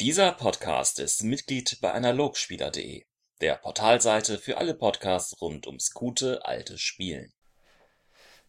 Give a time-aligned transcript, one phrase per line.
[0.00, 3.04] Dieser Podcast ist Mitglied bei Analogspieler.de,
[3.42, 7.34] der Portalseite für alle Podcasts rund ums gute alte Spielen.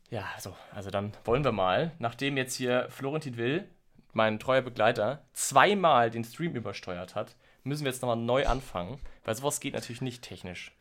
[0.10, 3.70] Ja, also, also dann wollen wir mal, nachdem jetzt hier Florentin Will,
[4.14, 9.36] mein treuer Begleiter, zweimal den Stream übersteuert hat, müssen wir jetzt nochmal neu anfangen, weil
[9.36, 10.72] sowas geht natürlich nicht technisch.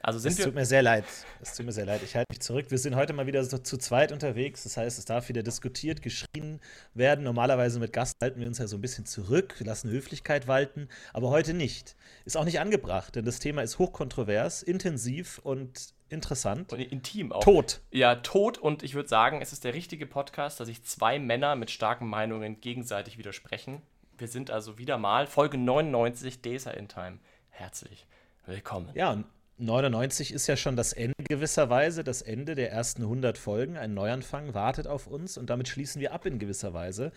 [0.00, 1.04] Also es tut mir sehr leid.
[1.40, 2.02] Es tut mir sehr leid.
[2.04, 2.66] Ich halte mich zurück.
[2.70, 4.62] Wir sind heute mal wieder so zu zweit unterwegs.
[4.62, 6.60] Das heißt, es darf wieder diskutiert, geschrien
[6.94, 7.24] werden.
[7.24, 10.88] Normalerweise mit Gast halten wir uns ja so ein bisschen zurück, lassen Höflichkeit walten.
[11.12, 11.96] Aber heute nicht.
[12.24, 16.72] Ist auch nicht angebracht, denn das Thema ist hochkontrovers, intensiv und interessant.
[16.72, 17.42] Und intim auch.
[17.42, 17.80] Tot.
[17.90, 18.56] Ja, tot.
[18.56, 22.06] Und ich würde sagen, es ist der richtige Podcast, dass sich zwei Männer mit starken
[22.06, 23.82] Meinungen gegenseitig widersprechen.
[24.16, 27.18] Wir sind also wieder mal Folge 99 Desa in Time.
[27.50, 28.06] Herzlich
[28.46, 28.90] willkommen.
[28.94, 29.26] Ja, und
[29.58, 33.76] 99 ist ja schon das Ende gewisser Weise, das Ende der ersten 100 Folgen.
[33.76, 37.10] Ein Neuanfang wartet auf uns und damit schließen wir ab in gewisser Weise.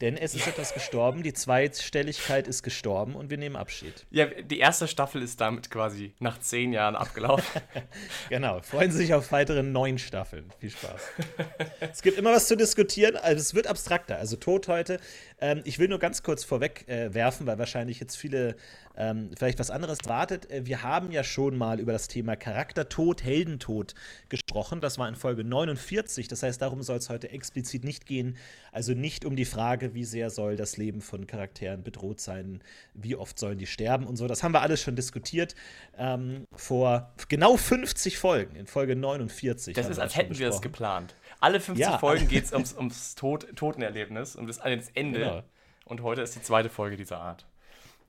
[0.00, 4.06] Denn es ist etwas gestorben, die Zweistelligkeit ist gestorben und wir nehmen Abschied.
[4.10, 7.62] Ja, die erste Staffel ist damit quasi nach zehn Jahren abgelaufen.
[8.28, 10.50] genau, freuen Sie sich auf weitere neun Staffeln.
[10.58, 11.00] Viel Spaß.
[11.92, 14.16] es gibt immer was zu diskutieren, also es wird abstrakter.
[14.16, 14.98] Also Tod heute.
[15.40, 18.56] Ähm, ich will nur ganz kurz vorweg äh, werfen, weil wahrscheinlich jetzt viele
[18.96, 20.50] ähm, vielleicht was anderes wartet.
[20.50, 23.94] Äh, wir haben ja schon mal über das Thema Charaktertod, Heldentod
[24.28, 24.80] gesprochen.
[24.80, 26.28] Das war in Folge 49.
[26.28, 28.36] Das heißt, darum soll es heute explizit nicht gehen.
[28.72, 32.60] Also nicht um die Frage, wie sehr soll das Leben von Charakteren bedroht sein,
[32.94, 34.26] wie oft sollen die sterben und so.
[34.26, 35.54] Das haben wir alles schon diskutiert
[35.98, 39.74] ähm, vor genau 50 Folgen, in Folge 49.
[39.74, 41.14] Das ist, als hätten wir es geplant.
[41.40, 41.98] Alle 50 ja.
[41.98, 45.18] Folgen geht es ums, ums Tod, Totenerlebnis, um das, das Ende.
[45.18, 45.42] Genau.
[45.84, 47.44] Und heute ist die zweite Folge dieser Art.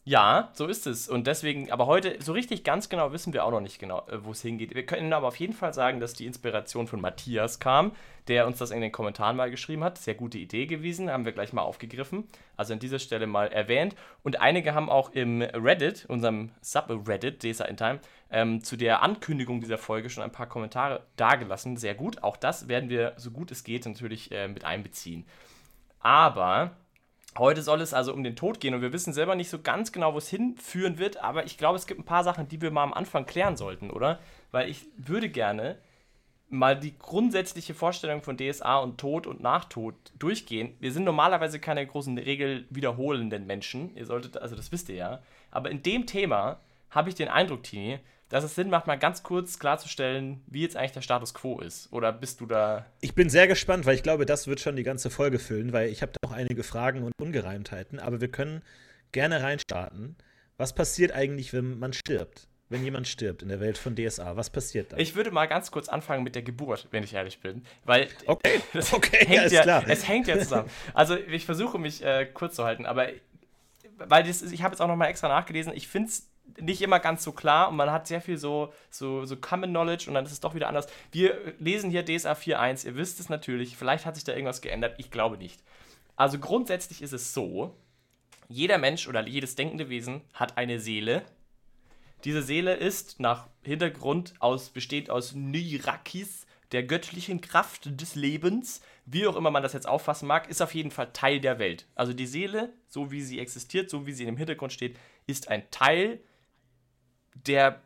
[0.07, 1.09] Ja, so ist es.
[1.09, 4.23] Und deswegen, aber heute, so richtig ganz genau wissen wir auch noch nicht genau, äh,
[4.23, 4.75] wo es hingeht.
[4.75, 7.91] Wir können aber auf jeden Fall sagen, dass die Inspiration von Matthias kam,
[8.27, 9.97] der uns das in den Kommentaren mal geschrieben hat.
[9.97, 12.25] Sehr gute Idee gewesen, haben wir gleich mal aufgegriffen.
[12.55, 13.95] Also an dieser Stelle mal erwähnt.
[14.21, 19.59] Und einige haben auch im Reddit, unserem Subreddit, Desa in Time, ähm, zu der Ankündigung
[19.59, 21.77] dieser Folge schon ein paar Kommentare dargelassen.
[21.77, 22.21] Sehr gut.
[22.21, 25.25] Auch das werden wir, so gut es geht, natürlich äh, mit einbeziehen.
[25.99, 26.77] Aber
[27.37, 29.91] Heute soll es also um den Tod gehen und wir wissen selber nicht so ganz
[29.91, 32.71] genau, wo es hinführen wird, aber ich glaube, es gibt ein paar Sachen, die wir
[32.71, 34.19] mal am Anfang klären sollten, oder?
[34.51, 35.77] Weil ich würde gerne
[36.47, 40.75] mal die grundsätzliche Vorstellung von DSA und Tod und Nachtod durchgehen.
[40.79, 45.71] Wir sind normalerweise keine großen regelwiederholenden Menschen, ihr solltet, also das wisst ihr ja, aber
[45.71, 47.99] in dem Thema habe ich den Eindruck, Tini,
[48.29, 51.91] dass es Sinn macht, mal ganz kurz klarzustellen, wie jetzt eigentlich der Status quo ist.
[51.93, 52.85] Oder bist du da.
[53.01, 55.89] Ich bin sehr gespannt, weil ich glaube, das wird schon die ganze Folge füllen, weil
[55.89, 57.99] ich habe da auch einige Fragen und Ungereimtheiten.
[57.99, 58.63] Aber wir können
[59.11, 60.15] gerne reinstarten.
[60.57, 62.47] Was passiert eigentlich, wenn man stirbt?
[62.67, 64.97] Wenn jemand stirbt in der Welt von DSA, was passiert da?
[64.97, 67.63] Ich würde mal ganz kurz anfangen mit der Geburt, wenn ich ehrlich bin.
[67.83, 68.59] Weil okay,
[68.91, 69.83] okay, hängt ja, klar.
[69.87, 70.69] es hängt ja zusammen.
[70.95, 73.09] Also ich versuche mich äh, kurz zu halten, aber
[73.97, 76.27] weil das, ich habe jetzt auch noch mal extra nachgelesen, ich finde es
[76.59, 80.07] nicht immer ganz so klar und man hat sehr viel so, so, so Common Knowledge
[80.07, 80.87] und dann ist es doch wieder anders.
[81.11, 84.95] Wir lesen hier DSA 4.1, ihr wisst es natürlich, vielleicht hat sich da irgendwas geändert,
[84.97, 85.61] ich glaube nicht.
[86.15, 87.75] Also grundsätzlich ist es so,
[88.47, 91.23] jeder Mensch oder jedes denkende Wesen hat eine Seele.
[92.23, 99.27] Diese Seele ist nach Hintergrund aus, besteht aus Nyrakis, der göttlichen Kraft des Lebens, wie
[99.27, 101.85] auch immer man das jetzt auffassen mag, ist auf jeden Fall Teil der Welt.
[101.95, 105.69] Also die Seele, so wie sie existiert, so wie sie im Hintergrund steht, ist ein
[105.69, 106.34] Teil der
[107.35, 107.81] der,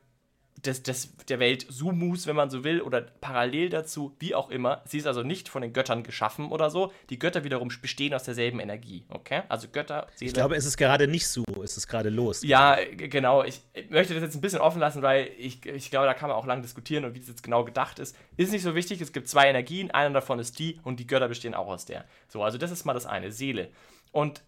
[0.66, 4.82] des, des, der Welt Sumus, wenn man so will, oder parallel dazu, wie auch immer.
[4.86, 6.92] Sie ist also nicht von den Göttern geschaffen oder so.
[7.10, 9.44] Die Götter wiederum bestehen aus derselben Energie, okay?
[9.50, 10.30] Also Götter, Seele.
[10.30, 12.44] Ich glaube, es ist gerade nicht so, es ist gerade los.
[12.44, 13.44] Ja, genau.
[13.44, 16.38] Ich möchte das jetzt ein bisschen offen lassen, weil ich, ich glaube, da kann man
[16.38, 18.16] auch lange diskutieren und wie das jetzt genau gedacht ist.
[18.38, 21.28] Ist nicht so wichtig, es gibt zwei Energien, einer davon ist die und die Götter
[21.28, 22.06] bestehen auch aus der.
[22.28, 23.70] So, also das ist mal das eine, Seele.
[24.12, 24.42] Und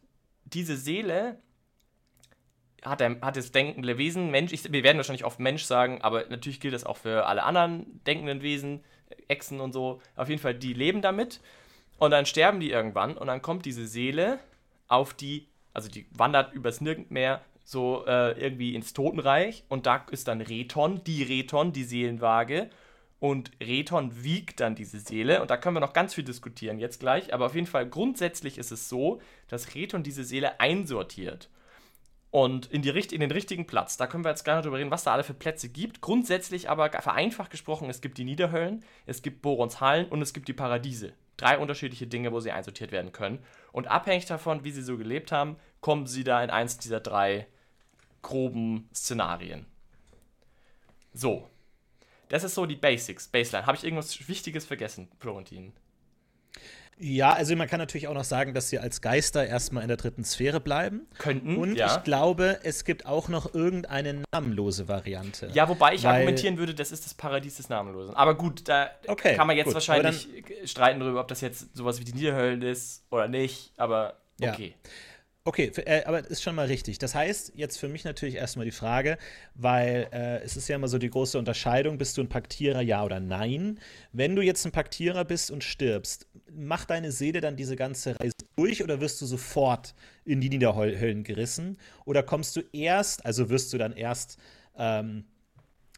[0.45, 1.38] diese Seele
[2.83, 6.25] hat, er, hat das denkende Wesen, Mensch, ich, wir werden wahrscheinlich oft Mensch sagen, aber
[6.29, 8.83] natürlich gilt das auch für alle anderen denkenden Wesen,
[9.27, 10.01] Echsen und so.
[10.15, 11.41] Auf jeden Fall, die leben damit.
[11.97, 14.39] Und dann sterben die irgendwann und dann kommt diese Seele
[14.87, 20.27] auf die, also die wandert übers Nirgendmeer so äh, irgendwie ins Totenreich und da ist
[20.27, 22.69] dann Reton, die Reton, die Seelenwaage.
[23.19, 26.99] Und Reton wiegt dann diese Seele und da können wir noch ganz viel diskutieren jetzt
[26.99, 31.47] gleich, aber auf jeden Fall grundsätzlich ist es so, dass Reton diese Seele einsortiert
[32.31, 33.97] und in, die, in den richtigen Platz.
[33.97, 36.01] Da können wir jetzt gerne drüber reden, was da alle für Plätze gibt.
[36.01, 40.47] Grundsätzlich aber vereinfacht gesprochen, es gibt die Niederhöllen, es gibt Borons Hallen und es gibt
[40.47, 41.13] die Paradiese.
[41.35, 43.39] Drei unterschiedliche Dinge, wo sie einsortiert werden können.
[43.73, 47.47] Und abhängig davon, wie sie so gelebt haben, kommen sie da in eins dieser drei
[48.22, 49.66] groben Szenarien.
[51.13, 51.49] So.
[52.29, 53.66] Das ist so die Basics, Baseline.
[53.66, 55.73] Habe ich irgendwas Wichtiges vergessen, Florentin?
[57.03, 59.97] Ja, also man kann natürlich auch noch sagen, dass sie als Geister erstmal in der
[59.97, 61.07] dritten Sphäre bleiben.
[61.17, 61.57] Könnten.
[61.57, 61.95] Und ja.
[61.97, 65.49] ich glaube, es gibt auch noch irgendeine namenlose Variante.
[65.51, 68.13] Ja, wobei ich argumentieren würde, das ist das Paradies des Namenlosen.
[68.15, 69.73] Aber gut, da Okay, kann man jetzt gut.
[69.73, 70.27] wahrscheinlich
[70.65, 73.71] streiten darüber, ob das jetzt sowas wie die Niederhöllen ist oder nicht.
[73.77, 74.55] Aber Ja.
[75.43, 75.72] Okay.
[75.85, 76.99] Äh, aber ist schon mal richtig.
[76.99, 79.17] Das heißt, jetzt für mich natürlich erstmal die Frage,
[79.55, 83.03] weil äh, es ist ja immer so die große Unterscheidung, bist du ein Paktierer, ja
[83.03, 83.79] oder nein?
[84.14, 88.34] Wenn du jetzt ein Paktierer bist und stirbst, macht deine Seele dann diese ganze Reise
[88.55, 89.93] durch oder wirst du sofort
[90.26, 91.78] in die Niederhöllen gerissen?
[92.05, 94.37] Oder kommst du erst, also wirst du dann erst
[94.78, 95.26] ähm,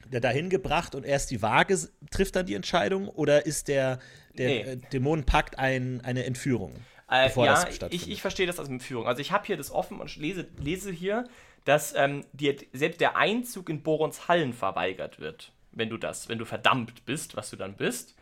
[0.10, 1.78] da- dahin gebracht und erst die Waage
[2.12, 3.07] trifft dann die Entscheidung?
[3.10, 4.00] Oder ist der,
[4.38, 4.62] der Nee.
[4.62, 6.74] äh, Dämonenpakt ein, eine Entführung?
[7.13, 8.07] Äh, bevor ja, das ich, stattfindet.
[8.07, 9.07] ich verstehe das als Entführung.
[9.07, 11.25] Also ich habe hier das offen und lese, lese hier,
[11.63, 16.39] dass ähm, dir selbst der Einzug in Borons Hallen verweigert wird, wenn du das, wenn
[16.39, 18.15] du verdammt bist, was du dann bist.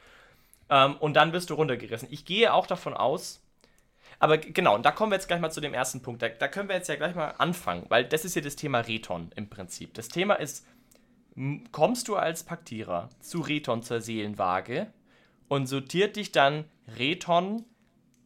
[0.69, 2.09] Ähm, und dann wirst du runtergerissen.
[2.11, 3.41] Ich gehe auch davon aus,
[4.19, 6.21] aber genau, und da kommen wir jetzt gleich mal zu dem ersten Punkt.
[6.21, 8.81] Da, da können wir jetzt ja gleich mal anfangen, weil das ist ja das Thema
[8.81, 9.93] Reton im Prinzip.
[9.93, 10.65] Das Thema ist,
[11.71, 14.87] kommst du als Paktierer zu Reton zur Seelenwaage
[15.47, 16.65] und sortiert dich dann
[16.99, 17.65] Reton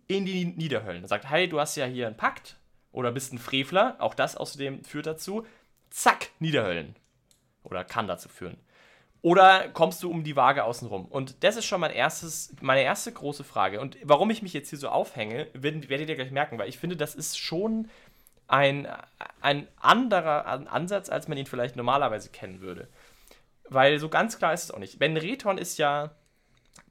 [0.07, 1.03] in die Niederhöllen.
[1.03, 2.57] Er sagt, hey, du hast ja hier einen Pakt
[2.91, 5.45] oder bist ein Frevler, auch das außerdem führt dazu,
[5.89, 6.95] zack, Niederhöllen.
[7.63, 8.57] Oder kann dazu führen.
[9.21, 11.05] Oder kommst du um die Waage außenrum?
[11.05, 13.81] Und das ist schon mein erstes, meine erste große Frage.
[13.81, 16.95] Und warum ich mich jetzt hier so aufhänge, werdet ihr gleich merken, weil ich finde,
[16.95, 17.89] das ist schon
[18.47, 18.87] ein,
[19.41, 22.87] ein anderer An- Ansatz, als man ihn vielleicht normalerweise kennen würde.
[23.67, 24.99] Weil so ganz klar ist es auch nicht.
[24.99, 26.11] Ben Reton ist ja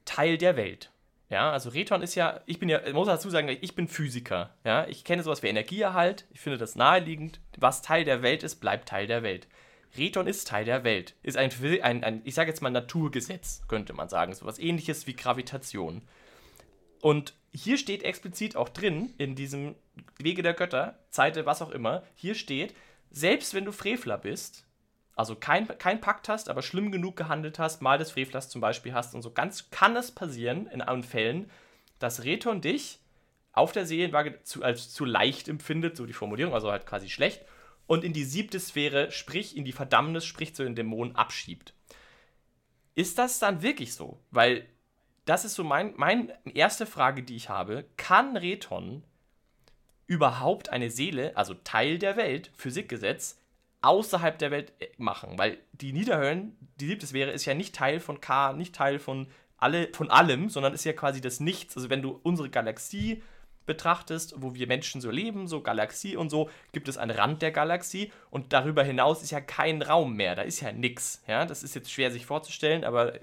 [0.03, 0.91] Teil der Welt.
[1.29, 4.51] Ja, also Reton ist ja, ich bin ja, muss dazu sagen, ich bin Physiker.
[4.63, 6.25] Ja, ich kenne sowas wie Energieerhalt.
[6.31, 7.39] Ich finde das naheliegend.
[7.57, 9.47] Was Teil der Welt ist, bleibt Teil der Welt.
[9.97, 11.15] Reton ist Teil der Welt.
[11.23, 11.51] Ist ein,
[11.81, 14.33] ein, ein ich sage jetzt mal Naturgesetz, könnte man sagen.
[14.33, 16.03] So was ähnliches wie Gravitation.
[17.01, 19.75] Und hier steht explizit auch drin, in diesem
[20.17, 22.75] Wege der Götter, Zeite, was auch immer, hier steht,
[23.11, 24.64] selbst wenn du Frevler bist,
[25.15, 28.93] also kein, kein Pakt hast, aber schlimm genug gehandelt hast, mal des Frevlers zum Beispiel
[28.93, 31.49] hast und so ganz kann es passieren in allen Fällen,
[31.99, 32.99] dass Reton dich
[33.53, 37.41] auf der Seelenwaage zu, als zu leicht empfindet, so die Formulierung, also halt quasi schlecht,
[37.87, 41.73] und in die siebte Sphäre, sprich in die Verdammnis, sprich zu den Dämonen abschiebt.
[42.95, 44.19] Ist das dann wirklich so?
[44.31, 44.67] Weil
[45.25, 47.85] das ist so mein, meine erste Frage, die ich habe.
[47.97, 49.03] Kann Reton
[50.07, 53.39] überhaupt eine Seele, also Teil der Welt, Physikgesetz,
[53.85, 55.37] außerhalb der Welt äh, machen?
[55.37, 59.27] Weil die Niederhöllen, die siebte Sphäre, ist ja nicht Teil von K, nicht Teil von,
[59.57, 61.75] alle, von allem, sondern ist ja quasi das Nichts.
[61.75, 63.21] Also wenn du unsere Galaxie
[63.65, 67.51] betrachtest, wo wir Menschen so leben, so Galaxie und so, gibt es einen Rand der
[67.51, 71.23] Galaxie und darüber hinaus ist ja kein Raum mehr, da ist ja nix.
[71.27, 73.13] Ja, das ist jetzt schwer sich vorzustellen, aber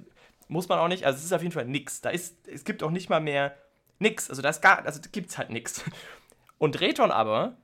[0.48, 1.04] muss man auch nicht.
[1.04, 2.00] Also es ist auf jeden Fall nix.
[2.00, 3.56] Da ist, es gibt auch nicht mal mehr
[3.98, 4.28] nix.
[4.28, 5.84] Also da ist gar, also gibt's halt nix.
[6.58, 7.56] Und Reton aber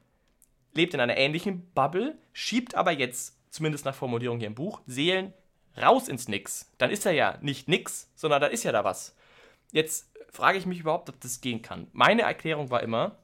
[0.79, 5.35] lebt in einer ähnlichen Bubble, schiebt aber jetzt, zumindest nach Formulierung hier im Buch, Seelen
[5.77, 6.73] raus ins Nix.
[6.79, 9.15] Dann ist er ja nicht nix, sondern dann ist ja da was.
[9.73, 11.89] Jetzt frage ich mich überhaupt, ob das gehen kann.
[11.93, 13.19] Meine Erklärung war immer,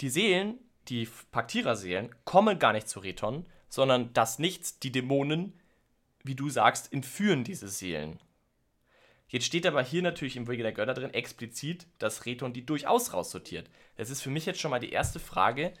[0.00, 0.58] die Seelen,
[0.88, 5.58] die Paktierer-Seelen, kommen gar nicht zu Reton, sondern das Nichts, die Dämonen,
[6.22, 8.18] wie du sagst, entführen diese Seelen.
[9.28, 13.12] Jetzt steht aber hier natürlich im Wege der Götter drin explizit, dass Reton die durchaus
[13.12, 13.70] raussortiert.
[13.96, 15.72] Das ist für mich jetzt schon mal die erste Frage,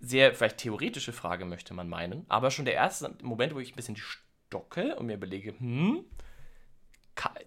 [0.00, 3.76] sehr vielleicht theoretische Frage möchte man meinen, aber schon der erste Moment, wo ich ein
[3.76, 6.04] bisschen stocke und mir überlege, hm,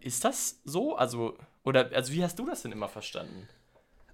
[0.02, 0.96] ist das so?
[0.96, 3.48] Also, oder, also wie hast du das denn immer verstanden?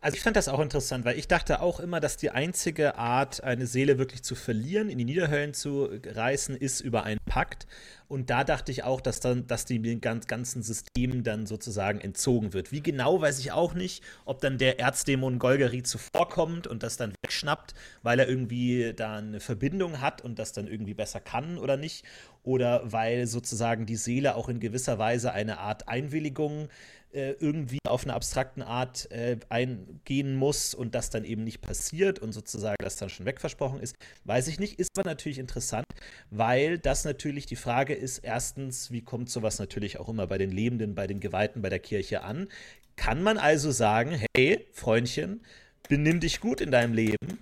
[0.06, 3.44] Also ich fand das auch interessant, weil ich dachte auch immer, dass die einzige Art,
[3.44, 7.66] eine Seele wirklich zu verlieren, in die Niederhöllen zu reißen, ist über einen Pakt.
[8.08, 12.72] Und da dachte ich auch, dass dann, dass die ganzen System dann sozusagen entzogen wird.
[12.72, 17.16] Wie genau weiß ich auch nicht, ob dann der Erzdämon Golgari zuvorkommt und das dann
[17.24, 21.78] wegschnappt, weil er irgendwie da eine Verbindung hat und das dann irgendwie besser kann oder
[21.78, 22.06] nicht.
[22.44, 26.70] Oder weil sozusagen die Seele auch in gewisser Weise eine Art Einwilligung
[27.16, 32.20] äh, irgendwie auf eine abstrakten Art äh, eingehen muss und das dann eben nicht passiert
[32.20, 33.96] und sozusagen das dann schon wegversprochen ist,
[34.26, 34.80] weiß ich nicht.
[34.80, 35.86] Ist aber natürlich interessant,
[36.30, 40.52] weil das natürlich die Frage ist, erstens, wie kommt sowas natürlich auch immer bei den
[40.52, 42.48] Lebenden, bei den Geweihten, bei der Kirche an?
[42.98, 45.42] Kann man also sagen, hey, Freundchen,
[45.90, 47.40] benimm dich gut in deinem Leben,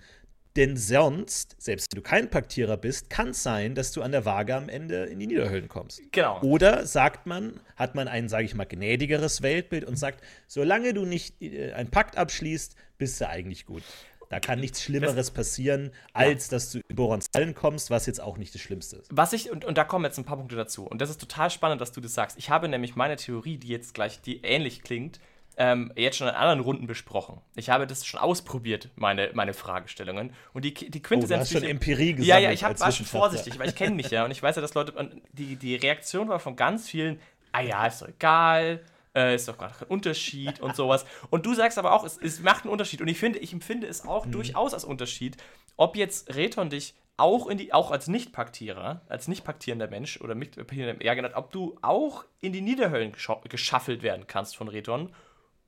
[0.55, 4.25] denn sonst, selbst wenn du kein Paktierer bist, kann es sein, dass du an der
[4.25, 6.01] Waage am Ende in die Niederhöllen kommst.
[6.11, 6.41] Genau.
[6.41, 11.05] Oder sagt man, hat man ein, sage ich mal, gnädigeres Weltbild und sagt, solange du
[11.05, 13.83] nicht äh, einen Pakt abschließt, bist du eigentlich gut.
[14.29, 18.37] Da kann nichts Schlimmeres passieren, als dass du in Borons Hallen kommst, was jetzt auch
[18.37, 19.09] nicht das Schlimmste ist.
[19.11, 20.87] Was ich, und, und da kommen jetzt ein paar Punkte dazu.
[20.87, 22.37] Und das ist total spannend, dass du das sagst.
[22.39, 25.19] Ich habe nämlich meine Theorie, die jetzt gleich, die ähnlich klingt,
[25.57, 27.41] ähm, jetzt schon in anderen Runden besprochen.
[27.55, 30.33] Ich habe das schon ausprobiert, meine, meine Fragestellungen.
[30.53, 31.49] Und die, die Quintessenz.
[31.49, 32.27] Oh, du hast schon Empirie gesagt.
[32.27, 34.25] Ja, ja, ich hab, war schon vorsichtig, weil ich kenne mich ja.
[34.25, 34.93] Und ich weiß ja, dass Leute.
[35.31, 37.19] Die, die Reaktion war von ganz vielen:
[37.51, 38.83] ah ja, ist doch egal,
[39.15, 41.05] äh, ist doch gar kein Unterschied und sowas.
[41.29, 43.01] Und du sagst aber auch, es, es macht einen Unterschied.
[43.01, 44.31] Und ich finde, ich empfinde es auch mhm.
[44.31, 45.37] durchaus als Unterschied,
[45.77, 50.33] ob jetzt Reton dich auch in die, auch als Nicht-Paktierer, als nicht paktierender Mensch oder
[50.35, 50.57] mit
[51.01, 53.13] ja genau, ob du auch in die Niederhöllen
[53.47, 55.13] geschaffelt werden kannst von Reton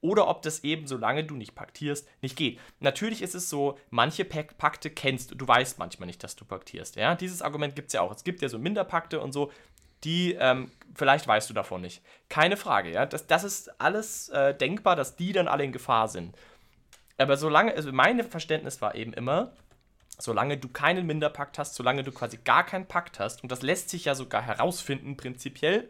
[0.05, 2.59] oder ob das eben, solange du nicht paktierst, nicht geht.
[2.79, 6.95] Natürlich ist es so, manche Pakte kennst du, du weißt manchmal nicht, dass du paktierst.
[6.95, 7.15] Ja?
[7.15, 8.13] Dieses Argument gibt es ja auch.
[8.13, 9.51] Es gibt ja so Minderpakte und so,
[10.03, 12.03] die, ähm, vielleicht weißt du davon nicht.
[12.29, 13.07] Keine Frage, ja.
[13.07, 16.35] Das, das ist alles äh, denkbar, dass die dann alle in Gefahr sind.
[17.17, 19.53] Aber solange, also mein Verständnis war eben immer,
[20.19, 23.89] solange du keinen Minderpakt hast, solange du quasi gar keinen Pakt hast, und das lässt
[23.89, 25.89] sich ja sogar herausfinden, prinzipiell,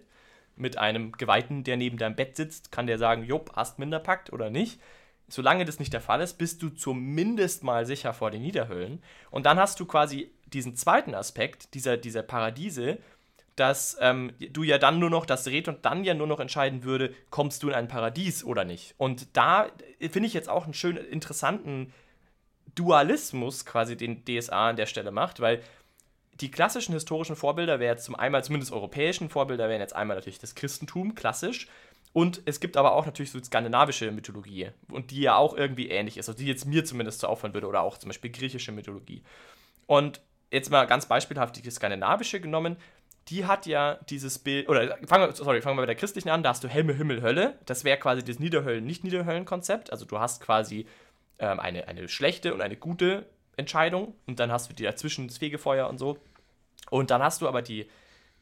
[0.55, 4.49] mit einem Geweihten, der neben deinem Bett sitzt, kann der sagen, Jupp, hast Minderpakt oder
[4.49, 4.79] nicht.
[5.27, 9.01] Solange das nicht der Fall ist, bist du zumindest mal sicher vor den Niederhöllen.
[9.31, 12.99] Und dann hast du quasi diesen zweiten Aspekt, dieser, dieser Paradiese,
[13.55, 16.83] dass ähm, du ja dann nur noch, das Red und dann ja nur noch entscheiden
[16.83, 18.93] würde, kommst du in ein Paradies oder nicht.
[18.97, 19.67] Und da
[19.99, 21.93] finde ich jetzt auch einen schönen, interessanten
[22.75, 25.61] Dualismus quasi, den DSA an der Stelle macht, weil
[26.41, 30.39] die klassischen historischen Vorbilder wären jetzt zum einmal, zumindest europäischen Vorbilder, wären jetzt einmal natürlich
[30.39, 31.67] das Christentum, klassisch.
[32.13, 36.17] Und es gibt aber auch natürlich so skandinavische Mythologie und die ja auch irgendwie ähnlich
[36.17, 39.21] ist, also die jetzt mir zumindest so auffallen würde oder auch zum Beispiel griechische Mythologie.
[39.85, 42.77] Und jetzt mal ganz beispielhaft die skandinavische genommen,
[43.27, 46.43] die hat ja dieses Bild, oder fangen wir, sorry, fangen wir bei der christlichen an,
[46.43, 47.57] da hast du Helme, Himmel, Hölle.
[47.65, 49.91] Das wäre quasi das Niederhöllen, Nicht-Niederhöllen-Konzept.
[49.91, 50.85] Also du hast quasi
[51.39, 53.25] ähm, eine, eine schlechte und eine gute
[53.57, 56.17] Entscheidung und dann hast du die dazwischen das Fegefeuer und so.
[56.89, 57.87] Und dann hast du aber die,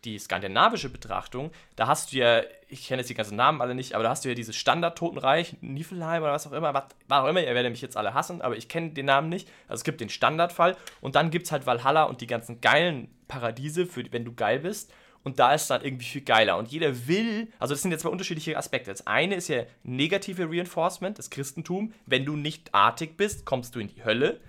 [0.03, 3.93] die skandinavische Betrachtung, da hast du ja, ich kenne jetzt die ganzen Namen alle nicht,
[3.93, 7.41] aber da hast du ja dieses Standard-Totenreich, Niflheim oder was auch immer, was auch immer,
[7.41, 9.47] ihr werdet mich jetzt alle hassen, aber ich kenne den Namen nicht.
[9.67, 13.09] Also es gibt den Standardfall und dann gibt es halt Valhalla und die ganzen geilen
[13.27, 14.91] Paradiese, für, wenn du geil bist.
[15.23, 16.57] Und da ist dann irgendwie viel geiler.
[16.57, 18.91] Und jeder will, also das sind jetzt zwei unterschiedliche Aspekte.
[18.91, 21.93] Das eine ist ja negative Reinforcement, das Christentum.
[22.05, 24.41] Wenn du nicht artig bist, kommst du in die Hölle.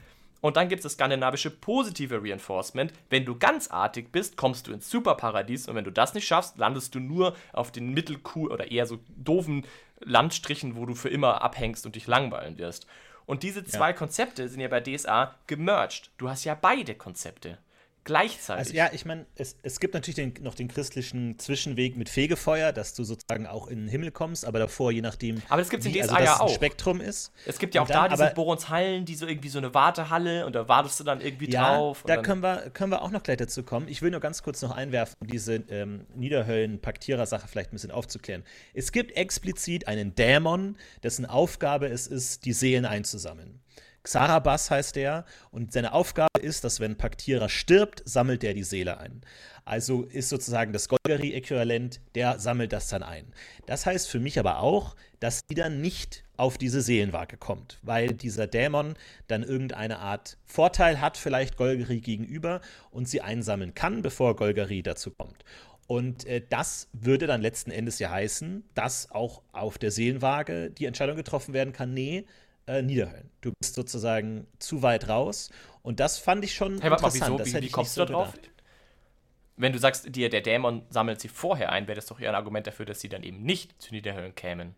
[0.45, 2.93] Und dann gibt es das skandinavische positive Reinforcement.
[3.09, 5.69] Wenn du ganz artig bist, kommst du ins Superparadies.
[5.69, 8.99] Und wenn du das nicht schaffst, landest du nur auf den mittelcool oder eher so
[9.17, 9.67] doofen
[10.01, 12.87] Landstrichen, wo du für immer abhängst und dich langweilen wirst.
[13.25, 13.93] Und diese zwei ja.
[13.95, 16.11] Konzepte sind ja bei DSA gemerged.
[16.19, 17.57] Du hast ja beide Konzepte
[18.05, 18.67] gleichzeitig.
[18.67, 22.73] Also ja, ich meine, es, es gibt natürlich den, noch den christlichen Zwischenweg mit Fegefeuer,
[22.73, 25.87] dass du sozusagen auch in den Himmel kommst, aber davor, je nachdem, aber das gibt's
[25.87, 26.55] in DSA also ja auch.
[26.55, 27.33] Spektrum ist.
[27.47, 30.55] Es gibt ja auch dann, da diese Boronshallen, die so irgendwie so eine Wartehalle und
[30.55, 32.05] da wartest du dann irgendwie ja, drauf.
[32.07, 33.89] Da können wir, können wir auch noch gleich dazu kommen.
[33.89, 38.45] Ich will nur ganz kurz noch einwerfen, um diese ähm, Niederhöllen-Paktierer-Sache vielleicht ein bisschen aufzuklären.
[38.75, 43.61] Es gibt explizit einen Dämon, dessen Aufgabe es ist, die Seelen einzusammeln.
[44.05, 48.99] Xarabas heißt er und seine Aufgabe ist, dass wenn Paktierer stirbt, sammelt er die Seele
[48.99, 49.23] ein.
[49.65, 53.33] Also ist sozusagen das Golgari-Äquivalent, der sammelt das dann ein.
[53.67, 58.09] Das heißt für mich aber auch, dass die dann nicht auf diese Seelenwaage kommt, weil
[58.09, 58.95] dieser Dämon
[59.27, 62.61] dann irgendeine Art Vorteil hat, vielleicht Golgari gegenüber
[62.91, 65.45] und sie einsammeln kann, bevor Golgari dazu kommt.
[65.87, 70.87] Und äh, das würde dann letzten Endes ja heißen, dass auch auf der Seelenwaage die
[70.87, 72.25] Entscheidung getroffen werden kann, nee,
[72.67, 73.31] äh, Niederhöllen.
[73.41, 75.51] Du bist sozusagen zu weit raus.
[75.83, 77.39] Und das fand ich schon hey, interessant.
[77.39, 77.59] Mal, wieso?
[77.59, 78.33] Wie, wie kommst du da drauf?
[78.33, 78.51] Gedacht.
[79.57, 82.35] Wenn du sagst, dir, der Dämon sammelt sie vorher ein, wäre das doch eher ein
[82.35, 84.75] Argument dafür, dass sie dann eben nicht zu Niederhöllen kämen.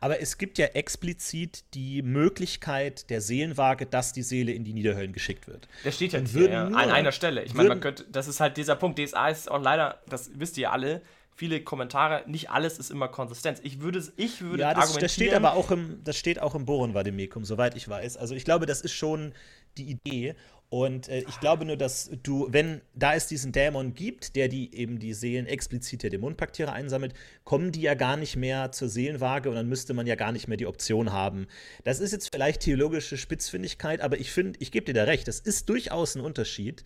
[0.00, 5.12] Aber es gibt ja explizit die Möglichkeit der Seelenwaage, dass die Seele in die Niederhöllen
[5.12, 5.68] geschickt wird.
[5.82, 7.42] Das steht ja, hier, ja an einer Stelle.
[7.42, 8.98] Ich meine, man könnte, das ist halt dieser Punkt.
[8.98, 11.02] DSA ist auch leider, das wisst ihr alle,
[11.36, 13.60] viele Kommentare, nicht alles ist immer Konsistenz.
[13.62, 16.64] Ich würde, ich würde ja, das, das steht aber auch im, das steht auch im
[16.64, 18.16] Boron-Vademecum, soweit ich weiß.
[18.16, 19.32] Also ich glaube, das ist schon
[19.76, 20.34] die Idee.
[20.70, 24.74] Und äh, ich glaube nur, dass du, wenn da es diesen Dämon gibt, der die
[24.74, 27.14] eben die Seelen explizit der Dämonenpaktiere einsammelt,
[27.44, 30.48] kommen die ja gar nicht mehr zur Seelenwaage und dann müsste man ja gar nicht
[30.48, 31.46] mehr die Option haben.
[31.84, 35.38] Das ist jetzt vielleicht theologische Spitzfindigkeit, aber ich finde, ich gebe dir da recht, das
[35.38, 36.82] ist durchaus ein Unterschied.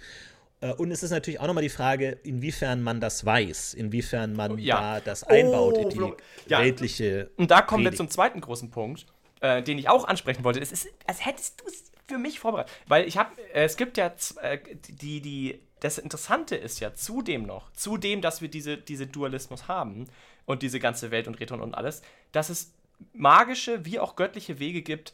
[0.60, 4.58] Äh, und es ist natürlich auch nochmal die Frage, inwiefern man das weiß, inwiefern man
[4.58, 4.80] ja.
[4.80, 6.60] da das einbaut oh, in die ja.
[6.60, 7.30] weltliche.
[7.36, 8.00] Und da kommen Predigt.
[8.00, 9.06] wir zum zweiten großen Punkt,
[9.40, 10.60] äh, den ich auch ansprechen wollte.
[10.60, 12.72] Es ist, als hättest du es für mich vorbereitet.
[12.86, 14.12] Weil ich habe, äh, es gibt ja
[14.42, 19.68] äh, die, die, das Interessante ist ja zudem noch, zudem, dass wir diese, diese Dualismus
[19.68, 20.06] haben
[20.46, 22.72] und diese ganze Welt und Reton und alles, dass es
[23.12, 25.12] magische wie auch göttliche Wege gibt,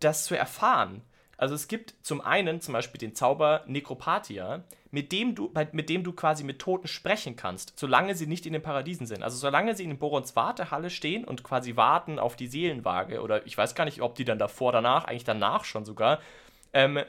[0.00, 1.02] das zu erfahren
[1.42, 6.04] Also es gibt zum einen zum Beispiel den Zauber Necropatia, mit dem du, mit dem
[6.04, 9.24] du quasi mit Toten sprechen kannst, solange sie nicht in den Paradiesen sind.
[9.24, 13.58] Also solange sie in Borons Wartehalle stehen und quasi warten auf die Seelenwaage, oder ich
[13.58, 16.20] weiß gar nicht, ob die dann davor, danach, eigentlich danach schon sogar,
[16.72, 17.00] ähm,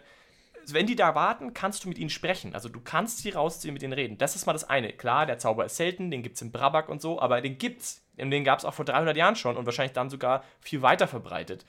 [0.66, 2.56] wenn die da warten, kannst du mit ihnen sprechen.
[2.56, 4.18] Also du kannst sie rausziehen, mit ihnen reden.
[4.18, 4.94] Das ist mal das eine.
[4.94, 8.04] Klar, der Zauber ist selten, den gibt es in Brabak und so, aber den gibt's.
[8.18, 11.08] Und den gab es auch vor 300 Jahren schon und wahrscheinlich dann sogar viel weiter
[11.08, 11.66] verbreitet.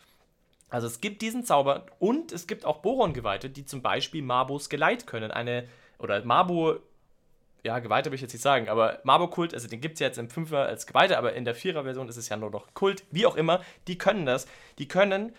[0.75, 5.07] Also es gibt diesen Zauber und es gibt auch Boron-Geweihte, die zum Beispiel Mabos Geleit
[5.07, 5.31] können.
[5.31, 5.69] Eine,
[6.01, 6.81] oder Mabo,
[7.63, 10.19] ja, Geweihte will ich jetzt nicht sagen, aber Mabo-Kult, also den gibt es ja jetzt
[10.19, 13.25] im 5er als Geweihte, aber in der 4er-Version ist es ja nur noch Kult, wie
[13.25, 14.49] auch immer, die können das.
[14.79, 15.33] Die können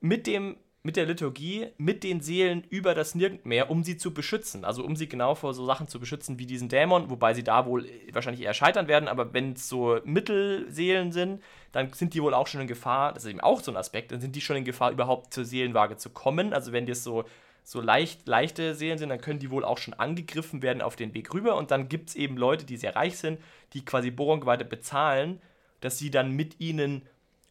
[0.00, 4.64] mit dem mit der Liturgie, mit den Seelen über das Nirgendmeer, um sie zu beschützen.
[4.64, 7.66] Also um sie genau vor so Sachen zu beschützen wie diesen Dämon, wobei sie da
[7.66, 12.32] wohl wahrscheinlich eher scheitern werden, aber wenn es so Mittelseelen sind, dann sind die wohl
[12.32, 14.56] auch schon in Gefahr, das ist eben auch so ein Aspekt, dann sind die schon
[14.56, 16.54] in Gefahr, überhaupt zur Seelenwaage zu kommen.
[16.54, 17.24] Also wenn das so,
[17.62, 21.12] so leicht, leichte Seelen sind, dann können die wohl auch schon angegriffen werden auf den
[21.12, 23.38] Weg rüber und dann gibt es eben Leute, die sehr reich sind,
[23.74, 25.42] die quasi Bohrunggeweihte bezahlen,
[25.82, 27.02] dass sie dann mit ihnen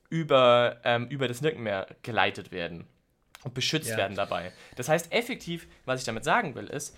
[0.10, 2.88] über, ähm, über das Nirgendmeer geleitet werden
[3.44, 3.98] und beschützt ja.
[3.98, 4.52] werden dabei.
[4.76, 6.96] Das heißt, effektiv, was ich damit sagen will, ist,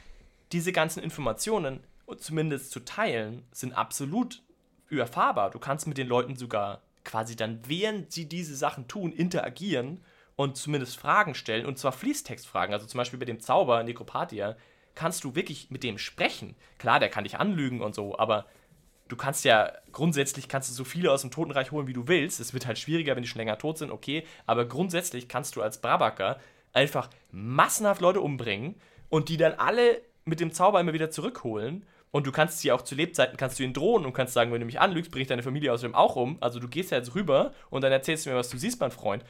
[0.52, 1.82] diese ganzen Informationen,
[2.18, 4.42] zumindest zu teilen, sind absolut
[4.90, 5.52] überfahrbar.
[5.52, 10.04] Du kannst mit den Leuten sogar quasi dann, während sie diese Sachen tun, interagieren
[10.36, 12.74] und zumindest Fragen stellen, und zwar Fließtextfragen.
[12.74, 14.58] Also zum Beispiel bei dem Zauber Necropatia
[14.96, 16.56] kannst du wirklich mit dem sprechen.
[16.78, 18.46] Klar, der kann dich anlügen und so, aber
[19.12, 22.40] du kannst ja grundsätzlich kannst du so viele aus dem Totenreich holen, wie du willst.
[22.40, 24.24] Es wird halt schwieriger, wenn die schon länger tot sind, okay.
[24.46, 26.40] Aber grundsätzlich kannst du als Brabaker
[26.72, 28.76] einfach massenhaft Leute umbringen
[29.10, 31.86] und die dann alle mit dem Zauber immer wieder zurückholen.
[32.12, 34.60] Und du kannst sie auch zu Lebzeiten, kannst du ihnen drohen und kannst sagen, wenn
[34.60, 36.38] du mich anlügst, bringe ich deine Familie außerdem auch um.
[36.42, 38.92] Also du gehst ja jetzt rüber und dann erzählst du mir, was du siehst, mein
[38.92, 39.24] Freund.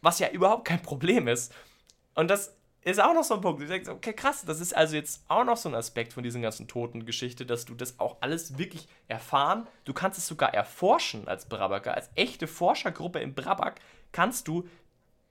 [0.00, 1.54] Was ja überhaupt kein Problem ist.
[2.14, 2.56] Und das
[2.92, 3.62] ist auch noch so ein Punkt.
[3.62, 6.42] Du denkst, okay, krass, das ist also jetzt auch noch so ein Aspekt von diesen
[6.42, 9.66] ganzen Toten-Geschichte, dass du das auch alles wirklich erfahren.
[9.84, 13.80] Du kannst es sogar erforschen als Brabaker, als echte Forschergruppe im Brabak
[14.12, 14.68] kannst du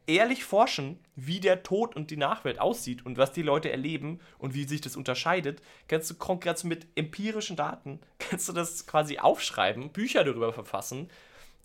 [0.07, 4.53] ehrlich forschen, wie der Tod und die Nachwelt aussieht und was die Leute erleben und
[4.53, 5.61] wie sich das unterscheidet.
[5.87, 11.09] Kannst du konkret mit empirischen Daten, kannst du das quasi aufschreiben, Bücher darüber verfassen.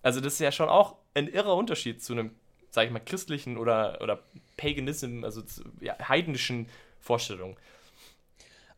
[0.03, 2.31] Also das ist ja schon auch ein irrer Unterschied zu einem
[2.71, 4.23] sage ich mal, christlichen oder, oder
[4.59, 5.43] Paganism, also
[5.81, 6.67] ja, heidnischen
[7.01, 7.57] Vorstellungen.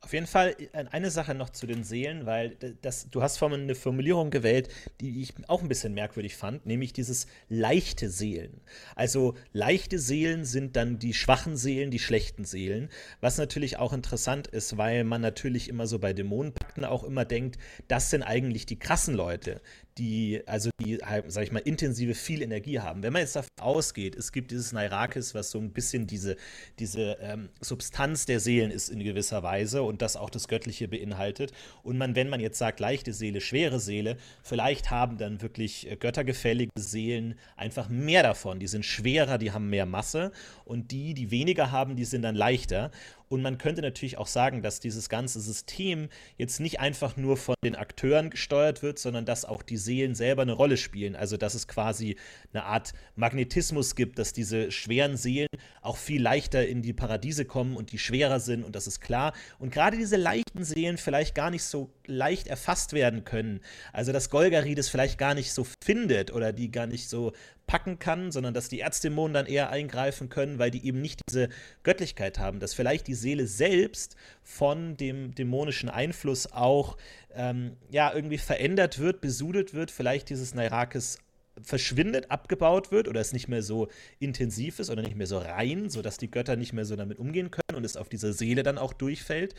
[0.02, 3.60] Auf jeden Fall äh, eine Sache noch zu den Seelen, weil das, du hast vorhin
[3.60, 8.62] eine Formulierung gewählt, die ich auch ein bisschen merkwürdig fand, nämlich dieses leichte Seelen.
[8.96, 12.88] Also leichte Seelen sind dann die schwachen Seelen, die schlechten Seelen,
[13.20, 17.58] was natürlich auch interessant ist, weil man natürlich immer so bei Dämonenpakten auch immer denkt,
[17.86, 19.60] das sind eigentlich die krassen Leute,
[20.00, 23.02] die, also die, halt, sag ich mal, intensive viel Energie haben.
[23.02, 26.36] Wenn man jetzt davon ausgeht, es gibt dieses Nairakis, was so ein bisschen diese,
[26.78, 31.52] diese ähm, Substanz der Seelen ist in gewisser Weise und das auch das Göttliche beinhaltet.
[31.82, 35.96] Und man, wenn man jetzt sagt, leichte Seele, schwere Seele, vielleicht haben dann wirklich äh,
[35.96, 38.58] göttergefällige Seelen einfach mehr davon.
[38.58, 40.32] Die sind schwerer, die haben mehr Masse
[40.64, 42.90] und die, die weniger haben, die sind dann leichter.
[43.32, 47.54] Und man könnte natürlich auch sagen, dass dieses ganze System jetzt nicht einfach nur von
[47.62, 51.14] den Akteuren gesteuert wird, sondern dass auch die Seelen selber eine Rolle spielen.
[51.14, 52.16] Also dass es quasi
[52.52, 55.48] eine Art Magnetismus gibt, dass diese schweren Seelen
[55.82, 59.32] auch viel leichter in die Paradiese kommen und die schwerer sind und das ist klar.
[59.58, 63.60] Und gerade diese leichten Seelen vielleicht gar nicht so leicht erfasst werden können.
[63.92, 67.32] Also dass Golgari das vielleicht gar nicht so findet oder die gar nicht so
[67.66, 71.48] packen kann, sondern dass die Erzdämonen dann eher eingreifen können, weil die eben nicht diese
[71.84, 76.96] Göttlichkeit haben, dass vielleicht die Seele selbst von dem dämonischen Einfluss auch
[77.32, 81.18] ähm, ja irgendwie verändert wird, besudelt wird, vielleicht dieses Nairakis
[81.62, 85.90] verschwindet, abgebaut wird oder es nicht mehr so intensiv ist oder nicht mehr so rein,
[85.90, 88.78] sodass die Götter nicht mehr so damit umgehen können und es auf dieser Seele dann
[88.78, 89.54] auch durchfällt.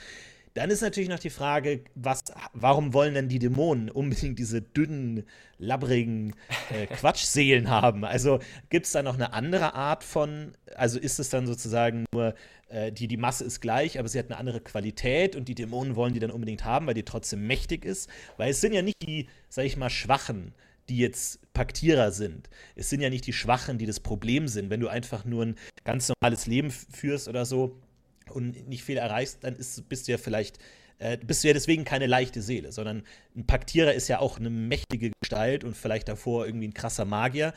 [0.54, 2.24] Dann ist natürlich noch die Frage, was,
[2.54, 5.24] warum wollen denn die Dämonen unbedingt diese dünnen,
[5.58, 6.36] labbrigen
[6.70, 8.04] äh, Quatschseelen haben?
[8.04, 12.36] Also gibt es da noch eine andere Art von, also ist es dann sozusagen nur,
[12.68, 15.96] äh, die, die Masse ist gleich, aber sie hat eine andere Qualität und die Dämonen
[15.96, 18.10] wollen die dann unbedingt haben, weil die trotzdem mächtig ist?
[18.36, 20.54] Weil es sind ja nicht die, sag ich mal, Schwachen,
[20.90, 22.50] die jetzt Paktierer sind.
[22.76, 24.70] Es sind ja nicht die Schwachen, die das Problem sind.
[24.70, 27.78] Wenn du einfach nur ein ganz normales Leben führst oder so,
[28.32, 30.58] und nicht viel erreichst, dann ist, bist du ja vielleicht,
[31.00, 33.04] äh, bist du ja deswegen keine leichte Seele, sondern
[33.36, 37.54] ein Paktierer ist ja auch eine mächtige Gestalt und vielleicht davor irgendwie ein krasser Magier.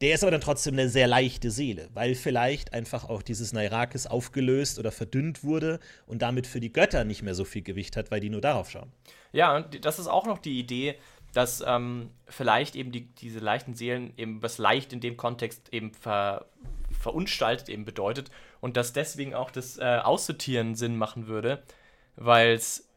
[0.00, 4.06] Der ist aber dann trotzdem eine sehr leichte Seele, weil vielleicht einfach auch dieses Nairakis
[4.06, 8.12] aufgelöst oder verdünnt wurde und damit für die Götter nicht mehr so viel Gewicht hat,
[8.12, 8.92] weil die nur darauf schauen.
[9.32, 10.94] Ja, und das ist auch noch die Idee,
[11.32, 15.92] dass ähm, vielleicht eben die, diese leichten Seelen eben was leicht in dem Kontext eben
[15.92, 16.46] ver,
[16.90, 21.62] verunstaltet eben bedeutet und dass deswegen auch das äh, Aussortieren Sinn machen würde,
[22.16, 22.88] weil es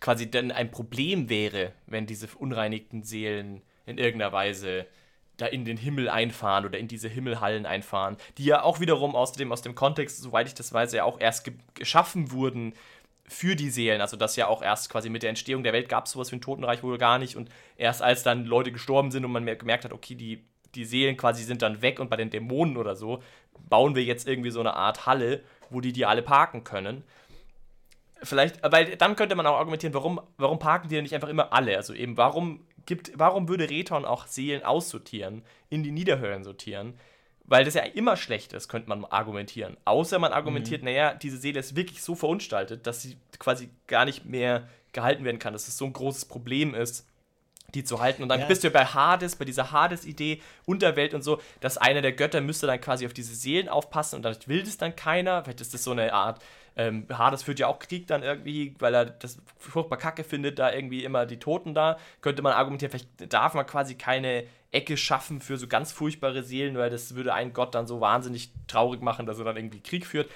[0.00, 4.86] quasi dann ein Problem wäre, wenn diese unreinigten Seelen in irgendeiner Weise
[5.36, 9.32] da in den Himmel einfahren oder in diese Himmelhallen einfahren, die ja auch wiederum aus
[9.32, 12.72] dem, aus dem Kontext, soweit ich das weiß, ja auch erst ge geschaffen wurden
[13.28, 14.00] für die Seelen.
[14.00, 16.36] Also das ja auch erst quasi mit der Entstehung der Welt gab es sowas wie
[16.36, 19.84] ein Totenreich wohl gar nicht und erst als dann Leute gestorben sind und man gemerkt
[19.84, 23.22] hat, okay, die, die Seelen quasi sind dann weg und bei den Dämonen oder so
[23.68, 27.04] bauen wir jetzt irgendwie so eine Art Halle, wo die die alle parken können.
[28.22, 31.52] Vielleicht, weil dann könnte man auch argumentieren, warum, warum parken die denn nicht einfach immer
[31.52, 31.76] alle?
[31.76, 36.94] Also eben, warum gibt, warum würde Reton auch Seelen aussortieren, in die Niederhöllen sortieren?
[37.48, 39.76] Weil das ja immer schlecht ist, könnte man argumentieren.
[39.84, 40.86] Außer man argumentiert, mhm.
[40.86, 45.38] naja, diese Seele ist wirklich so verunstaltet, dass sie quasi gar nicht mehr gehalten werden
[45.38, 47.06] kann, dass es so ein großes Problem ist,
[47.74, 48.22] die zu halten.
[48.22, 48.46] Und dann ja.
[48.46, 52.66] bist du bei Hades, bei dieser Hades-Idee, Unterwelt und so, dass einer der Götter müsste
[52.66, 55.44] dann quasi auf diese Seelen aufpassen und dann will das dann keiner.
[55.44, 56.42] Vielleicht ist das so eine Art
[56.76, 60.72] ähm, Hades führt ja auch Krieg dann irgendwie, weil er das furchtbar kacke findet, da
[60.72, 61.98] irgendwie immer die Toten da.
[62.20, 66.76] Könnte man argumentieren, vielleicht darf man quasi keine Ecke schaffen für so ganz furchtbare Seelen,
[66.76, 70.06] weil das würde einen Gott dann so wahnsinnig traurig machen, dass er dann irgendwie Krieg
[70.06, 70.30] führt.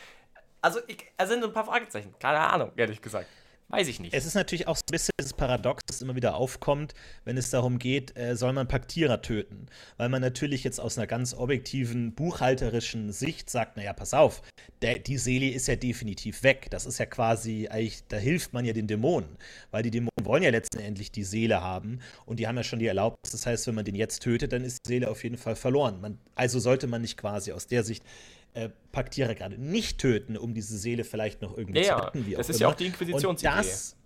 [0.62, 2.14] Also, ich, also sind so ein paar Fragezeichen.
[2.18, 3.28] Keine Ahnung, ehrlich gesagt.
[3.70, 4.12] Weiß ich nicht.
[4.12, 6.92] Es ist natürlich auch so ein bisschen dieses Paradox, das immer wieder aufkommt,
[7.24, 9.66] wenn es darum geht, äh, soll man Paktierer töten?
[9.96, 14.42] Weil man natürlich jetzt aus einer ganz objektiven, buchhalterischen Sicht sagt, naja, pass auf,
[14.82, 16.66] der, die Seele ist ja definitiv weg.
[16.70, 19.36] Das ist ja quasi, eigentlich, da hilft man ja den Dämonen,
[19.70, 22.88] weil die Dämonen wollen ja letztendlich die Seele haben und die haben ja schon die
[22.88, 23.30] Erlaubnis.
[23.30, 26.00] Das heißt, wenn man den jetzt tötet, dann ist die Seele auf jeden Fall verloren.
[26.00, 28.02] Man, also sollte man nicht quasi aus der Sicht
[28.54, 32.26] äh, Paktiere gerade nicht töten, um diese Seele vielleicht noch irgendwie ja, zu retten.
[32.26, 33.48] Wie das ist ja auch die Inquisitionsidee.
[33.56, 33.96] Das,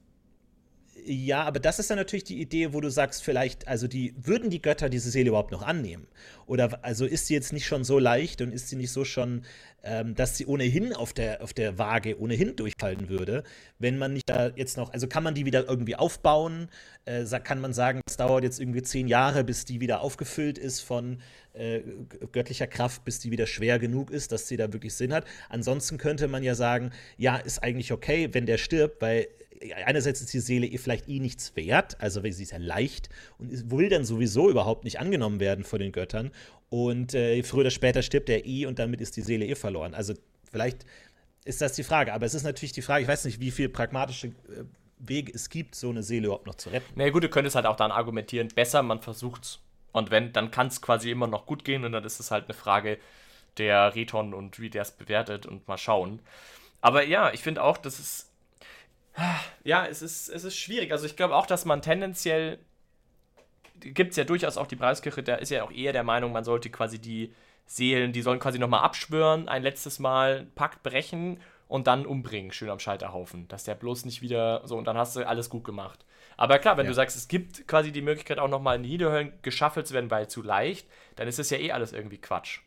[1.04, 4.50] ja, aber das ist dann natürlich die Idee, wo du sagst, vielleicht, also die, würden
[4.50, 6.06] die Götter diese Seele überhaupt noch annehmen?
[6.46, 9.42] Oder also ist sie jetzt nicht schon so leicht und ist sie nicht so schon,
[9.82, 13.44] ähm, dass sie ohnehin auf der, auf der Waage ohnehin durchfallen würde,
[13.78, 16.68] wenn man nicht da jetzt noch, also kann man die wieder irgendwie aufbauen?
[17.04, 20.80] Äh, kann man sagen, es dauert jetzt irgendwie zehn Jahre, bis die wieder aufgefüllt ist
[20.80, 21.20] von
[21.52, 21.80] äh,
[22.32, 25.24] göttlicher Kraft, bis die wieder schwer genug ist, dass sie da wirklich Sinn hat.
[25.48, 29.28] Ansonsten könnte man ja sagen, ja, ist eigentlich okay, wenn der stirbt, weil
[29.72, 33.70] einerseits ist die Seele ihr vielleicht eh nichts wert, also sie ist ja leicht und
[33.70, 36.30] will dann sowieso überhaupt nicht angenommen werden von den Göttern.
[36.68, 39.94] Und äh, früher oder später stirbt er eh und damit ist die Seele eh verloren.
[39.94, 40.14] Also
[40.50, 40.84] vielleicht
[41.44, 42.12] ist das die Frage.
[42.12, 44.64] Aber es ist natürlich die Frage, ich weiß nicht, wie viel pragmatische äh,
[44.98, 46.86] Wege es gibt, so eine Seele überhaupt noch zu retten.
[46.94, 49.60] Na naja, gut, du könntest halt auch dann argumentieren, besser, man versucht's.
[49.92, 52.44] Und wenn, dann kann es quasi immer noch gut gehen und dann ist es halt
[52.46, 52.98] eine Frage
[53.58, 56.20] der Reton und wie der es bewertet und mal schauen.
[56.80, 58.30] Aber ja, ich finde auch, dass es
[59.64, 60.92] ja, es ist, es ist schwierig.
[60.92, 62.58] Also ich glaube auch, dass man tendenziell
[63.80, 66.44] gibt es ja durchaus auch die Preiskirche, da ist ja auch eher der Meinung, man
[66.44, 67.34] sollte quasi die
[67.66, 72.70] Seelen, die sollen quasi nochmal abschwören, ein letztes Mal Pakt brechen und dann umbringen, schön
[72.70, 73.48] am Scheiterhaufen.
[73.48, 76.04] Dass der bloß nicht wieder so und dann hast du alles gut gemacht.
[76.36, 76.90] Aber klar, wenn ja.
[76.90, 80.10] du sagst, es gibt quasi die Möglichkeit auch nochmal in die Niederhöllen geschaffelt zu werden,
[80.10, 82.60] weil zu leicht, dann ist es ja eh alles irgendwie Quatsch.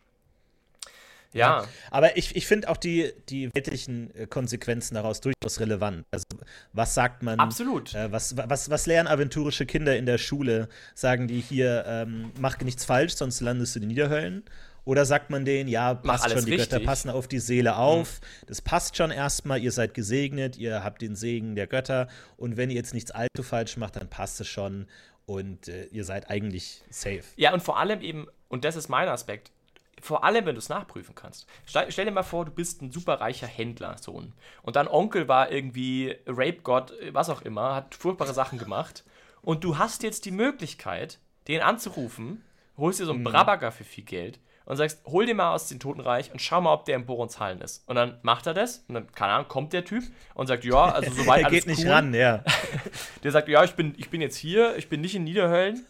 [1.37, 1.61] Ja.
[1.61, 1.67] ja.
[1.91, 6.05] Aber ich, ich finde auch die, die weltlichen äh, Konsequenzen daraus durchaus relevant.
[6.11, 6.25] Also,
[6.73, 7.39] was sagt man?
[7.39, 7.93] Absolut.
[7.93, 10.69] Äh, was, was, was lernen aventurische Kinder in der Schule?
[10.95, 14.43] Sagen die hier, ähm, mach nichts falsch, sonst landest du in den Niederhöllen?
[14.87, 16.69] Oder sagt man denen, ja, passt schon, die richtig.
[16.69, 18.45] Götter passen auf die Seele auf, mhm.
[18.47, 22.69] das passt schon erstmal, ihr seid gesegnet, ihr habt den Segen der Götter und wenn
[22.69, 24.87] ihr jetzt nichts allzu falsch macht, dann passt es schon
[25.25, 27.23] und äh, ihr seid eigentlich safe.
[27.35, 29.51] Ja, und vor allem eben, und das ist mein Aspekt,
[30.01, 31.47] vor allem, wenn du es nachprüfen kannst.
[31.65, 34.33] Stell, stell, dir mal vor, du bist ein superreicher Händlersohn.
[34.61, 39.03] Und dein Onkel war irgendwie Rape-Gott, was auch immer, hat furchtbare Sachen gemacht.
[39.41, 42.43] Und du hast jetzt die Möglichkeit, den anzurufen,
[42.77, 43.25] holst dir so einen mhm.
[43.25, 46.73] Brabager für viel Geld und sagst, hol den mal aus dem Totenreich und schau mal,
[46.73, 47.87] ob der im Borons Hallen ist.
[47.87, 50.91] Und dann macht er das und dann, keine Ahnung, kommt der Typ und sagt, ja,
[50.91, 51.91] also soweit alles geht nicht cool.
[51.91, 52.43] ran, ja.
[53.23, 55.85] der sagt, ja, ich bin, ich bin jetzt hier, ich bin nicht in Niederhöllen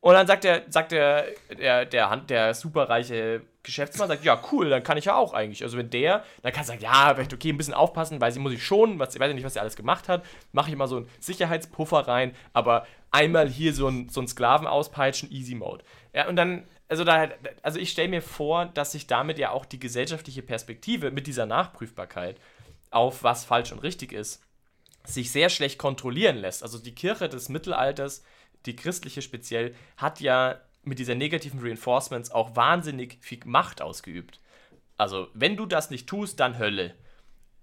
[0.00, 1.26] und dann sagt der, sagt der,
[1.58, 5.64] der, der, Hand, der superreiche Geschäftsmann, sagt, ja, cool, dann kann ich ja auch eigentlich.
[5.64, 8.38] Also wenn der, dann kann er sagen, ja, vielleicht okay, ein bisschen aufpassen, weil sie
[8.38, 10.76] muss ich schon, was, ich weiß ja nicht, was er alles gemacht hat, mache ich
[10.76, 15.56] mal so einen Sicherheitspuffer rein, aber einmal hier so ein, so ein Sklaven auspeitschen, Easy
[15.56, 15.84] Mode.
[16.14, 17.28] Ja, und dann, also da,
[17.62, 21.46] also ich stelle mir vor, dass sich damit ja auch die gesellschaftliche Perspektive mit dieser
[21.46, 22.36] Nachprüfbarkeit
[22.90, 24.42] auf was falsch und richtig ist,
[25.04, 26.62] sich sehr schlecht kontrollieren lässt.
[26.62, 28.22] Also die Kirche des Mittelalters
[28.66, 34.40] die christliche speziell, hat ja mit dieser negativen Reinforcements auch wahnsinnig viel Macht ausgeübt.
[34.96, 36.94] Also, wenn du das nicht tust, dann Hölle.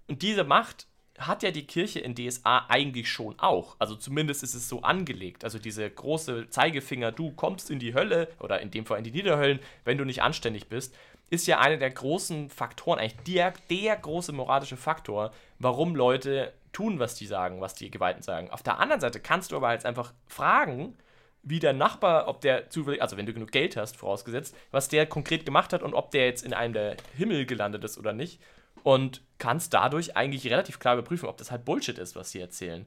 [0.08, 0.86] Und diese Macht
[1.18, 3.76] hat ja die Kirche in DSA eigentlich schon auch.
[3.78, 5.44] Also zumindest ist es so angelegt.
[5.44, 9.12] Also diese große Zeigefinger, du kommst in die Hölle oder in dem Fall in die
[9.12, 10.94] Niederhöllen, wenn du nicht anständig bist.
[11.30, 16.98] ist ja einer der großen Faktoren, eigentlich der, der große moralische Faktor, warum Leute tun,
[16.98, 18.50] was die sagen, was die Geweihten sagen.
[18.50, 20.94] Auf der anderen Seite kannst du aber jetzt einfach fragen,
[21.42, 25.06] wie der Nachbar, ob der zufällig, also wenn du genug Geld hast, vorausgesetzt, was der
[25.06, 28.42] konkret gemacht hat und ob der jetzt in einem der Himmel gelandet ist oder nicht.
[28.82, 32.84] Und kannst dadurch eigentlich relativ klar überprüfen, ob das halt Bullshit ist, was sie erzählen.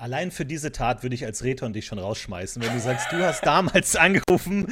[0.00, 3.22] Allein für diese Tat würde ich als Reton dich schon rausschmeißen, wenn du sagst, du
[3.22, 4.66] hast damals angerufen,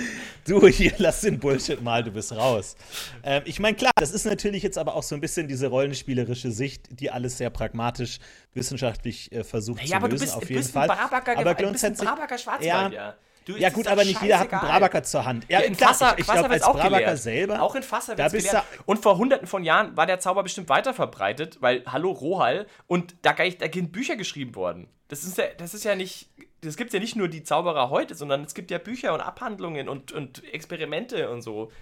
[0.47, 2.77] du hier, lass den Bullshit mal, du bist raus.
[3.23, 6.51] Ähm, ich meine, klar, das ist natürlich jetzt aber auch so ein bisschen diese rollenspielerische
[6.51, 8.21] Sicht, die alles sehr pragmatisch,
[8.55, 10.91] wissenschaftlich äh, versucht ja, zu lösen, bist, auf jeden Fall.
[10.91, 12.89] Ein aber grundsätzlich, Brabacker Schwarzwald, ja.
[12.89, 13.15] ja.
[13.49, 15.47] Du, ja, gut, aber nicht jeder hat einen Brabacker zur Hand.
[15.49, 17.19] Ja, in klar, Fassa, ich, ich glaube, als auch Brabacker gelehrt.
[17.19, 17.63] selber.
[17.63, 18.63] Auch in Fassa wird gelehrt.
[18.85, 23.17] Und vor hunderten von Jahren war der Zauber bestimmt weiter verbreitet, weil, hallo, Rohall, und
[23.23, 24.89] da, da sind Bücher geschrieben worden.
[25.09, 26.29] Das ist ja, das ist ja nicht,
[26.61, 29.89] das gibt ja nicht nur die Zauberer heute, sondern es gibt ja Bücher und Abhandlungen
[29.89, 31.73] und, und Experimente und so.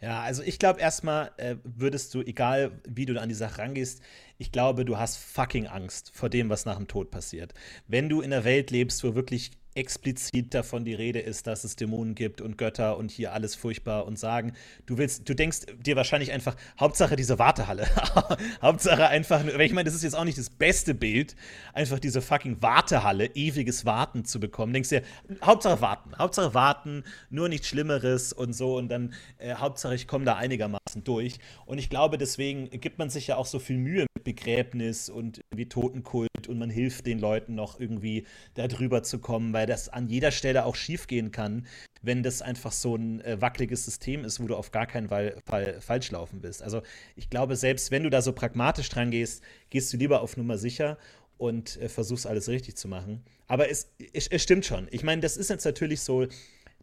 [0.00, 4.02] Ja, also ich glaube erstmal äh, würdest du, egal wie du an die Sache rangehst,
[4.36, 7.54] ich glaube, du hast fucking Angst vor dem, was nach dem Tod passiert.
[7.86, 11.76] Wenn du in einer Welt lebst, wo wirklich explizit davon die Rede ist, dass es
[11.76, 14.52] Dämonen gibt und Götter und hier alles furchtbar und sagen,
[14.86, 17.86] du willst, du denkst dir wahrscheinlich einfach, Hauptsache diese Wartehalle.
[18.62, 21.36] Hauptsache einfach, ich meine, das ist jetzt auch nicht das beste Bild,
[21.72, 24.72] einfach diese fucking Wartehalle, ewiges Warten zu bekommen.
[24.72, 25.02] Denkst dir,
[25.42, 30.24] Hauptsache warten, Hauptsache warten, nur nichts Schlimmeres und so und dann äh, Hauptsache ich komme
[30.24, 31.38] da einigermaßen durch.
[31.64, 35.40] Und ich glaube, deswegen gibt man sich ja auch so viel Mühe mit Begräbnis und
[35.54, 39.88] wie Totenkult und man hilft den Leuten noch irgendwie da drüber zu kommen, weil das
[39.88, 41.66] an jeder Stelle auch schiefgehen kann,
[42.02, 45.36] wenn das einfach so ein äh, wackeliges System ist, wo du auf gar keinen Fall,
[45.44, 46.62] Fall falsch laufen willst.
[46.62, 46.82] Also
[47.16, 50.58] ich glaube, selbst wenn du da so pragmatisch dran gehst, gehst du lieber auf Nummer
[50.58, 50.98] sicher
[51.38, 53.22] und äh, versuchst alles richtig zu machen.
[53.46, 54.88] Aber es, es, es stimmt schon.
[54.90, 56.26] Ich meine, das ist jetzt natürlich so,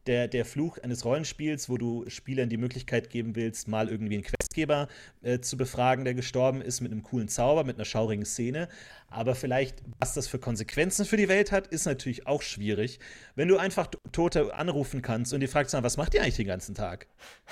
[0.07, 4.23] der, der Fluch eines Rollenspiels, wo du Spielern die Möglichkeit geben willst, mal irgendwie einen
[4.23, 4.87] Questgeber
[5.21, 8.67] äh, zu befragen, der gestorben ist, mit einem coolen Zauber, mit einer schaurigen Szene.
[9.07, 12.99] Aber vielleicht, was das für Konsequenzen für die Welt hat, ist natürlich auch schwierig.
[13.35, 16.75] Wenn du einfach Tote anrufen kannst und die fragst, was macht ihr eigentlich den ganzen
[16.75, 17.07] Tag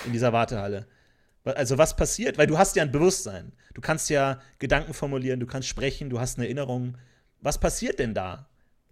[0.05, 0.87] in dieser Wartehalle?
[1.43, 2.37] Also was passiert?
[2.37, 3.53] Weil du hast ja ein Bewusstsein.
[3.73, 6.97] Du kannst ja Gedanken formulieren, du kannst sprechen, du hast eine Erinnerung.
[7.39, 8.50] Was passiert denn da?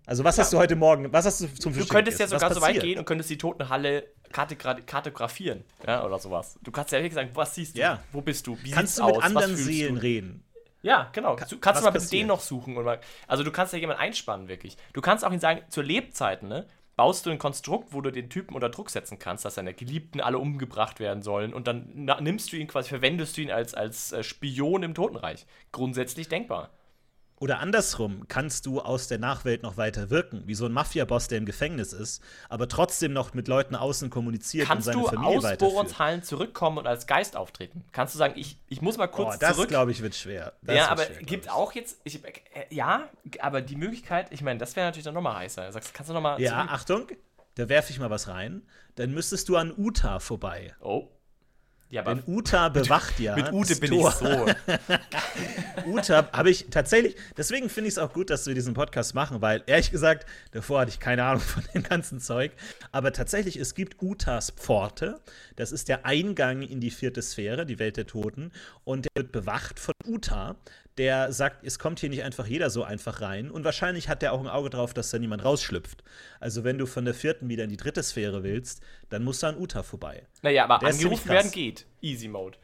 [0.10, 0.44] Also, was ja.
[0.44, 2.82] hast du heute Morgen, was hast du zum Frühstück Du könntest ja sogar so weit
[2.82, 6.58] gehen und könntest die Totenhalle kartografieren, ja, oder sowas.
[6.64, 7.80] Du kannst ja wirklich sagen, was siehst du?
[7.80, 8.00] Ja.
[8.12, 8.58] Wo bist du?
[8.64, 9.24] Wie kannst du mit aus?
[9.24, 10.02] anderen Seelen du?
[10.02, 10.44] reden?
[10.82, 11.36] Ja, genau.
[11.36, 12.76] Ka kannst du mal mit denen noch suchen.
[12.78, 14.78] Oder, also, du kannst ja jemanden einspannen, wirklich.
[14.94, 16.66] Du kannst auch ihn sagen, zur Lebzeiten, ne?
[16.96, 20.20] baust du ein Konstrukt, wo du den Typen unter Druck setzen kannst, dass seine Geliebten
[20.22, 21.88] alle umgebracht werden sollen und dann
[22.20, 25.46] nimmst du ihn quasi, verwendest du ihn als, als äh, Spion im Totenreich.
[25.72, 26.72] Grundsätzlich denkbar.
[27.40, 31.38] Oder andersrum, kannst du aus der Nachwelt noch weiter wirken, wie so ein Mafia-Boss, der
[31.38, 35.44] im Gefängnis ist, aber trotzdem noch mit Leuten außen kommuniziert kannst und seine Familie weiterführt.
[35.44, 37.86] Kannst du aus Boronshallen zurückkommen und als Geist auftreten?
[37.94, 39.70] Kannst du sagen, ich, ich muss mal kurz oh, das zurück?
[39.70, 40.54] Das, glaube ich, wird schwer.
[40.62, 42.30] Das ja, aber gibt auch jetzt, ich, äh,
[42.70, 43.08] ja,
[43.40, 45.72] aber die Möglichkeit, ich meine, das wäre natürlich dann nochmal heißer.
[45.72, 46.72] Sagst, kannst du nochmal Ja, zurück?
[46.72, 47.08] Achtung,
[47.56, 48.64] da werfe ich mal was rein.
[48.96, 50.76] Dann müsstest du an Uta vorbei.
[50.82, 51.08] Oh.
[51.92, 53.36] Ja, Denn Uta bewacht ja.
[53.36, 54.10] Mit Ute bin Tor.
[54.10, 54.46] ich so.
[55.92, 59.42] Uta habe ich tatsächlich, deswegen finde ich es auch gut, dass wir diesen Podcast machen,
[59.42, 62.52] weil ehrlich gesagt, davor hatte ich keine Ahnung von dem ganzen Zeug.
[62.92, 65.20] Aber tatsächlich, es gibt Utas Pforte.
[65.56, 68.52] Das ist der Eingang in die vierte Sphäre, die Welt der Toten.
[68.84, 70.58] Und der wird bewacht von Uta,
[71.00, 73.50] der sagt, es kommt hier nicht einfach jeder so einfach rein.
[73.50, 76.04] Und wahrscheinlich hat der auch ein Auge drauf, dass da niemand rausschlüpft.
[76.42, 79.48] Also, wenn du von der vierten wieder in die dritte Sphäre willst, dann musst du
[79.48, 80.24] an Uta vorbei.
[80.42, 81.86] Naja, aber der angerufen werden geht.
[82.02, 82.58] Easy Mode.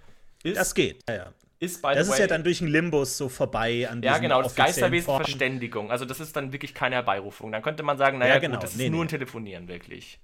[0.43, 1.33] Ist, das geht, ja, ja.
[1.59, 4.53] Ist das ist way, ja dann durch einen Limbus so vorbei an Ja, genau, das
[4.53, 5.89] Geisterwesen Verständigung.
[5.89, 7.53] Also, das ist dann wirklich keine Herbeirufung.
[7.53, 8.55] Dann könnte man sagen, naja, ja, genau.
[8.55, 9.05] gut, das nee, ist nur nee.
[9.05, 10.19] ein Telefonieren, wirklich.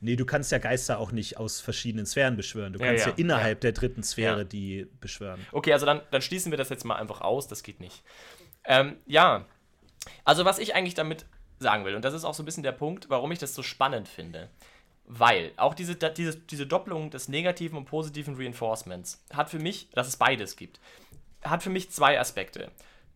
[0.00, 2.72] Nee, du kannst ja Geister auch nicht aus verschiedenen Sphären beschwören.
[2.72, 5.44] Du kannst ja, ja, ja innerhalb der dritten Sphäre die beschwören.
[5.52, 7.48] Okay, also dann, dann schließen wir das jetzt mal einfach aus.
[7.48, 8.02] Das geht nicht.
[8.64, 9.46] Ähm, ja,
[10.24, 11.26] also was ich eigentlich damit
[11.58, 13.62] sagen will, und das ist auch so ein bisschen der Punkt, warum ich das so
[13.62, 14.48] spannend finde.
[15.10, 20.06] Weil auch diese, diese, diese Doppelung des negativen und positiven Reinforcements hat für mich, dass
[20.06, 20.80] es beides gibt,
[21.42, 22.70] hat für mich zwei Aspekte.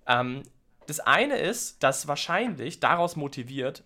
[0.07, 0.43] Ähm,
[0.87, 3.85] das eine ist, dass wahrscheinlich daraus motiviert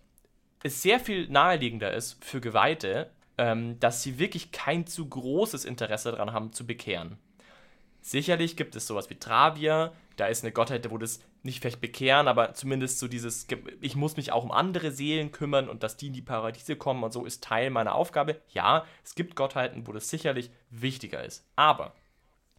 [0.63, 6.11] es sehr viel naheliegender ist für Geweihte, ähm, dass sie wirklich kein zu großes Interesse
[6.13, 7.19] daran haben, zu bekehren.
[8.01, 12.29] Sicherlich gibt es sowas wie Travia, da ist eine Gottheit, wo das nicht vielleicht bekehren,
[12.29, 13.47] aber zumindest so dieses,
[13.81, 17.05] ich muss mich auch um andere Seelen kümmern und dass die in die Paradiese kommen
[17.05, 18.41] und so ist Teil meiner Aufgabe.
[18.49, 21.47] Ja, es gibt Gottheiten, wo das sicherlich wichtiger ist.
[21.57, 21.95] Aber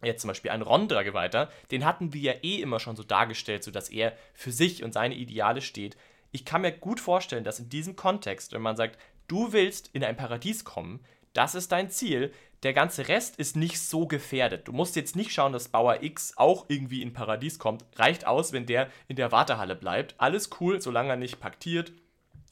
[0.02, 3.88] jetzt zum Beispiel ein Rondra-Geweihter, den hatten wir ja eh immer schon so dargestellt, sodass
[3.88, 5.96] er für sich und seine Ideale steht
[6.30, 10.04] ich kann mir gut vorstellen, dass in diesem Kontext, wenn man sagt, du willst in
[10.04, 11.00] ein Paradies kommen,
[11.32, 12.32] das ist dein Ziel,
[12.64, 14.66] der ganze Rest ist nicht so gefährdet.
[14.66, 17.84] Du musst jetzt nicht schauen, dass Bauer X auch irgendwie in Paradies kommt.
[17.94, 20.16] Reicht aus, wenn der in der Wartehalle bleibt.
[20.18, 21.92] Alles cool, solange er nicht paktiert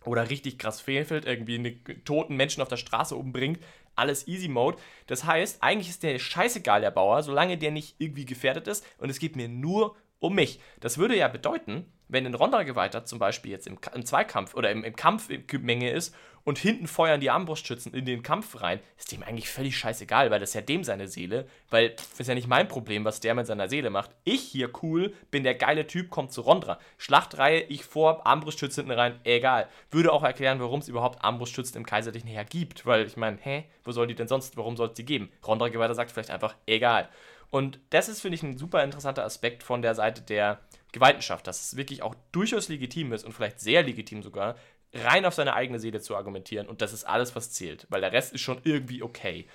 [0.04, 3.58] oder richtig krass fehlfällt, irgendwie einen toten Menschen auf der Straße umbringt.
[3.96, 4.78] Alles Easy Mode.
[5.08, 8.86] Das heißt, eigentlich ist der scheißegal, der Bauer, solange der nicht irgendwie gefährdet ist.
[8.98, 10.60] Und es geht mir nur um mich.
[10.78, 14.84] Das würde ja bedeuten, wenn ein Rondergeweihter zum Beispiel jetzt im, im Zweikampf oder im,
[14.84, 16.14] im Kampfmenge ist
[16.44, 20.38] und hinten feuern die Armbrustschützen in den Kampf rein, ist dem eigentlich völlig scheißegal, weil
[20.38, 23.34] das ist ja dem seine Seele, weil pff, ist ja nicht mein Problem, was der
[23.34, 24.10] mit seiner Seele macht.
[24.22, 26.78] Ich hier cool, bin der geile Typ, kommt zu Rondra.
[26.98, 29.68] Schlachtreihe, ich vor, Armbrustschützen hinten rein, egal.
[29.90, 33.64] Würde auch erklären, warum es überhaupt Armbrustschützen im kaiserlichen Heer gibt, weil ich meine, hä,
[33.82, 35.32] wo soll die denn sonst, warum soll es die geben?
[35.44, 37.08] Rondra-Geweihter sagt vielleicht einfach, egal.
[37.50, 40.60] Und das ist, finde ich, ein super interessanter Aspekt von der Seite der
[40.96, 44.56] Gewaltenschaft, dass es wirklich auch durchaus legitim ist und vielleicht sehr legitim sogar,
[44.94, 48.12] rein auf seine eigene Seele zu argumentieren und das ist alles, was zählt, weil der
[48.12, 49.46] Rest ist schon irgendwie okay.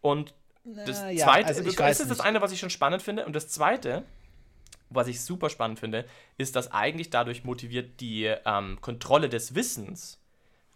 [0.00, 0.34] Und
[0.64, 3.36] das Na, ja, zweite, also das ist das eine, was ich schon spannend finde und
[3.36, 4.04] das zweite,
[4.90, 6.04] was ich super spannend finde,
[6.36, 10.18] ist, dass eigentlich dadurch motiviert die ähm, Kontrolle des Wissens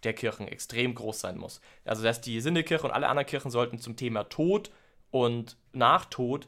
[0.04, 1.60] der Kirchen extrem groß sein muss.
[1.84, 4.70] Also, dass die Sinnekirche und alle anderen Kirchen sollten zum Thema Tod
[5.10, 6.46] und Nachtod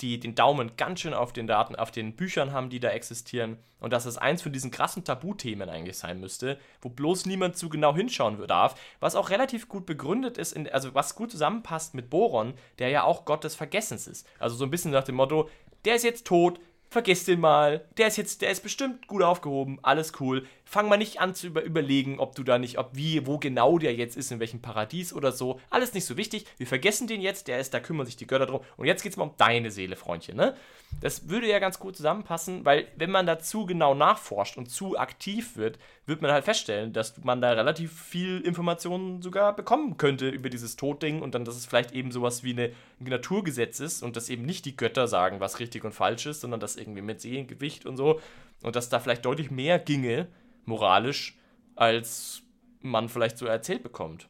[0.00, 3.58] die den Daumen ganz schön auf den Daten, auf den Büchern haben, die da existieren.
[3.78, 7.68] Und dass es eins von diesen krassen Tabuthemen eigentlich sein müsste, wo bloß niemand zu
[7.68, 12.10] genau hinschauen darf, was auch relativ gut begründet ist, in, also was gut zusammenpasst mit
[12.10, 14.26] Boron, der ja auch Gott des Vergessens ist.
[14.38, 15.48] Also so ein bisschen nach dem Motto,
[15.84, 19.78] der ist jetzt tot, vergiss den mal, der ist jetzt, der ist bestimmt gut aufgehoben,
[19.82, 20.46] alles cool.
[20.64, 23.78] Fang mal nicht an zu über überlegen, ob du da nicht, ob wie, wo genau
[23.78, 25.60] der jetzt ist, in welchem Paradies oder so.
[25.70, 26.46] Alles nicht so wichtig.
[26.56, 28.60] Wir vergessen den jetzt, der ist, da kümmern sich die Götter drum.
[28.76, 30.56] Und jetzt geht's mal um deine Seele, Freundchen, ne?
[31.00, 34.98] Das würde ja ganz gut zusammenpassen, weil wenn man da zu genau nachforscht und zu
[34.98, 40.28] aktiv wird, wird man halt feststellen, dass man da relativ viel Informationen sogar bekommen könnte
[40.28, 44.02] über dieses Todding und dann, dass es vielleicht eben sowas wie eine, ein Naturgesetz ist
[44.02, 47.02] und dass eben nicht die Götter sagen, was richtig und falsch ist, sondern das irgendwie
[47.02, 48.20] mit Seelengewicht und so
[48.62, 50.28] und dass da vielleicht deutlich mehr ginge,
[50.64, 51.36] moralisch,
[51.74, 52.42] als
[52.80, 54.28] man vielleicht so erzählt bekommt.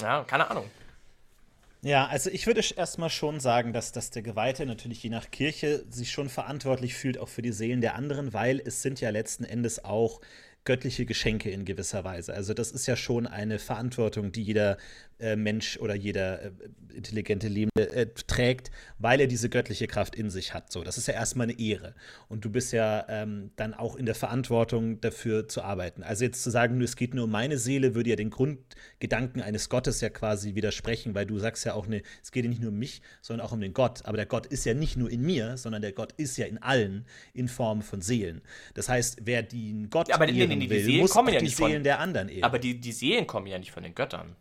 [0.00, 0.70] Ja, keine Ahnung.
[1.84, 5.84] Ja, also ich würde erstmal schon sagen, dass, dass der Geweihte natürlich je nach Kirche
[5.90, 9.42] sich schon verantwortlich fühlt, auch für die Seelen der anderen, weil es sind ja letzten
[9.42, 10.20] Endes auch
[10.64, 12.34] göttliche Geschenke in gewisser Weise.
[12.34, 14.78] Also das ist ja schon eine Verantwortung, die jeder
[15.22, 16.50] äh, Mensch oder jeder äh,
[16.94, 20.70] intelligente Lebende äh, trägt, weil er diese göttliche Kraft in sich hat.
[20.70, 21.94] So, das ist ja erstmal eine Ehre.
[22.28, 26.02] Und du bist ja ähm, dann auch in der Verantwortung dafür zu arbeiten.
[26.02, 29.68] Also jetzt zu sagen, es geht nur um meine Seele, würde ja den Grundgedanken eines
[29.68, 32.70] Gottes ja quasi widersprechen, weil du sagst ja auch, ne, es geht ja nicht nur
[32.72, 34.04] um mich, sondern auch um den Gott.
[34.04, 36.58] Aber der Gott ist ja nicht nur in mir, sondern der Gott ist ja in
[36.58, 38.42] allen in Form von Seelen.
[38.74, 41.10] Das heißt, wer den Gott Ja, aber nee, nee, ehren nee, die will, Seelen muss
[41.12, 42.44] kommen ja die nicht von- Seelen der anderen ehren.
[42.44, 44.36] Aber die, die Seelen kommen ja nicht von den Göttern.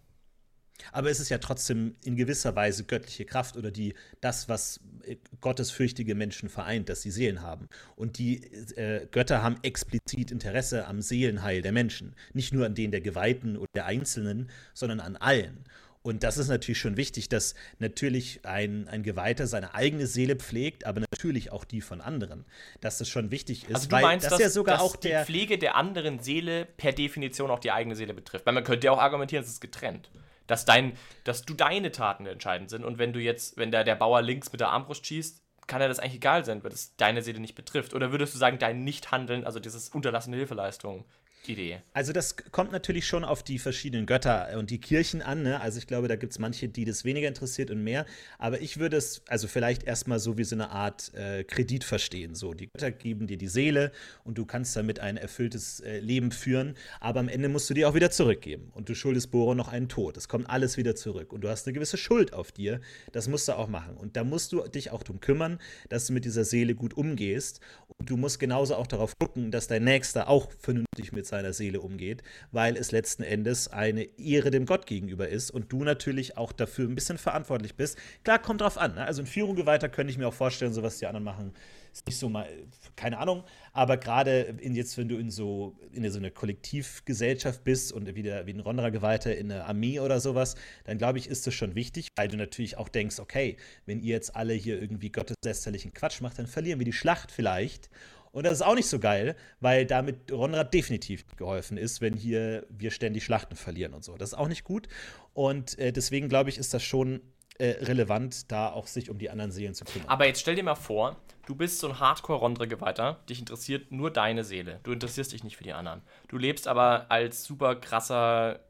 [0.91, 5.17] Aber es ist ja trotzdem in gewisser Weise göttliche Kraft oder die, das, was äh,
[5.41, 7.67] gottesfürchtige Menschen vereint, dass sie Seelen haben.
[7.95, 8.43] Und die
[8.75, 12.15] äh, Götter haben explizit Interesse am Seelenheil der Menschen.
[12.33, 15.65] Nicht nur an denen der Geweihten oder der Einzelnen, sondern an allen.
[16.03, 20.85] Und das ist natürlich schon wichtig, dass natürlich ein, ein Geweihter seine eigene Seele pflegt,
[20.85, 22.45] aber natürlich auch die von anderen.
[22.79, 24.95] Dass das schon wichtig ist, Also du weil meinst, das dass, ja sogar dass auch
[24.95, 25.13] die.
[25.25, 28.47] Pflege der anderen Seele per Definition auch die eigene Seele betrifft.
[28.47, 30.09] Weil man könnte ja auch argumentieren, es ist getrennt.
[30.47, 33.95] Dass, dein, dass du deine Taten entscheidend sind und wenn du jetzt, wenn da der
[33.95, 37.21] Bauer links mit der Armbrust schießt, kann ja das eigentlich egal sein, weil das deine
[37.21, 37.93] Seele nicht betrifft.
[37.93, 41.05] Oder würdest du sagen, dein Nichthandeln, also dieses unterlassene Hilfeleistung,
[41.47, 41.81] Idee?
[41.93, 45.43] Also das kommt natürlich schon auf die verschiedenen Götter und die Kirchen an.
[45.43, 45.59] Ne?
[45.59, 48.05] Also ich glaube, da gibt es manche, die das weniger interessiert und mehr.
[48.37, 52.35] Aber ich würde es also vielleicht erstmal so wie so eine Art äh, Kredit verstehen.
[52.35, 53.91] So, die Götter geben dir die Seele
[54.23, 56.75] und du kannst damit ein erfülltes äh, Leben führen.
[56.99, 58.69] Aber am Ende musst du die auch wieder zurückgeben.
[58.73, 60.17] Und du schuldest Boron noch einen Tod.
[60.17, 61.33] Es kommt alles wieder zurück.
[61.33, 62.81] Und du hast eine gewisse Schuld auf dir.
[63.11, 63.97] Das musst du auch machen.
[63.97, 67.61] Und da musst du dich auch darum kümmern, dass du mit dieser Seele gut umgehst.
[67.97, 71.81] Und du musst genauso auch darauf gucken, dass dein Nächster auch vernünftig mit seiner Seele
[71.81, 76.51] umgeht, weil es letzten Endes eine Ehre dem Gott gegenüber ist und du natürlich auch
[76.51, 77.97] dafür ein bisschen verantwortlich bist.
[78.23, 78.95] Klar, kommt drauf an.
[78.95, 79.05] Ne?
[79.05, 81.53] Also ein Führunggeweihter könnte ich mir auch vorstellen, so was die anderen machen,
[81.93, 82.47] ist nicht so mal,
[82.95, 88.15] keine Ahnung, aber gerade jetzt, wenn du in so, in so einer Kollektivgesellschaft bist und
[88.15, 91.53] wieder wie ein Ronderer Geweihter in einer Armee oder sowas, dann glaube ich, ist das
[91.53, 95.93] schon wichtig, weil du natürlich auch denkst, okay, wenn ihr jetzt alle hier irgendwie gotteslästerlichen
[95.93, 97.89] Quatsch macht, dann verlieren wir die Schlacht vielleicht.
[98.31, 102.65] Und das ist auch nicht so geil, weil damit Ronrad definitiv geholfen ist, wenn hier
[102.69, 104.15] wir ständig Schlachten verlieren und so.
[104.17, 104.87] Das ist auch nicht gut.
[105.33, 107.21] Und äh, deswegen glaube ich, ist das schon
[107.57, 110.07] äh, relevant, da auch sich um die anderen Seelen zu kümmern.
[110.07, 114.43] Aber jetzt stell dir mal vor, du bist so ein Hardcore-Rondre-Geweihter, dich interessiert nur deine
[114.43, 114.79] Seele.
[114.83, 116.01] Du interessierst dich nicht für die anderen.
[116.29, 118.61] Du lebst aber als super krasser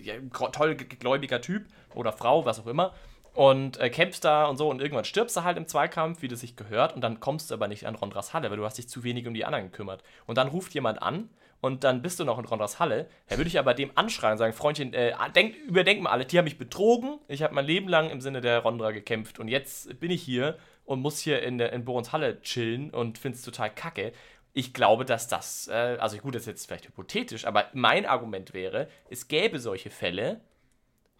[0.00, 0.14] ja,
[0.52, 2.94] toll gläubiger Typ oder Frau, was auch immer.
[3.34, 6.40] Und äh, kämpfst da und so und irgendwann stirbst du halt im Zweikampf, wie das
[6.40, 8.88] sich gehört, und dann kommst du aber nicht an Rondras Halle, weil du hast dich
[8.88, 10.04] zu wenig um die anderen gekümmert.
[10.26, 11.28] Und dann ruft jemand an
[11.60, 13.08] und dann bist du noch in Rondras Halle.
[13.28, 16.38] Da würde ich aber dem anschreien und sagen, Freundchen, äh, denk, überdenk mal alle, die
[16.38, 19.98] haben mich betrogen, ich habe mein Leben lang im Sinne der Rondra gekämpft und jetzt
[19.98, 23.70] bin ich hier und muss hier in, in Borons Halle chillen und finde es total
[23.70, 24.12] kacke.
[24.52, 28.54] Ich glaube, dass das, äh, also gut, das ist jetzt vielleicht hypothetisch, aber mein Argument
[28.54, 30.40] wäre, es gäbe solche Fälle,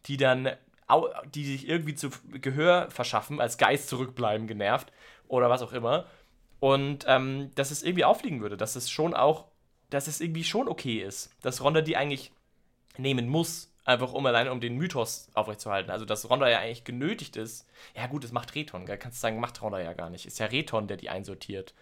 [0.07, 0.51] die dann
[1.35, 4.93] die sich irgendwie zu Gehör verschaffen, als Geist zurückbleiben, genervt
[5.29, 6.07] oder was auch immer.
[6.61, 9.47] Und ähm, dass es irgendwie auffliegen würde, dass es schon auch,
[9.91, 12.33] dass es irgendwie schon okay ist, dass Ronda die eigentlich
[12.97, 15.91] nehmen muss, einfach um alleine um den Mythos aufrechtzuerhalten.
[15.91, 17.67] Also dass Ronda ja eigentlich genötigt ist.
[17.95, 18.99] Ja gut, das macht Reton, gell?
[18.99, 20.27] kannst du sagen, macht Ronda ja gar nicht.
[20.27, 21.75] Ist ja Reton, der die einsortiert.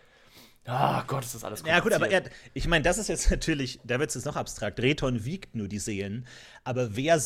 [0.64, 2.22] Ah oh Gott, ist das alles Ja gut, aber er,
[2.54, 4.80] ich meine, das ist jetzt natürlich, da wird es jetzt noch abstrakt.
[4.80, 6.26] Reton wiegt nur die Seelen,
[6.64, 7.16] aber wer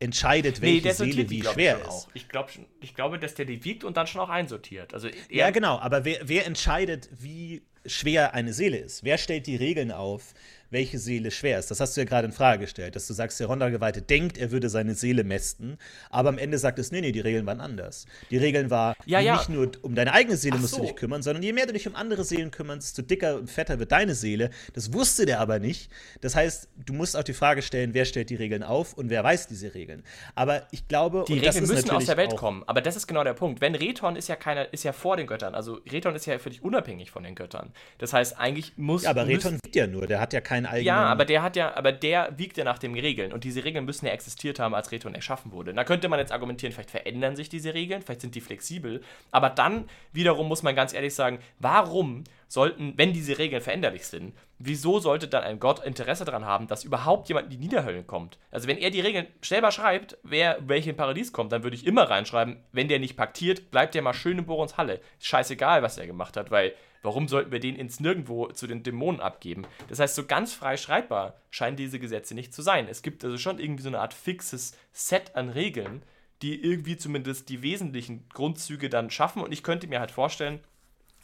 [0.00, 2.08] entscheidet, welche nee, Seele wie schwer ist.
[2.14, 4.94] Ich, glaub, ich glaube, dass der die wiegt und dann schon auch einsortiert.
[4.94, 9.04] Also ja, genau, aber wer, wer entscheidet, wie schwer eine Seele ist?
[9.04, 10.34] Wer stellt die Regeln auf,
[10.70, 11.70] welche Seele schwer ist.
[11.70, 14.50] Das hast du ja gerade in Frage gestellt, dass du sagst, der Ronda-Geweihte denkt, er
[14.50, 15.78] würde seine Seele mästen,
[16.10, 18.06] aber am Ende sagt es, nee, nee, die Regeln waren anders.
[18.30, 19.36] Die Regeln war, ja, ja.
[19.36, 20.80] nicht nur um deine eigene Seele Ach musst so.
[20.80, 23.50] du dich kümmern, sondern je mehr du dich um andere Seelen kümmerst, desto dicker und
[23.50, 24.50] fetter wird deine Seele.
[24.74, 25.90] Das wusste der aber nicht.
[26.20, 29.24] Das heißt, du musst auch die Frage stellen, wer stellt die Regeln auf und wer
[29.24, 30.04] weiß diese Regeln.
[30.34, 32.62] Aber ich glaube, die Regeln müssen aus der Welt kommen.
[32.66, 33.60] Aber das ist genau der Punkt.
[33.60, 35.54] Wenn Reton ist ja keiner, ist ja vor den Göttern.
[35.54, 37.72] Also Reton ist ja völlig unabhängig von den Göttern.
[37.98, 39.02] Das heißt, eigentlich muss.
[39.02, 40.86] Ja, aber Reton wiegt ja nur, der hat ja keinen eigenen.
[40.86, 43.84] Ja, aber der hat ja, aber der wiegt ja nach den Regeln und diese Regeln
[43.84, 45.74] müssen ja existiert haben, als Reton erschaffen wurde.
[45.74, 49.50] Da könnte man jetzt argumentieren, vielleicht verändern sich diese Regeln, vielleicht sind die flexibel, aber
[49.50, 54.98] dann wiederum muss man ganz ehrlich sagen, warum sollten, wenn diese Regeln veränderlich sind, wieso
[54.98, 58.38] sollte dann ein Gott Interesse daran haben, dass überhaupt jemand in die Niederhöllen kommt?
[58.50, 61.86] Also wenn er die Regeln selber schreibt, wer welche in Paradies kommt, dann würde ich
[61.86, 65.00] immer reinschreiben, wenn der nicht paktiert, bleibt der mal schön in Borons Halle.
[65.20, 69.20] Scheißegal, was er gemacht hat, weil Warum sollten wir den ins Nirgendwo zu den Dämonen
[69.20, 69.66] abgeben?
[69.88, 72.88] Das heißt, so ganz frei schreibbar scheinen diese Gesetze nicht zu sein.
[72.88, 76.02] Es gibt also schon irgendwie so eine Art fixes Set an Regeln,
[76.42, 79.42] die irgendwie zumindest die wesentlichen Grundzüge dann schaffen.
[79.42, 80.60] Und ich könnte mir halt vorstellen,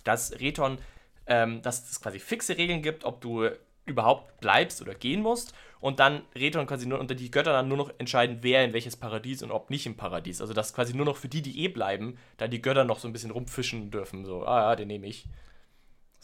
[0.04, 0.78] dass Reton,
[1.26, 3.50] ähm, dass es quasi fixe Regeln gibt, ob du
[3.86, 5.54] überhaupt bleibst oder gehen musst.
[5.80, 8.96] Und dann Reton quasi nur unter die Götter dann nur noch entscheiden, wer in welches
[8.96, 10.40] Paradies und ob nicht im Paradies.
[10.40, 13.08] Also dass quasi nur noch für die, die eh bleiben, da die Götter noch so
[13.08, 14.24] ein bisschen rumfischen dürfen.
[14.24, 15.26] So, ah ja, den nehme ich.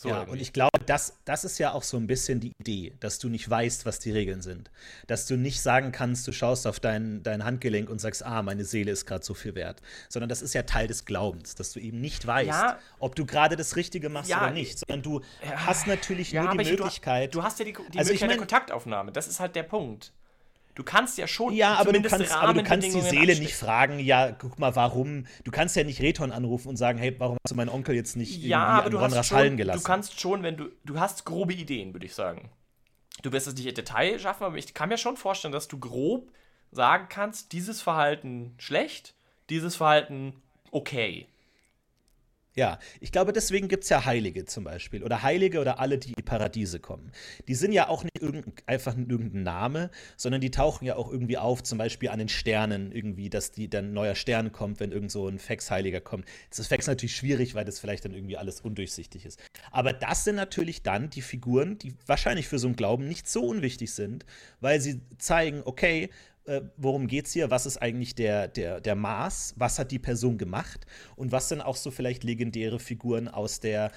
[0.02, 0.32] So ja, irgendwie.
[0.32, 3.28] und ich glaube, das, das ist ja auch so ein bisschen die Idee, dass du
[3.28, 4.68] nicht weißt, was die Regeln sind.
[5.06, 8.64] Dass du nicht sagen kannst, du schaust auf dein, dein Handgelenk und sagst, ah, meine
[8.64, 9.80] Seele ist gerade so viel wert.
[10.08, 13.24] Sondern das ist ja Teil des Glaubens, dass du eben nicht weißt, ja, ob du
[13.24, 14.80] gerade das Richtige machst ja, oder nicht.
[14.80, 15.20] Sondern du
[15.54, 17.32] hast natürlich nur die Möglichkeit.
[17.32, 19.12] Du, du, hast ja die, die also Möglichkeit ich mein, der Kontaktaufnahme.
[19.12, 20.12] Das ist halt der Punkt.
[20.74, 21.52] Du kannst ja schon.
[21.54, 25.26] Ja, aber du kannst, aber du kannst die Seele nicht fragen, ja, guck mal, warum.
[25.44, 28.16] Du kannst ja nicht Reton anrufen und sagen, hey, warum hast du meinen Onkel jetzt
[28.16, 29.80] nicht ja, aber du hast schon, gelassen?
[29.80, 30.70] Du kannst schon, wenn du.
[30.84, 32.50] Du hast grobe Ideen, würde ich sagen.
[33.22, 35.78] Du wirst es nicht im Detail schaffen, aber ich kann mir schon vorstellen, dass du
[35.78, 36.32] grob
[36.70, 39.14] sagen kannst, dieses Verhalten schlecht,
[39.50, 41.28] dieses Verhalten okay.
[42.54, 45.02] Ja, ich glaube, deswegen gibt es ja Heilige zum Beispiel.
[45.02, 47.10] Oder Heilige oder alle, die in die Paradiese kommen.
[47.48, 51.38] Die sind ja auch nicht irgendein, einfach irgendein Name, sondern die tauchen ja auch irgendwie
[51.38, 55.10] auf, zum Beispiel an den Sternen, irgendwie, dass die, dann neuer Stern kommt, wenn irgend
[55.10, 56.26] so ein Fex-Heiliger kommt.
[56.50, 59.40] Das ist Fex natürlich schwierig, weil das vielleicht dann irgendwie alles undurchsichtig ist.
[59.70, 63.42] Aber das sind natürlich dann die Figuren, die wahrscheinlich für so einen Glauben nicht so
[63.46, 64.26] unwichtig sind,
[64.60, 66.10] weil sie zeigen, okay,
[66.46, 69.98] äh, worum geht es hier, was ist eigentlich der, der, der Maß, was hat die
[69.98, 70.86] Person gemacht?
[71.16, 73.92] Und was sind auch so vielleicht legendäre Figuren aus der,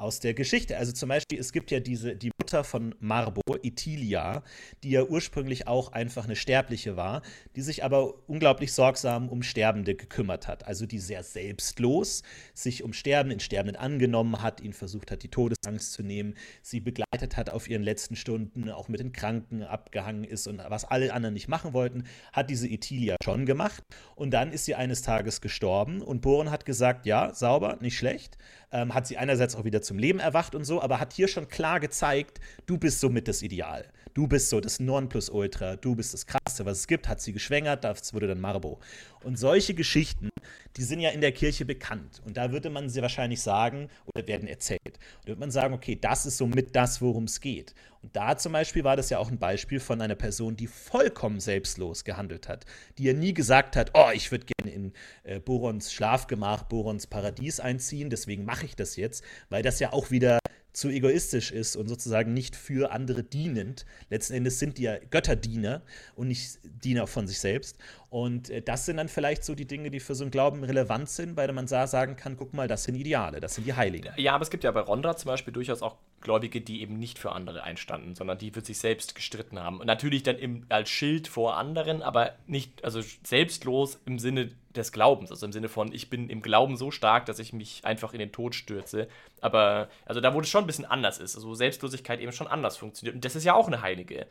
[0.00, 0.78] aus der Geschichte.
[0.78, 4.42] Also zum Beispiel, es gibt ja diese, die Mutter von Marbo, Itilia,
[4.82, 7.22] die ja ursprünglich auch einfach eine Sterbliche war,
[7.54, 10.66] die sich aber unglaublich sorgsam um Sterbende gekümmert hat.
[10.66, 12.22] Also die sehr selbstlos
[12.54, 16.80] sich um Sterbende, in Sterbenden angenommen hat, ihnen versucht hat, die Todesangst zu nehmen, sie
[16.80, 21.12] begleitet hat auf ihren letzten Stunden, auch mit den Kranken abgehangen ist und was alle
[21.12, 23.82] anderen nicht machen wollten, hat diese Itilia schon gemacht.
[24.14, 28.38] Und dann ist sie eines Tages gestorben und Boron hat gesagt, ja, sauber, nicht schlecht
[28.72, 31.48] ähm, hat sie einerseits auch wieder zum Leben erwacht und so, aber hat hier schon
[31.48, 33.88] klar gezeigt, du bist somit das Ideal.
[34.14, 37.84] Du bist so das Nonplusultra, du bist das Krasse, was es gibt, hat sie geschwängert,
[37.84, 38.80] das wurde dann Marbo.
[39.22, 40.30] Und solche Geschichten,
[40.76, 42.20] die sind ja in der Kirche bekannt.
[42.24, 44.80] Und da würde man sie wahrscheinlich sagen, oder werden erzählt.
[44.84, 47.74] Und da würde man sagen, okay, das ist somit das, worum es geht.
[48.02, 51.38] Und da zum Beispiel war das ja auch ein Beispiel von einer Person, die vollkommen
[51.38, 52.64] selbstlos gehandelt hat,
[52.98, 54.92] die ja nie gesagt hat, oh, ich würde gerne in
[55.22, 60.10] äh, Borons Schlafgemach, Borons Paradies einziehen, deswegen mache ich das jetzt, weil das ja auch
[60.10, 60.38] wieder
[60.72, 63.86] zu egoistisch ist und sozusagen nicht für andere dienend.
[64.08, 65.82] Letzten Endes sind die ja Götterdiener
[66.14, 67.78] und nicht Diener von sich selbst.
[68.08, 71.08] Und äh, das sind dann vielleicht so die Dinge, die für so einen Glauben relevant
[71.08, 74.12] sind, weil man sagen kann, guck mal, das sind Ideale, das sind die Heiligen.
[74.16, 77.18] Ja, aber es gibt ja bei Rondra zum Beispiel durchaus auch Gläubige, die eben nicht
[77.18, 79.80] für andere einstanden, sondern die für sich selbst gestritten haben.
[79.80, 84.92] Und natürlich dann im, als Schild vor anderen, aber nicht, also selbstlos im Sinne des
[84.92, 88.12] Glaubens, also im Sinne von, ich bin im Glauben so stark, dass ich mich einfach
[88.12, 89.08] in den Tod stürze.
[89.40, 92.76] Aber, also da, wo es schon ein bisschen anders ist, also Selbstlosigkeit eben schon anders
[92.76, 93.14] funktioniert.
[93.14, 94.26] Und das ist ja auch eine Heilige.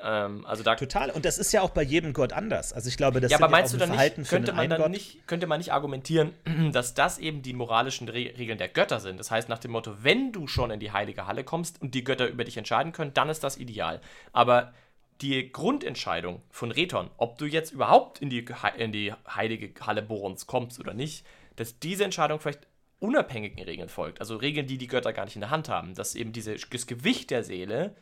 [0.00, 1.10] Ähm, also da Total.
[1.10, 2.72] Und das ist ja auch bei jedem Gott anders.
[2.72, 5.46] Also ich glaube, das ja, aber meinst du dann nicht, könnte man dann nicht, könnte
[5.46, 6.32] man nicht argumentieren,
[6.72, 9.18] dass das eben die moralischen Re Regeln der Götter sind?
[9.18, 12.04] Das heißt nach dem Motto, wenn du schon in die heilige Halle kommst und die
[12.04, 14.00] Götter über dich entscheiden können, dann ist das ideal.
[14.32, 14.72] Aber
[15.20, 18.44] die Grundentscheidung von Reton, ob du jetzt überhaupt in die,
[18.76, 21.24] in die heilige Halle Borons kommst oder nicht,
[21.56, 22.66] dass diese Entscheidung vielleicht
[22.98, 24.20] unabhängigen Regeln folgt.
[24.20, 25.94] Also Regeln, die die Götter gar nicht in der Hand haben.
[25.94, 27.94] Dass eben diese, das Gewicht der Seele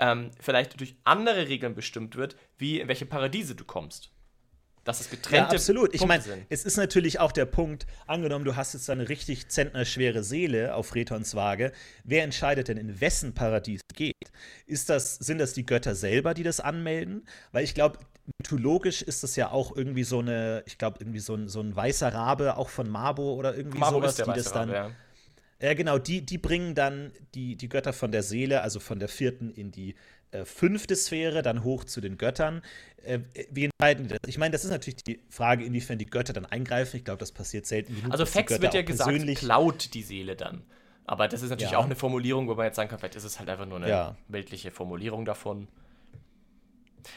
[0.00, 4.10] ähm, vielleicht durch andere Regeln bestimmt wird, wie in welche Paradiese du kommst.
[4.84, 5.90] Dass es getrennte ja, absolut.
[5.90, 9.48] Punkte ich meine, es ist natürlich auch der Punkt, angenommen, du hast jetzt eine richtig
[9.48, 11.72] zentnerschwere Seele auf Retons Waage,
[12.04, 14.14] wer entscheidet denn, in wessen Paradies geht?
[14.64, 17.26] Ist das, sind das die Götter selber, die das anmelden?
[17.50, 17.98] Weil ich glaube,
[18.38, 21.74] mythologisch ist das ja auch irgendwie so eine, ich glaube, irgendwie so ein, so ein
[21.74, 24.70] weißer Rabe, auch von Mabo oder irgendwie Mabo sowas, die das dann.
[24.70, 24.94] Rabe, ja.
[25.60, 29.08] Ja, genau, die, die bringen dann die, die Götter von der Seele, also von der
[29.08, 29.94] vierten in die
[30.32, 32.62] äh, fünfte Sphäre, dann hoch zu den Göttern.
[33.04, 34.18] Äh, wie entscheiden das?
[34.26, 36.96] Ich meine, das ist natürlich die Frage, inwiefern die Götter dann eingreifen.
[36.96, 38.12] Ich glaube, das passiert selten genug.
[38.12, 40.62] Also Fex wird ja gesagt, klaut die Seele dann.
[41.06, 41.78] Aber das ist natürlich ja.
[41.78, 43.88] auch eine Formulierung, wo man jetzt sagen kann, vielleicht ist es halt einfach nur eine
[43.88, 44.16] ja.
[44.28, 45.68] weltliche Formulierung davon.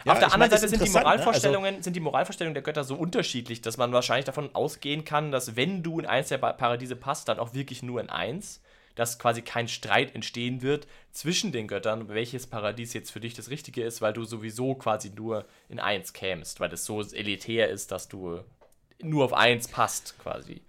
[0.06, 1.70] Ja, Auf der anderen meine, Seite sind die, Moralvorstellungen, ne?
[1.78, 5.56] also, sind die Moralvorstellungen der Götter so unterschiedlich, dass man wahrscheinlich davon ausgehen kann, dass
[5.56, 8.62] wenn du in eins der Paradiese passt, dann auch wirklich nur in eins,
[8.96, 13.50] dass quasi kein Streit entstehen wird zwischen den Göttern, welches Paradies jetzt für dich das
[13.50, 17.92] Richtige ist, weil du sowieso quasi nur in eins kämst, weil das so elitär ist,
[17.92, 18.42] dass du
[19.02, 20.62] nur auf eins passt quasi.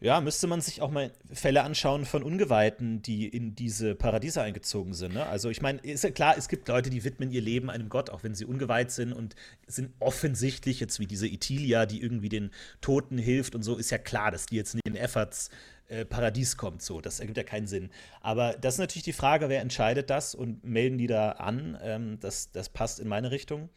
[0.00, 4.94] Ja, müsste man sich auch mal Fälle anschauen von Ungeweihten, die in diese Paradiese eingezogen
[4.94, 5.14] sind.
[5.14, 5.26] Ne?
[5.26, 8.08] Also ich meine, ist ja klar, es gibt Leute, die widmen ihr Leben einem Gott,
[8.08, 9.34] auch wenn sie ungeweiht sind und
[9.66, 13.98] sind offensichtlich jetzt wie diese Itilia, die irgendwie den Toten hilft und so, ist ja
[13.98, 15.50] klar, dass die jetzt in Efforts
[15.88, 16.80] äh, Paradies kommt.
[16.80, 17.90] So, das ergibt ja keinen Sinn.
[18.20, 21.76] Aber das ist natürlich die Frage, wer entscheidet das und melden die da an?
[21.82, 23.68] Ähm, das, das passt in meine Richtung.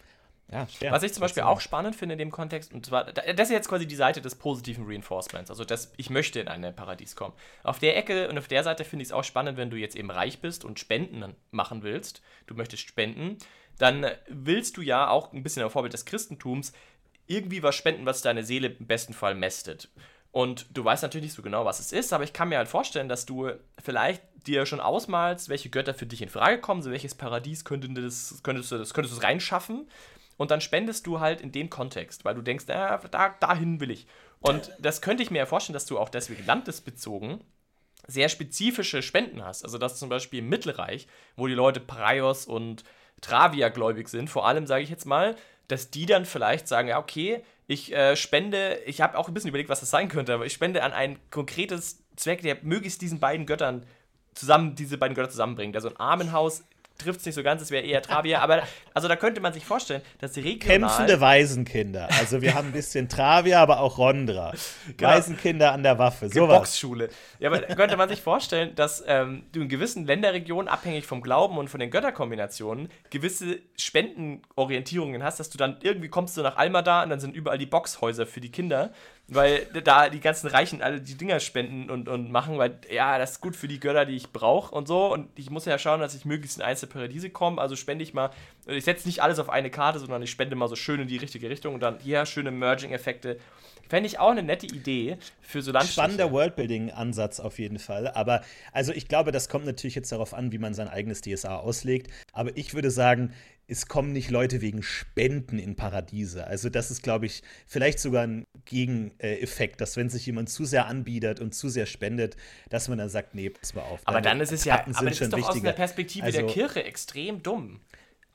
[0.52, 0.92] Ja, schwer.
[0.92, 3.70] Was ich zum Beispiel auch spannend finde in dem Kontext, und zwar, das ist jetzt
[3.70, 7.34] quasi die Seite des positiven Reinforcements, also das, ich möchte in ein Paradies kommen.
[7.64, 9.96] Auf der Ecke und auf der Seite finde ich es auch spannend, wenn du jetzt
[9.96, 13.38] eben reich bist und Spenden machen willst, du möchtest spenden,
[13.78, 16.74] dann willst du ja auch ein bisschen am Vorbild des Christentums
[17.28, 19.90] irgendwie was spenden, was deine Seele im besten Fall mästet.
[20.34, 22.68] Und du weißt natürlich nicht so genau, was es ist, aber ich kann mir halt
[22.68, 26.92] vorstellen, dass du vielleicht dir schon ausmalst, welche Götter für dich in Frage kommen, so
[26.92, 29.88] welches Paradies könnte das, könntest du das könntest du reinschaffen
[30.42, 33.92] und dann spendest du halt in dem Kontext, weil du denkst, äh, da, dahin will
[33.92, 34.08] ich.
[34.40, 37.44] Und das könnte ich mir ja vorstellen, dass du auch deswegen landesbezogen
[38.08, 39.64] sehr spezifische Spenden hast.
[39.64, 42.84] Also dass zum Beispiel im Mittelreich, wo die Leute Praios und
[43.22, 45.36] Travia gläubig sind, vor allem sage ich jetzt mal,
[45.68, 49.50] dass die dann vielleicht sagen, ja okay, ich äh, spende, ich habe auch ein bisschen
[49.50, 53.20] überlegt, was das sein könnte, aber ich spende an ein konkretes Zweck, der möglichst diesen
[53.20, 53.86] beiden Göttern
[54.34, 55.76] zusammen, diese beiden Götter zusammenbringt.
[55.76, 56.64] Also ein Armenhaus
[57.02, 59.66] trifft es nicht so ganz, es wäre eher Travia, aber also da könnte man sich
[59.66, 60.80] vorstellen, dass die regional...
[60.80, 62.10] Kämpfende Waisenkinder.
[62.20, 64.54] Also wir haben ein bisschen Travia, aber auch Rondra.
[64.98, 65.10] Genau.
[65.10, 66.60] Waisenkinder an der Waffe, sowas.
[66.60, 67.10] Boxschule.
[67.40, 71.22] Ja, aber da könnte man sich vorstellen, dass ähm, du in gewissen Länderregionen, abhängig vom
[71.22, 76.58] Glauben und von den Götterkombinationen, gewisse Spendenorientierungen hast, dass du dann irgendwie kommst du nach
[76.58, 78.92] Alma und dann sind überall die Boxhäuser für die Kinder
[79.34, 83.32] weil da die ganzen Reichen alle die Dinger spenden und, und machen, weil ja, das
[83.32, 85.12] ist gut für die Götter, die ich brauche und so.
[85.12, 87.62] Und ich muss ja schauen, dass ich möglichst in einzelne Paradiese komme.
[87.62, 88.32] Also spende ich mal,
[88.68, 91.16] ich setze nicht alles auf eine Karte, sondern ich spende mal so schön in die
[91.16, 93.40] richtige Richtung und dann hier schöne Merging-Effekte.
[93.88, 96.02] Fände ich auch eine nette Idee für so Landstriche.
[96.02, 98.08] Spannender Worldbuilding-Ansatz auf jeden Fall.
[98.10, 101.58] Aber also ich glaube, das kommt natürlich jetzt darauf an, wie man sein eigenes DSA
[101.58, 102.10] auslegt.
[102.32, 103.34] Aber ich würde sagen,
[103.72, 106.46] es kommen nicht Leute wegen Spenden in Paradiese.
[106.46, 110.88] Also das ist, glaube ich, vielleicht sogar ein Gegeneffekt, dass wenn sich jemand zu sehr
[110.88, 112.36] anbietet und zu sehr spendet,
[112.70, 114.02] dass man dann sagt, nee, pass mal auf.
[114.04, 115.56] Aber dann ist es ja, aber das ist doch wichtiger.
[115.56, 117.80] aus der Perspektive also, der Kirche extrem dumm.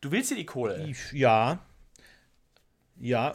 [0.01, 0.91] Du willst dir die Kohle.
[1.12, 1.66] Ja,
[2.99, 3.35] ja,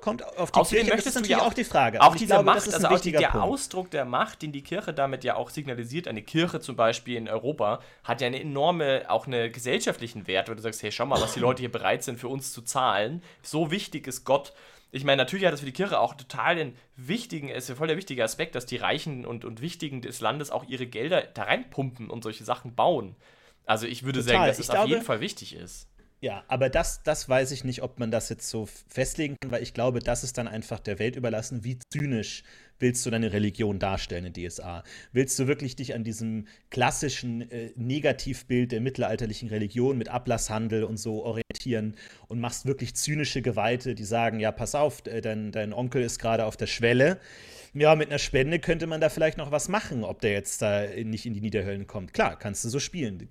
[0.00, 2.00] kommt auf die Außerdem Kirche, möchtest das ist natürlich auch, auch die Frage.
[2.00, 3.46] Auch diese glaube, Macht, also auch die, der Punkt.
[3.46, 7.28] Ausdruck der Macht, den die Kirche damit ja auch signalisiert, eine Kirche zum Beispiel in
[7.28, 11.20] Europa, hat ja eine enorme, auch eine gesellschaftlichen Wert, wo du sagst, hey, schau mal,
[11.20, 13.22] was die Leute hier bereit sind für uns zu zahlen.
[13.42, 14.54] So wichtig ist Gott.
[14.92, 17.88] ich meine, natürlich hat das für die Kirche auch total den wichtigen, ist ja voll
[17.88, 21.44] der wichtige Aspekt, dass die Reichen und, und Wichtigen des Landes auch ihre Gelder da
[21.44, 23.16] reinpumpen und solche Sachen bauen.
[23.64, 24.34] Also ich würde Total.
[24.34, 25.88] sagen, dass es auf glaube- jeden Fall wichtig ist.
[26.22, 29.60] Ja, aber das, das weiß ich nicht, ob man das jetzt so festlegen kann, weil
[29.64, 32.44] ich glaube, das ist dann einfach der Welt überlassen, wie zynisch
[32.78, 34.84] willst du deine Religion darstellen in DSA?
[35.10, 40.96] Willst du wirklich dich an diesem klassischen äh, Negativbild der mittelalterlichen Religion mit Ablasshandel und
[40.96, 41.96] so orientieren
[42.28, 46.20] und machst wirklich zynische Geweihte, die sagen, ja, pass auf, äh, dein, dein Onkel ist
[46.20, 47.18] gerade auf der Schwelle.
[47.74, 50.84] Ja, mit einer Spende könnte man da vielleicht noch was machen, ob der jetzt da
[50.88, 52.12] nicht in die Niederhöllen kommt.
[52.12, 53.26] Klar, kannst du so spielen.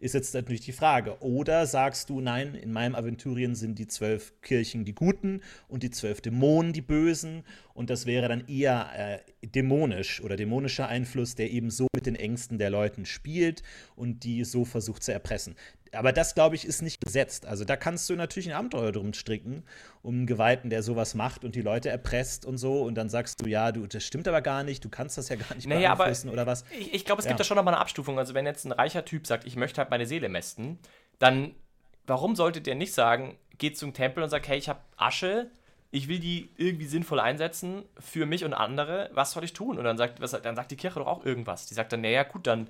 [0.00, 1.20] Ist jetzt natürlich die Frage.
[1.20, 5.90] Oder sagst du, nein, in meinem Aventurien sind die zwölf Kirchen die Guten und die
[5.90, 7.44] zwölf Dämonen die Bösen.
[7.74, 12.16] Und das wäre dann eher äh, dämonisch oder dämonischer Einfluss, der eben so mit den
[12.16, 13.62] Ängsten der Leuten spielt
[13.94, 15.54] und die so versucht zu erpressen.
[15.96, 17.46] Aber das, glaube ich, ist nicht gesetzt.
[17.46, 19.64] Also da kannst du natürlich ein Abenteuer drum stricken,
[20.02, 22.82] um einen Geweihten, der sowas macht und die Leute erpresst und so.
[22.82, 25.36] Und dann sagst du, ja, du, das stimmt aber gar nicht, du kannst das ja
[25.36, 26.64] gar nicht Naja, aber beeinflussen oder was.
[26.78, 27.38] Ich, ich glaube, es gibt Ja.
[27.38, 28.18] da schon nochmal eine Abstufung.
[28.18, 30.78] Also, wenn jetzt ein reicher Typ sagt, ich möchte halt meine Seele mästen,
[31.18, 31.54] dann
[32.06, 35.50] warum sollte der nicht sagen, geht zum Tempel und sagt, hey, ich habe Asche,
[35.90, 39.78] ich will die irgendwie sinnvoll einsetzen für mich und andere, was soll ich tun?
[39.78, 41.66] Und dann sagt, was, dann sagt die Kirche doch auch irgendwas.
[41.66, 42.68] Die sagt dann, naja, gut, dann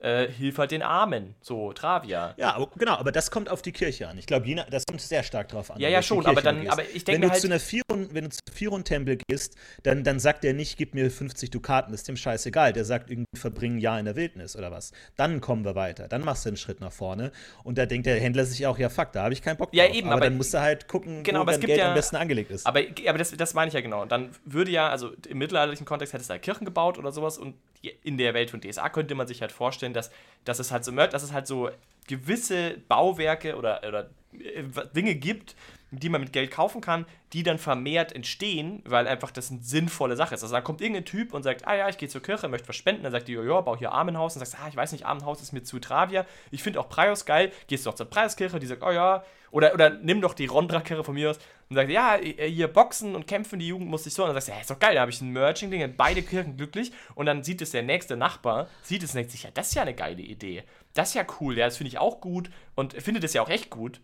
[0.00, 2.34] äh, hilf halt den Armen, so Travia.
[2.36, 4.16] Ja, aber, genau, aber das kommt auf die Kirche an.
[4.18, 5.80] Ich glaube, das kommt sehr stark drauf an.
[5.80, 9.18] Ja, ja, schon, aber dann- aber ich denke wenn du halt- wenn du zu Firon-Tempel
[9.28, 12.72] gehst, dann, dann sagt der nicht, gib mir 50 Dukaten, ist dem scheißegal.
[12.72, 14.92] Der sagt irgendwie, verbring ein Jahr in der Wildnis oder was.
[15.16, 16.06] Dann kommen wir weiter.
[16.08, 17.32] Dann machst du einen Schritt nach vorne.
[17.64, 19.86] Und da denkt der Händler sich auch, ja, fuck, da habe ich keinen Bock Ja,
[19.86, 19.94] drauf.
[19.96, 22.16] eben, aber, aber- dann musst du halt gucken, Genau, wo gibt Geld ja- am besten
[22.16, 22.66] angelegt ist.
[22.66, 24.04] Aber, aber das, das meine ich ja genau.
[24.06, 27.54] Dann würde ja, also im mittelalterlichen Kontext hättest du da Kirchen gebaut oder sowas und
[28.02, 30.10] in der Welt von DSA könnte man sich halt vorstellen, dass,
[30.44, 31.70] dass es halt so dass es halt so
[32.06, 34.64] gewisse Bauwerke oder, oder äh,
[34.94, 35.54] Dinge gibt,
[35.90, 40.16] die man mit Geld kaufen kann, die dann vermehrt entstehen, weil einfach das eine sinnvolle
[40.16, 40.42] Sache ist.
[40.42, 42.76] Also dann kommt irgendein Typ und sagt, ah ja, ich gehe zur Kirche, möchte was
[42.76, 44.34] spenden, dann sagt die, ja, bau hier Armenhaus.
[44.34, 47.24] Und sagst, ah, ich weiß nicht, Armenhaus ist mir zu Travia, ich finde auch Prius
[47.24, 51.04] geil, gehst doch zur Priuskirche, die sagt, oh ja, oder, oder nimm doch die Rondra-Kirche
[51.04, 51.38] von mir aus
[51.68, 54.36] und sagt, ja, äh, hier boxen und kämpfen, die Jugend muss sich so, und dann
[54.36, 56.92] sagst du, ja, ist doch geil, da habe ich ein Merching-Ding, dann beide Kirchen glücklich
[57.14, 59.74] und dann sieht es der nächste Nachbar, sieht es und denkt sich, ja, das ist
[59.74, 62.94] ja eine geile Idee, das ist ja cool, ja, das finde ich auch gut und
[62.94, 64.00] findet es ja auch echt gut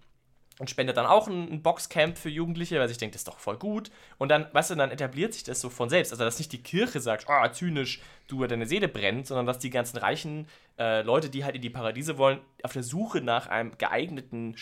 [0.59, 3.57] und spendet dann auch ein, Boxcamp für Jugendliche, weil sich denkt, das ist doch voll
[3.59, 3.91] gut.
[4.19, 6.13] Und dann, weißt du, dann etabliert sich das so von selbst.
[6.13, 9.71] Also, dass nicht die Kirche sagt, ah, zynisch, du, deine Seele brennt, sondern dass die
[9.71, 10.47] ganzen reichen
[10.79, 14.57] äh, Leute, die halt in die Paradiese wollen, auf der Suche nach einem geeigneten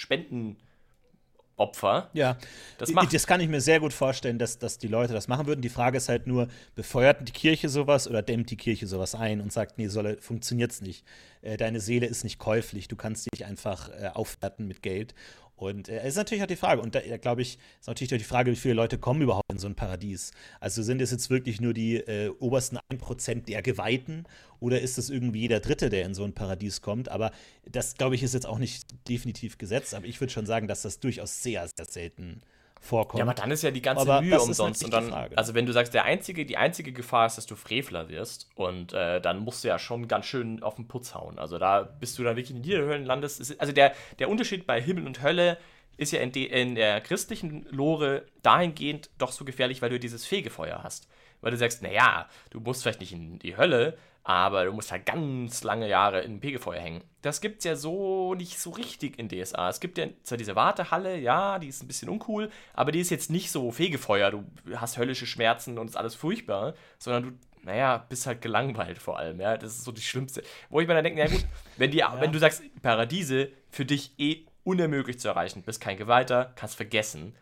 [1.63, 2.35] Spendenopfer Ja,
[2.79, 3.15] das das, macht.
[3.15, 5.61] das kann ich mir sehr gut vorstellen, dass, dass die Leute das machen würden.
[5.61, 9.41] Die Frage ist halt nur, befeuert die Kirche sowas oder dämmt die Kirche sowas ein
[9.41, 11.05] und sagt, nee, soll, funktioniert's nicht.
[11.43, 15.15] Äh, deine Seele ist nicht käuflich, du kannst dich einfach äh, aufwerten mit Geld.
[15.63, 18.13] Und äh, es ist natürlich auch die Frage, und da äh, glaube ich, ist natürlich
[18.13, 20.33] auch die Frage, wie viele Leute kommen überhaupt in so ein Paradies.
[20.59, 24.25] Also sind es jetzt wirklich nur die äh, obersten 1% der Geweihten
[24.59, 27.09] oder ist es irgendwie jeder Dritte, der in so ein Paradies kommt?
[27.09, 27.31] Aber
[27.71, 30.83] das, glaube ich, ist jetzt auch nicht definitiv gesetzt, aber ich würde schon sagen, dass
[30.83, 32.41] das durchaus sehr, sehr selten
[32.83, 33.21] vorkommt.
[33.21, 34.85] Ja, aber dann ist ja die ganze Aber Mühe ist umsonst.
[34.85, 38.09] Und dann, also wenn du sagst, der einzige, die einzige Gefahr ist, dass du Frevler
[38.09, 41.39] wirst und äh, dann musst du ja schon ganz schön auf den Putz hauen.
[41.39, 43.59] Also da bist du dann wirklich in Niederhöllen landest.
[43.61, 45.59] Also der, der Unterschied bei Himmel und Hölle
[45.97, 50.27] ist ja in, de, in der christlichen Lore dahingehend doch so gefährlich, weil du dieses
[50.27, 51.09] Fegefeuer hast.
[51.41, 55.07] Weil du sagst, naja, du musst vielleicht nicht in die Hölle, aber du musst halt
[55.07, 57.03] ganz lange Jahre in dem Fegefeuer hängen.
[57.23, 59.69] Das gibt's ja so nicht so richtig in DSA.
[59.69, 63.11] Es gibt ja zwar diese Wartehalle, ja, die ist ein bisschen uncool, aber die ist
[63.11, 64.31] jetzt nicht so Fegefeuer.
[64.31, 64.45] Du
[64.77, 67.31] hast höllische Schmerzen und ist alles furchtbar, sondern du
[67.65, 69.57] naja, bist halt gelangweilt vor allem, ja.
[69.57, 70.43] Das ist so das Schlimmste.
[70.69, 71.45] Wo ich mir dann denke, na gut,
[71.77, 76.53] wenn, die, wenn du sagst, Paradiese für dich eh unermöglich zu erreichen, bist kein Geweihter,
[76.57, 77.35] kannst vergessen.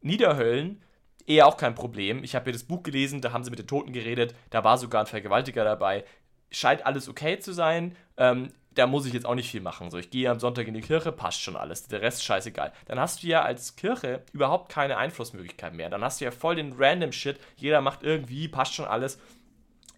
[0.00, 0.82] Niederhöllen,
[1.26, 2.24] eher auch kein Problem.
[2.24, 4.78] Ich habe mir das Buch gelesen, da haben sie mit den Toten geredet, da war
[4.78, 6.04] sogar ein Vergewaltiger dabei.
[6.50, 7.96] Scheint alles okay zu sein.
[8.16, 9.90] Ähm, da muss ich jetzt auch nicht viel machen.
[9.90, 11.88] So, ich gehe am Sonntag in die Kirche, passt schon alles.
[11.88, 12.72] Der Rest scheißegal.
[12.86, 15.90] Dann hast du ja als Kirche überhaupt keine Einflussmöglichkeit mehr.
[15.90, 17.38] Dann hast du ja voll den random Shit.
[17.56, 19.18] Jeder macht irgendwie, passt schon alles.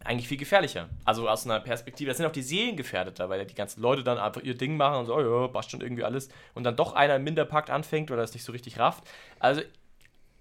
[0.05, 0.89] Eigentlich viel gefährlicher.
[1.05, 4.19] Also aus einer Perspektive, das sind auch die Seelen gefährdeter, weil die ganzen Leute dann
[4.19, 6.29] einfach ihr Ding machen und so, oh ja, passt schon irgendwie alles.
[6.53, 9.05] Und dann doch einer im Minderpakt anfängt oder es nicht so richtig rafft.
[9.39, 9.63] Also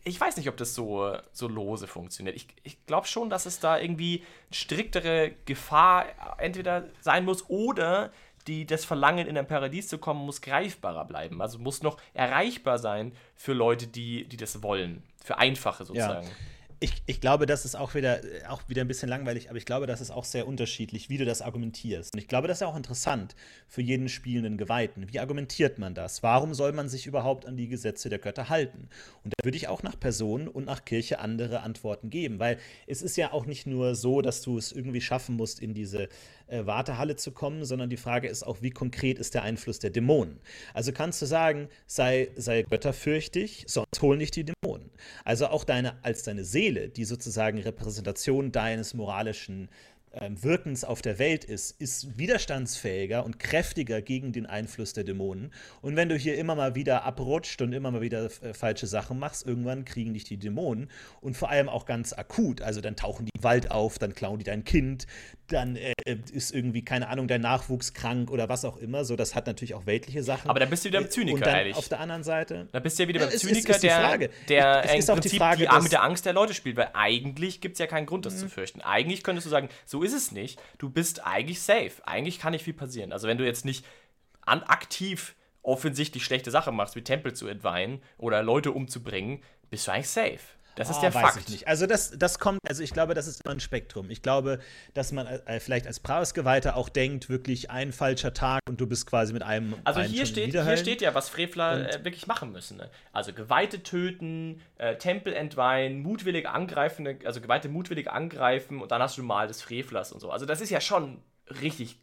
[0.04, 2.36] ich weiß nicht, ob das so, so lose funktioniert.
[2.36, 6.06] Ich, ich glaube schon, dass es da irgendwie striktere Gefahr
[6.40, 8.12] entweder sein muss oder
[8.48, 11.42] die, das Verlangen, in ein Paradies zu kommen, muss greifbarer bleiben.
[11.42, 15.04] Also muss noch erreichbar sein für Leute, die, die das wollen.
[15.24, 16.28] Für Einfache sozusagen.
[16.84, 18.20] Ich, ich glaube, das ist auch wieder,
[18.50, 21.24] auch wieder ein bisschen langweilig, aber ich glaube, das ist auch sehr unterschiedlich, wie du
[21.24, 22.14] das argumentierst.
[22.14, 23.38] Und ich glaube, das ist auch interessant
[23.70, 25.08] für jeden spielenden Geweihten.
[25.12, 26.24] Wie argumentiert man das?
[26.24, 28.90] Warum soll man sich überhaupt an die Gesetze der Götter halten?
[29.24, 33.02] Und da würde ich auch nach Person und nach Kirche andere Antworten geben, weil es
[33.02, 36.10] ist ja auch nicht nur so, dass du es irgendwie schaffen musst, in diese
[36.48, 39.90] äh, Wartehalle zu kommen, sondern die Frage ist auch, wie konkret ist der Einfluss der
[39.90, 40.40] Dämonen?
[40.74, 44.90] Also kannst du sagen, sei, sei götterfürchtig, sonst hol nicht die Dämonen.
[45.24, 49.70] Also auch deine, als deine Seele, die sozusagen Repräsentation deines moralischen
[50.14, 55.52] ähm, Wirkens auf der Welt ist, ist widerstandsfähiger und kräftiger gegen den Einfluss der Dämonen.
[55.82, 59.18] Und wenn du hier immer mal wieder abrutscht und immer mal wieder äh, falsche Sachen
[59.18, 60.90] machst, irgendwann kriegen dich die Dämonen
[61.22, 62.62] und vor allem auch ganz akut.
[62.62, 65.08] Also dann tauchen die im Wald auf, dann klauen die dein Kind,
[65.48, 69.06] dann äh, ist irgendwie, keine Ahnung, dein Nachwuchs krank oder was auch immer.
[69.06, 70.50] So, das hat natürlich auch weltliche Sachen.
[70.50, 71.76] Aber da bist du wieder im Zyniker, und dann ehrlich.
[71.76, 72.68] Auf der anderen Seite.
[72.72, 74.18] Da bist du ja wieder beim Ja, ist- Zyniker, ist die der,
[74.50, 75.84] der Es- es ist im auch die Prinzip Frage, die, Mhm.
[75.84, 78.50] mit der Angst der Leute spielt, weil eigentlich gibt es ja keinen Grund, das zu
[78.50, 78.82] fürchten.
[78.82, 80.60] Eigentlich könntest du sagen, so ist es nicht.
[80.78, 81.92] Du bist eigentlich safe.
[82.06, 83.12] Eigentlich kann nicht viel passieren.
[83.14, 83.86] Also wenn du jetzt nicht
[84.46, 89.92] an, aktiv offensichtlich schlechte Sachen machst, wie Tempel zu entweihen oder Leute umzubringen, bist du
[89.94, 90.40] eigentlich safe.
[90.76, 91.40] Das ist Ah, der weiß Fakt.
[91.40, 91.68] Ich nicht.
[91.68, 94.10] Also das, das kommt, also ich glaube, das ist immer ein Spektrum.
[94.10, 94.60] Ich glaube,
[94.94, 99.06] dass man äh, vielleicht als Prausgeweihter auch denkt, wirklich ein falscher Tag und du bist
[99.06, 102.78] quasi mit einem Also hier steht, hier steht ja, was Frevler äh, wirklich machen müssen.
[102.78, 102.90] Ne?
[103.12, 109.18] Also Geweihte töten, äh, Tempel entweihen, mutwillig angreifen, also Geweihte mutwillig angreifen und dann hast
[109.18, 110.32] du mal des Frevlers und so.
[110.32, 111.22] Also das ist ja schon
[111.62, 112.00] richtig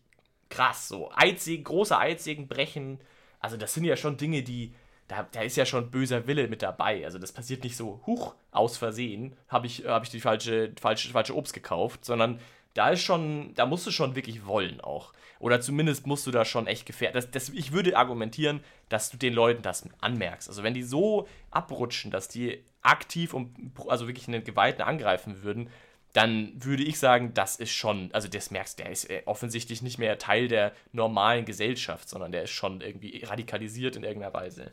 [0.48, 0.88] krass.
[0.88, 3.00] So Eidsägen, große Eidsägen brechen.
[3.40, 4.74] Also das sind ja schon Dinge, die
[5.10, 7.04] da, da ist ja schon böser Wille mit dabei.
[7.04, 11.10] Also das passiert nicht so, huch, aus Versehen habe ich, hab ich die falsche, falsche,
[11.10, 12.38] falsche Obst gekauft, sondern
[12.74, 15.12] da ist schon, da musst du schon wirklich wollen auch.
[15.40, 17.24] Oder zumindest musst du da schon echt gefährden.
[17.54, 20.48] Ich würde argumentieren, dass du den Leuten das anmerkst.
[20.48, 25.70] Also wenn die so abrutschen, dass die aktiv und also wirklich einen Geweihten angreifen würden,
[26.12, 29.98] dann würde ich sagen, das ist schon, also das merkst der ist äh, offensichtlich nicht
[29.98, 34.72] mehr Teil der normalen Gesellschaft, sondern der ist schon irgendwie radikalisiert in irgendeiner Weise.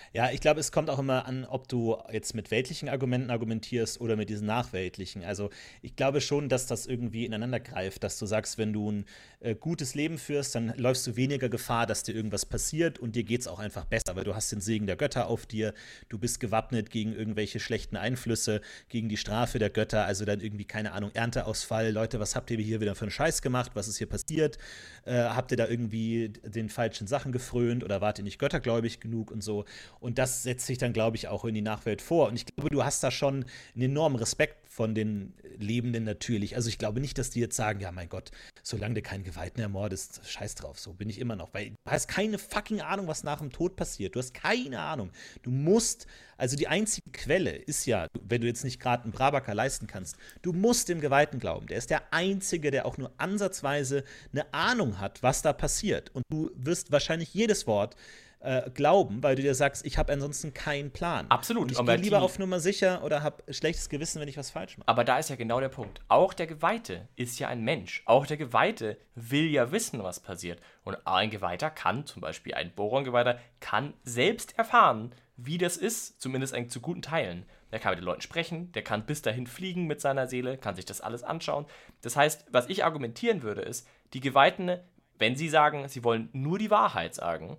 [0.13, 4.01] Ja, ich glaube, es kommt auch immer an, ob du jetzt mit weltlichen Argumenten argumentierst
[4.01, 5.23] oder mit diesen nachweltlichen.
[5.23, 5.49] Also
[5.81, 9.05] ich glaube schon, dass das irgendwie ineinander greift, dass du sagst, wenn du ein
[9.39, 13.23] äh, gutes Leben führst, dann läufst du weniger Gefahr, dass dir irgendwas passiert und dir
[13.23, 15.73] geht es auch einfach besser, weil du hast den Segen der Götter auf dir,
[16.09, 18.59] du bist gewappnet gegen irgendwelche schlechten Einflüsse,
[18.89, 22.57] gegen die Strafe der Götter, also dann irgendwie, keine Ahnung, Ernteausfall, Leute, was habt ihr
[22.57, 24.57] hier wieder für einen Scheiß gemacht, was ist hier passiert,
[25.05, 29.31] äh, habt ihr da irgendwie den falschen Sachen gefrönt oder wart ihr nicht göttergläubig genug
[29.31, 29.63] und so.
[30.01, 32.27] Und das setzt sich dann, glaube ich, auch in die Nachwelt vor.
[32.27, 33.45] Und ich glaube, du hast da schon
[33.75, 36.55] einen enormen Respekt von den Lebenden natürlich.
[36.55, 38.31] Also ich glaube nicht, dass die jetzt sagen, ja, mein Gott,
[38.63, 41.53] solange du keinen Geweihten ermordest, scheiß drauf, so bin ich immer noch.
[41.53, 44.15] Weil du hast keine fucking Ahnung, was nach dem Tod passiert.
[44.15, 45.11] Du hast keine Ahnung.
[45.43, 49.53] Du musst, also die einzige Quelle ist ja, wenn du jetzt nicht gerade einen Brabaker
[49.53, 51.67] leisten kannst, du musst dem Geweihten glauben.
[51.67, 56.09] Der ist der Einzige, der auch nur ansatzweise eine Ahnung hat, was da passiert.
[56.15, 57.95] Und du wirst wahrscheinlich jedes Wort
[58.41, 61.25] äh, glauben, weil du dir sagst, ich habe ansonsten keinen Plan.
[61.29, 61.63] Absolut.
[61.63, 64.77] Und ich gehe lieber auf Nummer sicher oder habe schlechtes Gewissen, wenn ich was falsch
[64.77, 64.87] mache.
[64.87, 66.01] Aber da ist ja genau der Punkt.
[66.07, 68.01] Auch der Geweihte ist ja ein Mensch.
[68.05, 70.59] Auch der Geweihte will ja wissen, was passiert.
[70.83, 76.55] Und ein Geweihter kann, zum Beispiel ein Boron-Geweihter, kann selbst erfahren, wie das ist, zumindest
[76.71, 77.45] zu guten Teilen.
[77.71, 80.75] Der kann mit den Leuten sprechen, der kann bis dahin fliegen mit seiner Seele, kann
[80.75, 81.65] sich das alles anschauen.
[82.01, 84.77] Das heißt, was ich argumentieren würde, ist, die Geweihten,
[85.17, 87.57] wenn sie sagen, sie wollen nur die Wahrheit sagen,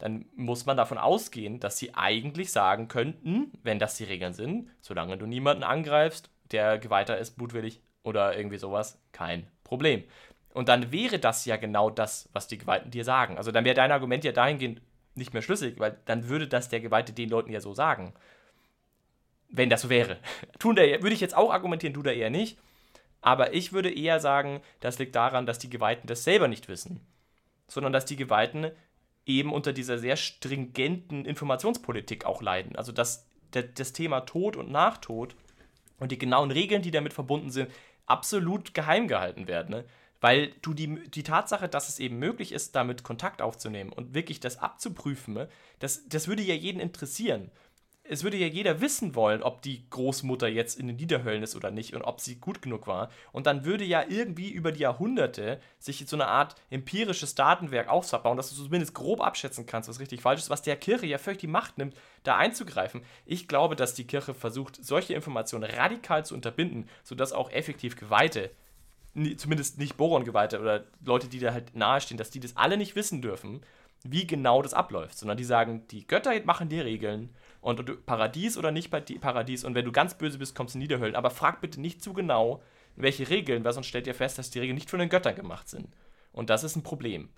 [0.00, 4.70] dann muss man davon ausgehen, dass sie eigentlich sagen könnten, wenn das die Regeln sind,
[4.80, 10.02] solange du niemanden angreifst, der Geweihter ist, mutwillig oder irgendwie sowas, kein Problem.
[10.52, 13.36] Und dann wäre das ja genau das, was die Geweihten dir sagen.
[13.36, 14.80] Also dann wäre dein Argument ja dahingehend
[15.14, 18.14] nicht mehr schlüssig, weil dann würde das der Geweihte den Leuten ja so sagen.
[19.48, 20.16] Wenn das so wäre.
[20.58, 22.58] Tun der, würde ich jetzt auch argumentieren, tut er eher nicht.
[23.20, 27.06] Aber ich würde eher sagen, das liegt daran, dass die Geweihten das selber nicht wissen.
[27.68, 28.70] Sondern dass die Geweihten
[29.38, 32.76] eben unter dieser sehr stringenten Informationspolitik auch leiden.
[32.76, 35.34] Also dass der, das Thema Tod und Nachtod
[35.98, 37.70] und die genauen Regeln, die damit verbunden sind,
[38.06, 39.70] absolut geheim gehalten werden.
[39.70, 39.84] Ne?
[40.20, 44.40] Weil du die, die Tatsache, dass es eben möglich ist, damit Kontakt aufzunehmen und wirklich
[44.40, 47.50] das abzuprüfen, ne, das, das würde ja jeden interessieren.
[48.12, 51.70] Es würde ja jeder wissen wollen, ob die Großmutter jetzt in den Niederhöllen ist oder
[51.70, 53.08] nicht und ob sie gut genug war.
[53.30, 58.36] Und dann würde ja irgendwie über die Jahrhunderte sich so eine Art empirisches Datenwerk aufbauen,
[58.36, 61.38] dass du zumindest grob abschätzen kannst, was richtig falsch ist, was der Kirche ja völlig
[61.38, 61.94] die Macht nimmt,
[62.24, 63.02] da einzugreifen.
[63.26, 68.50] Ich glaube, dass die Kirche versucht, solche Informationen radikal zu unterbinden, sodass auch effektiv Geweihte,
[69.36, 73.22] zumindest nicht Boron-Geweihte oder Leute, die da halt nahestehen, dass die das alle nicht wissen
[73.22, 73.60] dürfen
[74.02, 77.30] wie genau das abläuft, sondern die sagen, die Götter machen die Regeln
[77.60, 80.82] und du, Paradies oder nicht Paradies und wenn du ganz böse bist, kommst du in
[80.82, 81.14] Niederhöllen.
[81.14, 82.62] Aber frag bitte nicht zu genau,
[82.96, 85.68] welche Regeln, weil sonst stellt ihr fest, dass die Regeln nicht von den Göttern gemacht
[85.68, 85.88] sind.
[86.32, 87.28] Und das ist ein Problem.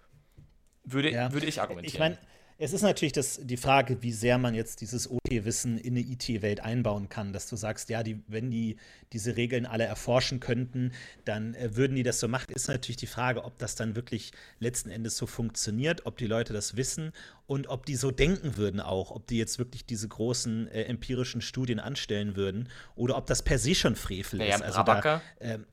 [0.85, 1.33] Würde, ja.
[1.33, 1.95] würde ich argumentieren.
[1.95, 2.18] Ich meine,
[2.62, 6.60] es ist natürlich das, die Frage, wie sehr man jetzt dieses OT-Wissen in eine IT-Welt
[6.60, 8.76] einbauen kann, dass du sagst, ja, die, wenn die
[9.12, 10.92] diese Regeln alle erforschen könnten,
[11.24, 12.52] dann äh, würden die das so machen.
[12.54, 16.52] Ist natürlich die Frage, ob das dann wirklich letzten Endes so funktioniert, ob die Leute
[16.52, 17.12] das wissen
[17.48, 21.40] und ob die so denken würden auch, ob die jetzt wirklich diese großen äh, empirischen
[21.40, 24.62] Studien anstellen würden oder ob das per se schon Frevel naja, ist.
[24.62, 25.66] Also da, ähm,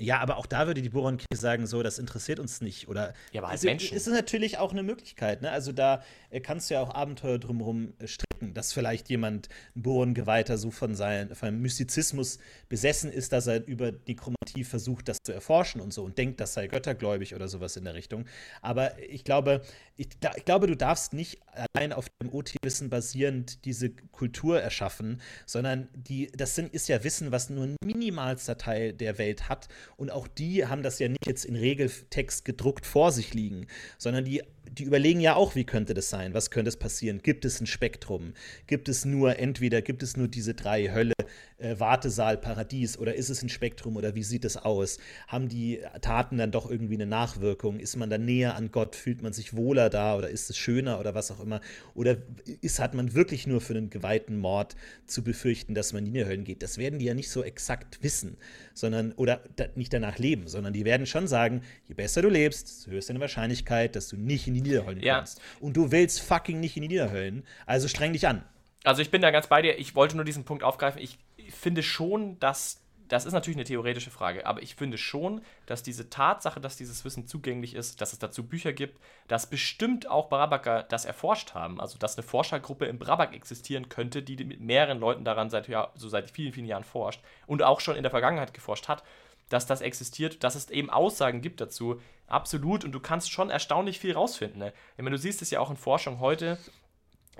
[0.00, 2.88] ja, aber auch da würde die Bohrenkirche sagen, so, das interessiert uns nicht.
[2.88, 3.96] Oder ja, aber als also, Menschen.
[3.96, 5.42] ist es natürlich auch eine Möglichkeit.
[5.42, 5.50] Ne?
[5.50, 9.82] Also da äh, kannst du ja auch Abenteuer drumherum äh, stricken, dass vielleicht jemand, ein
[9.82, 12.38] Bohrengeweihter, so von, sein, von einem Mystizismus
[12.68, 16.40] besessen ist, dass er über die Chromatie versucht, das zu erforschen und so und denkt,
[16.40, 18.24] das sei göttergläubig oder sowas in der Richtung.
[18.62, 19.60] Aber ich glaube,
[19.96, 21.40] ich, ich glaube, du darfst nicht
[21.74, 27.32] allein auf dem OT-Wissen basierend diese Kultur erschaffen, sondern die, das sind, ist ja Wissen,
[27.32, 31.26] was nur ein minimalster Teil der Welt hat und auch die haben das ja nicht
[31.26, 33.66] jetzt in Regeltext gedruckt vor sich liegen,
[33.98, 36.34] sondern die, die überlegen ja auch, wie könnte das sein?
[36.34, 37.20] Was könnte es passieren?
[37.22, 38.34] Gibt es ein Spektrum?
[38.66, 41.14] Gibt es nur, entweder gibt es nur diese drei Hölle,
[41.58, 44.98] äh, Wartesaal, Paradies oder ist es ein Spektrum oder wie sieht es aus?
[45.28, 47.78] Haben die Taten dann doch irgendwie eine Nachwirkung?
[47.80, 48.96] Ist man dann näher an Gott?
[48.96, 51.60] Fühlt man sich wohler da oder ist es schöner oder was auch immer?
[51.94, 52.18] Oder
[52.60, 56.24] ist, hat man wirklich nur für einen geweihten Mord zu befürchten, dass man in die
[56.24, 56.62] Höllen geht?
[56.62, 58.36] Das werden die ja nicht so exakt wissen,
[58.74, 62.68] sondern oder da, nicht danach leben, sondern die werden schon sagen, je besser du lebst,
[62.68, 65.16] desto höher ist deine Wahrscheinlichkeit, dass du nicht in die Niederhöllen ja.
[65.16, 65.40] kommst.
[65.60, 68.44] Und du willst fucking nicht in die Niederhöllen, also streng dich an.
[68.84, 69.78] Also ich bin da ganz bei dir.
[69.78, 71.00] Ich wollte nur diesen Punkt aufgreifen.
[71.02, 71.18] Ich
[71.50, 72.80] finde schon, dass
[73.10, 77.04] das ist natürlich eine theoretische Frage, aber ich finde schon, dass diese Tatsache, dass dieses
[77.04, 81.80] Wissen zugänglich ist, dass es dazu Bücher gibt, dass bestimmt auch Brabaker das erforscht haben.
[81.80, 85.90] Also, dass eine Forschergruppe in Brabak existieren könnte, die mit mehreren Leuten daran seit, ja,
[85.96, 89.02] so seit vielen, vielen Jahren forscht und auch schon in der Vergangenheit geforscht hat,
[89.50, 92.00] dass das existiert, dass es eben Aussagen gibt dazu.
[92.26, 92.84] Absolut.
[92.84, 94.58] Und du kannst schon erstaunlich viel rausfinden.
[94.58, 94.72] Ne?
[94.96, 96.56] Ich meine, du siehst es ja auch in Forschung heute,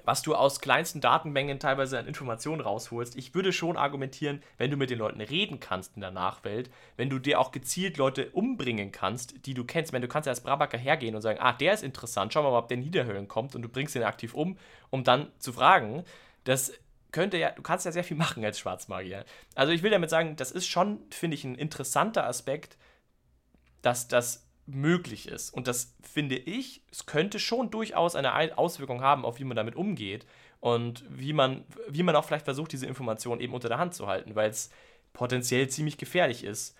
[0.04, 3.16] was du aus kleinsten Datenmengen teilweise an Informationen rausholst.
[3.16, 7.10] Ich würde schon argumentieren, wenn du mit den Leuten reden kannst in der Nachwelt, wenn
[7.10, 10.42] du dir auch gezielt Leute umbringen kannst, die du kennst, wenn du kannst ja als
[10.42, 13.54] Brabacker hergehen und sagen, ah, der ist interessant, schau mal, ob der in Niederhöhlen kommt
[13.54, 14.56] und du bringst ihn aktiv um,
[14.90, 16.04] um dann zu fragen,
[16.44, 16.72] das
[17.12, 19.24] könnte ja, du kannst ja sehr viel machen als Schwarzmagier.
[19.54, 22.76] Also ich will damit sagen, das ist schon, finde ich, ein interessanter Aspekt,
[23.82, 25.50] dass das möglich ist.
[25.50, 29.74] Und das finde ich, es könnte schon durchaus eine Auswirkung haben, auf wie man damit
[29.74, 30.26] umgeht
[30.60, 34.06] und wie man, wie man auch vielleicht versucht, diese Informationen eben unter der Hand zu
[34.06, 34.70] halten, weil es
[35.12, 36.76] potenziell ziemlich gefährlich ist,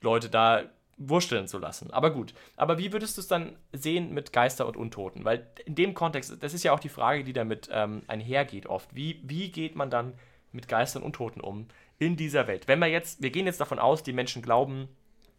[0.00, 0.64] Leute da
[0.98, 1.90] wursteln zu lassen.
[1.92, 2.34] Aber gut.
[2.56, 5.24] Aber wie würdest du es dann sehen mit Geister und Untoten?
[5.24, 8.94] Weil in dem Kontext, das ist ja auch die Frage, die damit ähm, einhergeht oft.
[8.94, 10.14] Wie, wie geht man dann
[10.52, 11.68] mit Geistern und Untoten um
[11.98, 12.68] in dieser Welt?
[12.68, 14.88] Wenn wir jetzt, wir gehen jetzt davon aus, die Menschen glauben,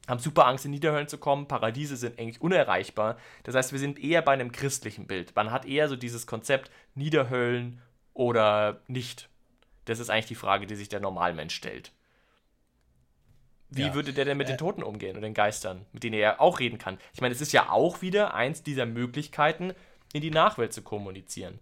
[0.07, 1.47] haben super Angst, in Niederhöllen zu kommen.
[1.47, 3.17] Paradiese sind eigentlich unerreichbar.
[3.43, 5.35] Das heißt, wir sind eher bei einem christlichen Bild.
[5.35, 7.81] Man hat eher so dieses Konzept Niederhöllen
[8.13, 9.29] oder nicht.
[9.85, 11.91] Das ist eigentlich die Frage, die sich der Normalmensch stellt.
[13.69, 13.93] Wie ja.
[13.93, 16.39] würde der denn mit äh, den Toten umgehen und den Geistern, mit denen er ja
[16.39, 16.97] auch reden kann?
[17.13, 19.73] Ich meine, es ist ja auch wieder eins dieser Möglichkeiten,
[20.13, 21.59] in die Nachwelt zu kommunizieren.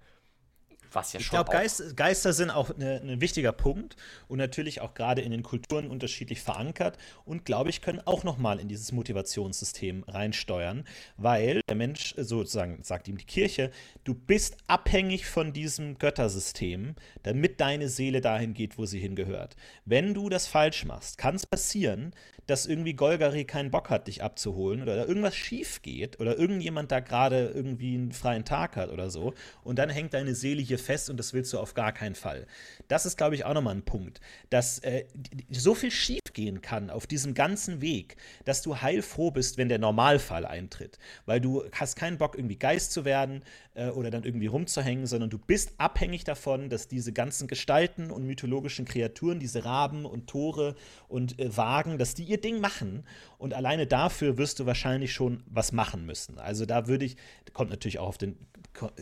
[0.91, 3.95] Was ja ich glaube, Geist, Geister sind auch ein ne, ne wichtiger Punkt
[4.27, 8.59] und natürlich auch gerade in den Kulturen unterschiedlich verankert und glaube ich, können auch nochmal
[8.59, 10.85] in dieses Motivationssystem reinsteuern,
[11.17, 13.71] weil der Mensch sozusagen, sagt ihm die Kirche,
[14.03, 19.55] du bist abhängig von diesem Göttersystem, damit deine Seele dahin geht, wo sie hingehört.
[19.85, 22.13] Wenn du das falsch machst, kann es passieren,
[22.47, 26.91] dass irgendwie Golgari keinen Bock hat, dich abzuholen oder da irgendwas schief geht oder irgendjemand
[26.91, 29.33] da gerade irgendwie einen freien Tag hat oder so
[29.63, 32.47] und dann hängt deine Seele hier fest und das willst du auf gar keinen Fall.
[32.88, 35.05] Das ist, glaube ich, auch nochmal ein Punkt, dass äh,
[35.49, 39.80] so viel schief gehen kann auf diesem ganzen Weg, dass du heilfroh bist, wenn der
[39.80, 43.43] Normalfall eintritt, weil du hast keinen Bock, irgendwie Geist zu werden
[43.78, 48.25] äh, oder dann irgendwie rumzuhängen, sondern du bist abhängig davon, dass diese ganzen Gestalten und
[48.25, 50.75] mythologischen Kreaturen, diese Raben und Tore
[51.07, 53.03] und äh, Wagen, dass die ihr Ding machen
[53.38, 56.39] und alleine dafür wirst du wahrscheinlich schon was machen müssen.
[56.39, 57.17] Also da würde ich,
[57.53, 58.36] kommt natürlich auch auf den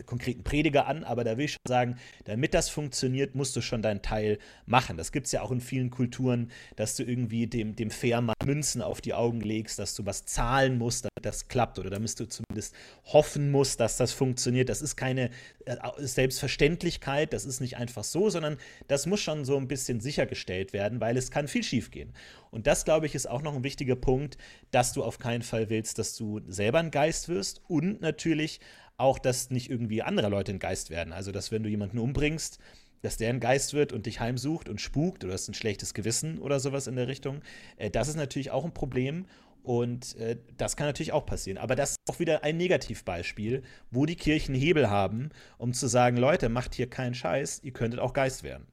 [0.06, 3.82] konkreten Prediger an, aber da will ich schon sagen, damit das funktioniert, musst du schon
[3.82, 4.96] deinen Teil machen.
[4.96, 8.82] Das gibt es ja auch in vielen Kulturen, dass du irgendwie dem, dem Fährmann Münzen
[8.82, 12.26] auf die Augen legst, dass du was zahlen musst, damit das klappt oder damit du
[12.26, 12.74] zumindest
[13.04, 14.65] hoffen musst, dass das funktioniert.
[14.66, 15.30] Das ist keine
[15.64, 18.58] äh, Selbstverständlichkeit, das ist nicht einfach so, sondern
[18.88, 22.12] das muss schon so ein bisschen sichergestellt werden, weil es kann viel schiefgehen.
[22.50, 24.38] Und das, glaube ich, ist auch noch ein wichtiger Punkt,
[24.70, 28.60] dass du auf keinen Fall willst, dass du selber ein Geist wirst und natürlich
[28.98, 31.12] auch, dass nicht irgendwie andere Leute ein Geist werden.
[31.12, 32.58] Also, dass wenn du jemanden umbringst,
[33.02, 36.38] dass der ein Geist wird und dich heimsucht und spukt oder hast ein schlechtes Gewissen
[36.38, 37.40] oder sowas in der Richtung.
[37.76, 39.26] Äh, das ist natürlich auch ein Problem.
[39.66, 41.58] Und äh, das kann natürlich auch passieren.
[41.58, 46.16] Aber das ist auch wieder ein Negativbeispiel, wo die Kirchen Hebel haben, um zu sagen,
[46.16, 48.68] Leute, macht hier keinen Scheiß, ihr könntet auch Geist werden.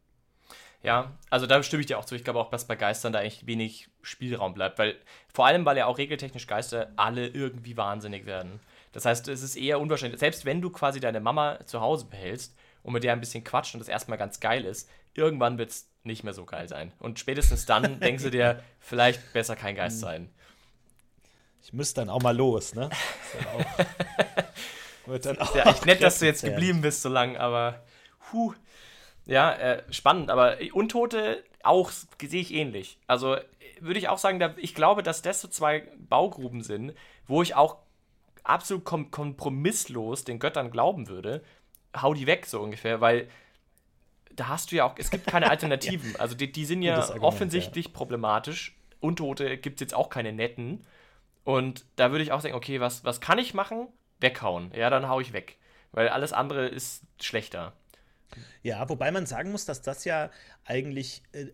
[0.83, 2.13] Ja, also da stimme ich dir auch zu.
[2.13, 4.95] Ich glaube auch, dass bei Geistern da eigentlich wenig Spielraum bleibt, weil
[5.33, 8.59] vor allem, weil ja auch regeltechnisch Geister alle irgendwie wahnsinnig werden.
[8.91, 12.55] Das heißt, es ist eher unwahrscheinlich, selbst wenn du quasi deine Mama zu Hause behältst
[12.83, 15.89] und mit der ein bisschen quatscht und das erstmal ganz geil ist, irgendwann wird es
[16.03, 16.91] nicht mehr so geil sein.
[16.99, 20.29] Und spätestens dann denkst du dir, vielleicht besser kein Geist sein.
[21.63, 22.89] Ich müsste dann auch mal los, ne?
[25.05, 27.83] Wird dann auch ja, echt nett, dass du jetzt geblieben bist so lang, aber
[28.31, 28.53] huh.
[29.25, 32.97] Ja, äh, spannend, aber Untote auch sehe ich ähnlich.
[33.07, 33.37] Also
[33.79, 36.93] würde ich auch sagen, da, ich glaube, dass das so zwei Baugruben sind,
[37.27, 37.77] wo ich auch
[38.43, 41.41] absolut kom kompromisslos den Göttern glauben würde.
[41.95, 43.29] Hau die weg, so ungefähr, weil
[44.35, 46.11] da hast du ja auch, es gibt keine Alternativen.
[46.13, 46.19] ja.
[46.19, 47.91] Also die, die sind ja Argument, offensichtlich ja.
[47.93, 48.75] problematisch.
[48.99, 50.85] Untote gibt es jetzt auch keine netten.
[51.43, 53.87] Und da würde ich auch sagen, okay, was, was kann ich machen?
[54.19, 54.71] Weghauen.
[54.75, 55.57] Ja, dann hau ich weg.
[55.91, 57.73] Weil alles andere ist schlechter.
[58.63, 60.31] Ja, wobei man sagen muss, dass das ja
[60.65, 61.47] eigentlich äh,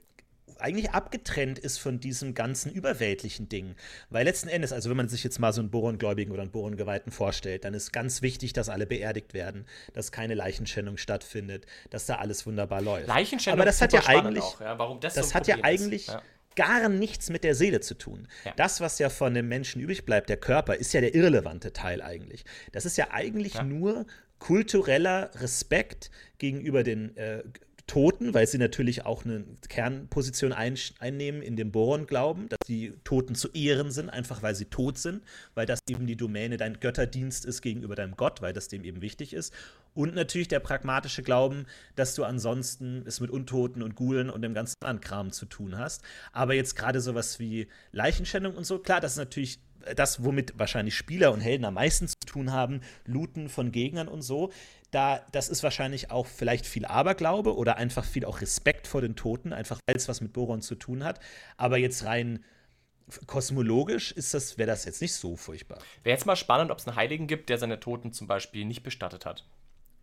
[0.58, 3.76] eigentlich abgetrennt ist von diesem ganzen überweltlichen Ding.
[4.10, 7.12] Weil letzten Endes, also wenn man sich jetzt mal so einen Borongläubigen oder einen Borongeweihten
[7.12, 12.16] vorstellt, dann ist ganz wichtig, dass alle beerdigt werden, dass keine Leichenschändung stattfindet, dass da
[12.16, 13.08] alles wunderbar läuft.
[13.08, 16.08] Leichenschändung Aber das hat ja eigentlich, auch, ja, warum das, das so hat ja eigentlich
[16.08, 16.22] ja.
[16.60, 18.28] Gar nichts mit der Seele zu tun.
[18.44, 18.54] Ja.
[18.58, 22.02] Das, was ja von dem Menschen übrig bleibt, der Körper, ist ja der irrelevante Teil
[22.02, 22.44] eigentlich.
[22.74, 23.64] Das ist ja eigentlich ja.
[23.64, 24.06] nur
[24.40, 27.44] kultureller Respekt gegenüber den äh,
[27.88, 33.36] Toten, weil sie natürlich auch eine Kernposition ein, einnehmen in dem Boron-Glauben, dass die Toten
[33.36, 35.24] zu ehren sind, einfach weil sie tot sind,
[35.56, 39.02] weil das eben die Domäne dein Götterdienst ist gegenüber deinem Gott, weil das dem eben
[39.02, 39.54] wichtig ist.
[39.94, 41.66] Und natürlich der pragmatische Glauben,
[41.96, 45.78] dass du ansonsten es mit Untoten und Gulen und dem ganzen anderen Kram zu tun
[45.78, 46.04] hast.
[46.32, 49.60] Aber jetzt gerade sowas wie Leichenschändung und so, klar, das ist natürlich
[49.96, 54.22] das, womit wahrscheinlich Spieler und Helden am meisten zu tun haben, Looten von Gegnern und
[54.22, 54.52] so.
[54.92, 59.16] Da, das ist wahrscheinlich auch vielleicht viel Aberglaube oder einfach viel auch Respekt vor den
[59.16, 61.20] Toten, einfach weil es was mit Boron zu tun hat.
[61.58, 62.44] Aber jetzt rein
[63.26, 65.80] kosmologisch ist das, wäre das jetzt nicht so furchtbar.
[66.04, 68.84] Wäre jetzt mal spannend, ob es einen Heiligen gibt, der seine Toten zum Beispiel nicht
[68.84, 69.46] bestattet hat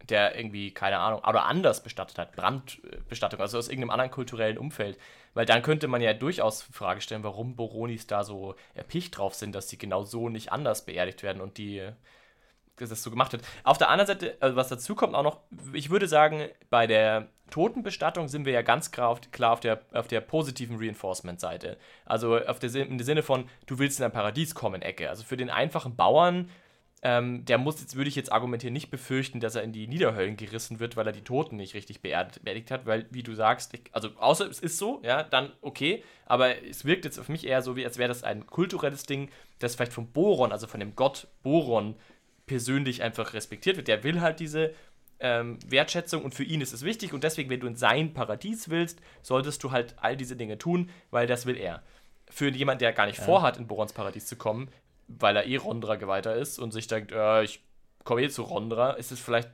[0.09, 4.99] der irgendwie, keine Ahnung, oder anders bestattet hat, Brandbestattung, also aus irgendeinem anderen kulturellen Umfeld.
[5.35, 9.35] Weil dann könnte man ja durchaus die Frage stellen, warum Boronis da so erpicht drauf
[9.35, 11.83] sind, dass sie genau so nicht anders beerdigt werden und die
[12.79, 13.43] dass das so gemacht wird.
[13.65, 15.41] Auf der anderen Seite, also was dazu kommt auch noch,
[15.73, 19.81] ich würde sagen, bei der Totenbestattung sind wir ja ganz klar auf, klar auf der,
[19.93, 21.79] auf der positiven Reinforcement-Seite.
[22.05, 25.09] Also auf der, im Sinne von, du willst in ein Paradies kommen, Ecke.
[25.09, 26.51] Also für den einfachen Bauern
[27.03, 30.37] ähm, der muss jetzt, würde ich jetzt argumentieren, nicht befürchten, dass er in die Niederhöllen
[30.37, 33.83] gerissen wird, weil er die Toten nicht richtig beerdigt hat, weil, wie du sagst, ich,
[33.93, 37.63] also außer es ist so, ja, dann okay, aber es wirkt jetzt auf mich eher
[37.63, 39.29] so, wie als wäre das ein kulturelles Ding,
[39.59, 41.97] das vielleicht vom Boron, also von dem Gott Boron,
[42.47, 43.89] persönlich einfach respektiert wird.
[43.89, 44.73] Der will halt diese
[45.21, 48.69] ähm, Wertschätzung und für ihn ist es wichtig und deswegen, wenn du in sein Paradies
[48.69, 51.83] willst, solltest du halt all diese Dinge tun, weil das will er.
[52.29, 53.25] Für jemanden, der gar nicht ja.
[53.25, 54.69] vorhat, in Borons Paradies zu kommen,
[55.09, 57.63] weil er eh Rondra geweihter ist und sich denkt, äh, ich
[58.05, 59.51] komme eh zu Rondra, ist es vielleicht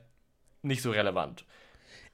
[0.61, 1.45] nicht so relevant.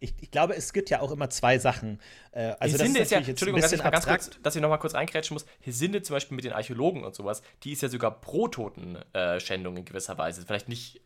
[0.01, 1.99] Ich, ich, glaube, es gibt ja auch immer zwei Sachen.
[2.31, 4.61] Äh, also Hesinde das ist, ist ja, Entschuldigung, dass ich, mal ganz kurz, dass ich
[4.61, 5.45] noch mal kurz reinkrätschen muss.
[5.59, 9.79] Hesinde zum Beispiel mit den Archäologen und sowas, die ist ja sogar pro Totenschändung äh,
[9.79, 10.43] in gewisser Weise.
[10.45, 11.01] Vielleicht nicht,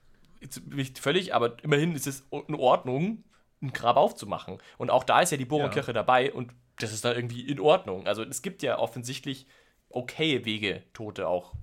[0.69, 3.23] nicht völlig, aber immerhin ist es in Ordnung,
[3.63, 4.59] ein Grab aufzumachen.
[4.77, 5.93] Und auch da ist ja die Bohrenkirche ja.
[5.93, 8.05] dabei und das ist da irgendwie in Ordnung.
[8.05, 9.47] Also es gibt ja offensichtlich
[9.89, 11.53] okaye Wege, Tote auch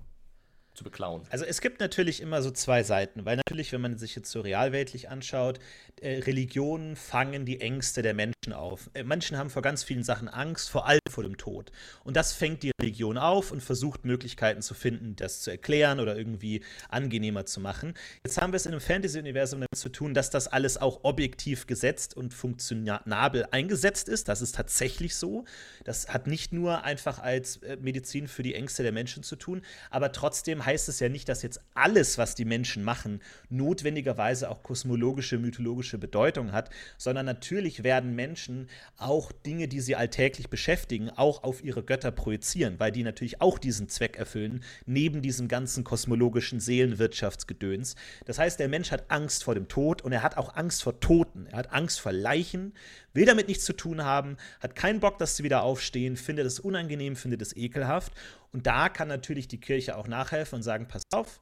[0.81, 1.23] zu beklauen.
[1.29, 4.41] Also es gibt natürlich immer so zwei Seiten, weil natürlich, wenn man sich jetzt so
[4.41, 5.59] realweltlich anschaut,
[6.01, 8.89] äh, Religionen fangen die Ängste der Menschen auf.
[8.95, 11.71] Äh, Menschen haben vor ganz vielen Sachen Angst, vor allem vor dem Tod.
[12.03, 16.17] Und das fängt die Religion auf und versucht Möglichkeiten zu finden, das zu erklären oder
[16.17, 17.93] irgendwie angenehmer zu machen.
[18.25, 21.67] Jetzt haben wir es in einem Fantasy-Universum damit zu tun, dass das alles auch objektiv
[21.67, 24.29] gesetzt und funktionabel eingesetzt ist.
[24.29, 25.45] Das ist tatsächlich so.
[25.85, 29.61] Das hat nicht nur einfach als äh, Medizin für die Ängste der Menschen zu tun,
[29.91, 34.63] aber trotzdem heißt es ja nicht, dass jetzt alles, was die Menschen machen, notwendigerweise auch
[34.63, 41.43] kosmologische, mythologische Bedeutung hat, sondern natürlich werden Menschen auch Dinge, die sie alltäglich beschäftigen, auch
[41.43, 46.61] auf ihre Götter projizieren, weil die natürlich auch diesen Zweck erfüllen, neben diesem ganzen kosmologischen
[46.61, 47.97] Seelenwirtschaftsgedöns.
[48.27, 51.01] Das heißt, der Mensch hat Angst vor dem Tod und er hat auch Angst vor
[51.01, 52.75] Toten, er hat Angst vor Leichen,
[53.13, 56.61] will damit nichts zu tun haben, hat keinen Bock, dass sie wieder aufstehen, findet es
[56.61, 58.13] unangenehm, findet es ekelhaft.
[58.53, 61.41] Und da kann natürlich die Kirche auch nachhelfen und sagen, pass auf,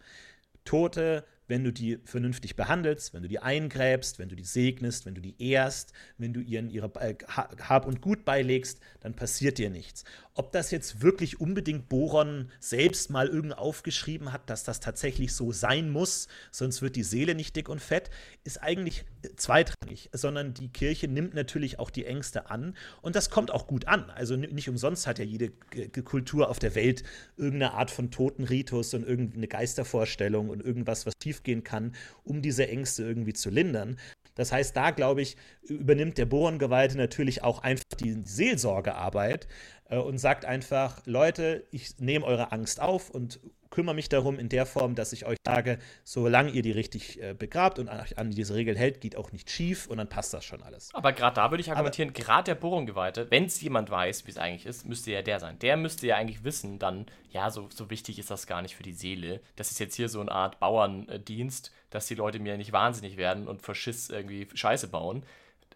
[0.65, 5.15] Tote wenn du die vernünftig behandelst, wenn du die eingräbst, wenn du die segnest, wenn
[5.15, 9.71] du die ehrst, wenn du ihren ihre äh, Hab und Gut beilegst, dann passiert dir
[9.71, 10.05] nichts.
[10.35, 15.51] Ob das jetzt wirklich unbedingt Boron selbst mal irgend aufgeschrieben hat, dass das tatsächlich so
[15.51, 18.11] sein muss, sonst wird die Seele nicht dick und fett,
[18.45, 19.05] ist eigentlich
[19.37, 23.89] zweitrangig, sondern die Kirche nimmt natürlich auch die Ängste an und das kommt auch gut
[23.89, 24.11] an.
[24.11, 27.03] Also nicht umsonst hat ja jede Kultur auf der Welt
[27.37, 33.05] irgendeine Art von Totenritus und irgendeine Geistervorstellung und irgendwas, was schiefgehen kann, um diese Ängste
[33.05, 33.99] irgendwie zu lindern.
[34.35, 39.49] Das heißt, da glaube ich, übernimmt der Bohrengeweihte natürlich auch einfach die Seelsorgearbeit
[39.89, 43.41] äh, und sagt einfach, Leute, ich nehme eure Angst auf und
[43.79, 47.33] kümmere mich darum in der Form, dass ich euch sage, solange ihr die richtig äh,
[47.33, 50.45] begrabt und an, an, diese Regel hält, geht auch nicht schief und dann passt das
[50.45, 50.93] schon alles.
[50.95, 54.37] Aber gerade da würde ich argumentieren, gerade der Bohrengeweihte, wenn es jemand weiß, wie es
[54.37, 55.61] eigentlich ist, müsste ja der sein.
[55.61, 58.83] Der müsste ja eigentlich wissen, dann, ja, so, so wichtig ist das gar nicht für
[58.83, 59.41] die Seele.
[59.55, 63.47] Das ist jetzt hier so eine Art Bauerndienst, dass die Leute mir nicht wahnsinnig werden
[63.47, 65.25] und verschiss irgendwie Scheiße bauen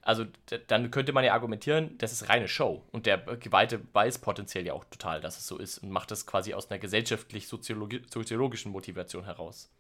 [0.03, 0.25] also
[0.67, 2.83] dann könnte man ja argumentieren, das ist reine Show.
[2.91, 6.27] Und der Geweihte weiß potenziell ja auch total, dass es so ist und macht das
[6.27, 9.71] quasi aus einer gesellschaftlich-soziologischen Motivation heraus.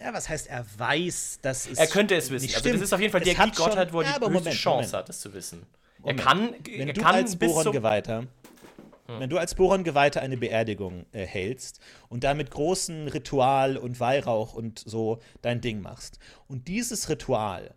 [0.00, 1.78] Ja, was heißt, er weiß, dass es.
[1.78, 2.54] Er könnte es wissen.
[2.54, 4.68] Also, das ist auf jeden Fall es der Gottheit, wo er ja, die Moment, Chance
[4.68, 4.92] Moment.
[4.92, 5.66] hat, das zu wissen.
[5.98, 6.20] Moment.
[6.20, 6.54] Er kann.
[6.64, 8.20] Wenn er du kann als Boron-Geweihter.
[9.06, 9.20] Hm.
[9.20, 14.54] Wenn du als Boron-Geweihter eine Beerdigung äh, hältst und da mit großem Ritual und Weihrauch
[14.54, 17.74] und so dein Ding machst und dieses Ritual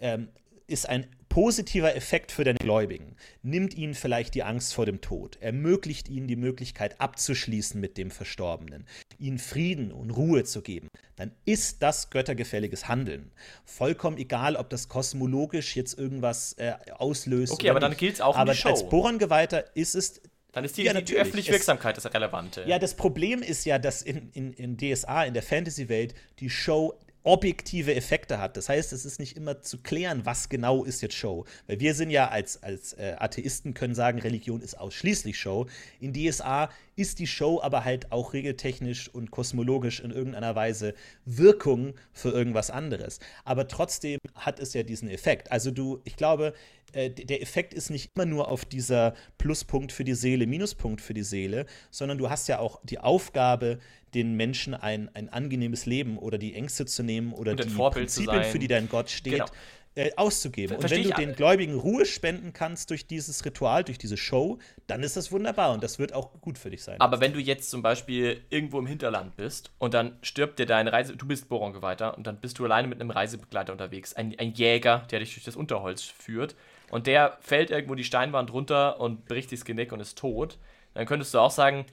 [0.00, 0.30] ähm,
[0.70, 5.38] ist ein positiver Effekt für den Gläubigen, nimmt ihnen vielleicht die Angst vor dem Tod,
[5.40, 8.86] ermöglicht ihnen die Möglichkeit abzuschließen mit dem Verstorbenen,
[9.18, 13.30] ihnen Frieden und Ruhe zu geben, dann ist das göttergefälliges Handeln.
[13.64, 17.52] Vollkommen egal, ob das kosmologisch jetzt irgendwas äh, auslöst.
[17.52, 20.20] Okay, aber dann gilt es auch aber um als Bohrengeweihter ist es
[20.52, 22.64] dann ist die, ja, die, die öffentliche Wirksamkeit das Relevante.
[22.66, 26.98] Ja, das Problem ist ja, dass in, in, in DSA, in der Fantasy-Welt, die Show
[27.22, 28.56] objektive Effekte hat.
[28.56, 31.44] Das heißt, es ist nicht immer zu klären, was genau ist jetzt Show.
[31.66, 35.66] Weil wir sind ja als, als äh, Atheisten können sagen, Religion ist ausschließlich Show.
[36.00, 40.94] In DSA ist die Show aber halt auch regeltechnisch und kosmologisch in irgendeiner Weise
[41.24, 43.20] Wirkung für irgendwas anderes.
[43.44, 45.50] Aber trotzdem hat es ja diesen Effekt.
[45.52, 46.54] Also du, ich glaube,
[46.92, 51.14] äh, der Effekt ist nicht immer nur auf dieser Pluspunkt für die Seele, Minuspunkt für
[51.14, 53.78] die Seele, sondern du hast ja auch die Aufgabe,
[54.14, 58.58] den Menschen ein, ein angenehmes Leben oder die Ängste zu nehmen oder die Prinzipien, für
[58.58, 59.46] die dein Gott steht, genau.
[59.94, 60.76] äh, auszugeben.
[60.76, 64.58] Ver und wenn du den Gläubigen Ruhe spenden kannst durch dieses Ritual, durch diese Show,
[64.86, 67.00] dann ist das wunderbar und das wird auch gut für dich sein.
[67.00, 70.92] Aber wenn du jetzt zum Beispiel irgendwo im Hinterland bist und dann stirbt dir deine
[70.92, 74.52] Reise, du bist Borongeweihter und dann bist du alleine mit einem Reisebegleiter unterwegs, ein, ein
[74.52, 76.56] Jäger, der dich durch das Unterholz führt
[76.90, 80.58] und der fällt irgendwo die Steinwand runter und bricht das Genick und ist tot,
[80.94, 81.86] dann könntest du auch sagen,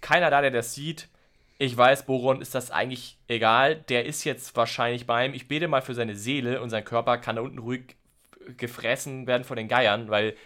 [0.00, 1.08] keiner da, der das sieht,
[1.58, 3.76] ich weiß, Boron ist das eigentlich egal.
[3.88, 5.32] Der ist jetzt wahrscheinlich beim.
[5.32, 7.96] Ich bete mal für seine Seele und sein Körper kann da unten ruhig
[8.56, 10.36] gefressen werden von den Geiern, weil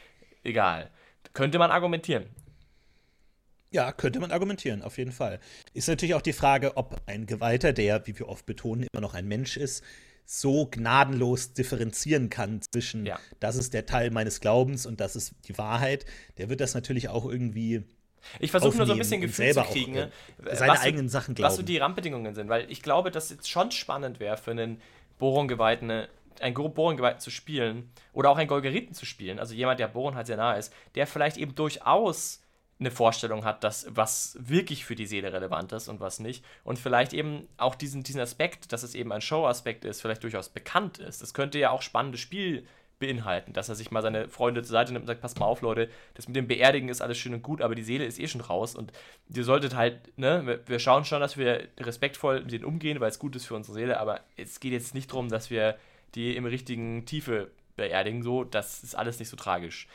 [0.44, 0.90] egal.
[1.32, 2.26] Könnte man argumentieren.
[3.72, 5.38] Ja, könnte man argumentieren, auf jeden Fall.
[5.74, 9.14] Ist natürlich auch die Frage, ob ein Geweihter, der, wie wir oft betonen, immer noch
[9.14, 9.84] ein Mensch ist,
[10.32, 13.18] so gnadenlos differenzieren kann zwischen, ja.
[13.40, 16.06] das ist der Teil meines Glaubens und das ist die Wahrheit.
[16.38, 17.82] Der wird das natürlich auch irgendwie
[18.38, 21.34] ich versuche nur so ein bisschen Gefühl zu kriegen, auch, äh, seine eigenen du, Sachen
[21.34, 21.50] glauben.
[21.50, 24.80] Was so die Randbedingungen sind, weil ich glaube, dass es schon spannend wäre für einen
[25.18, 26.06] Boron-Geweihten,
[26.40, 30.28] ein Boron-Geweihten zu spielen oder auch einen Golgeriten zu spielen, also jemand, der Boron halt
[30.28, 32.40] sehr nah ist, der vielleicht eben durchaus
[32.80, 36.44] eine Vorstellung hat, dass was wirklich für die Seele relevant ist und was nicht.
[36.64, 40.48] Und vielleicht eben auch diesen, diesen Aspekt, dass es eben ein Show-Aspekt ist, vielleicht durchaus
[40.48, 41.22] bekannt ist.
[41.22, 42.66] Es könnte ja auch spannendes Spiel
[42.98, 45.62] beinhalten, dass er sich mal seine Freunde zur Seite nimmt und sagt, pass mal auf,
[45.62, 48.28] Leute, das mit dem Beerdigen ist alles schön und gut, aber die Seele ist eh
[48.28, 48.92] schon raus und
[49.34, 53.18] ihr solltet halt, ne, wir schauen schon, dass wir respektvoll mit denen umgehen, weil es
[53.18, 55.76] gut ist für unsere Seele, aber es geht jetzt nicht darum, dass wir
[56.14, 59.88] die im richtigen Tiefe beerdigen, so, das ist alles nicht so tragisch.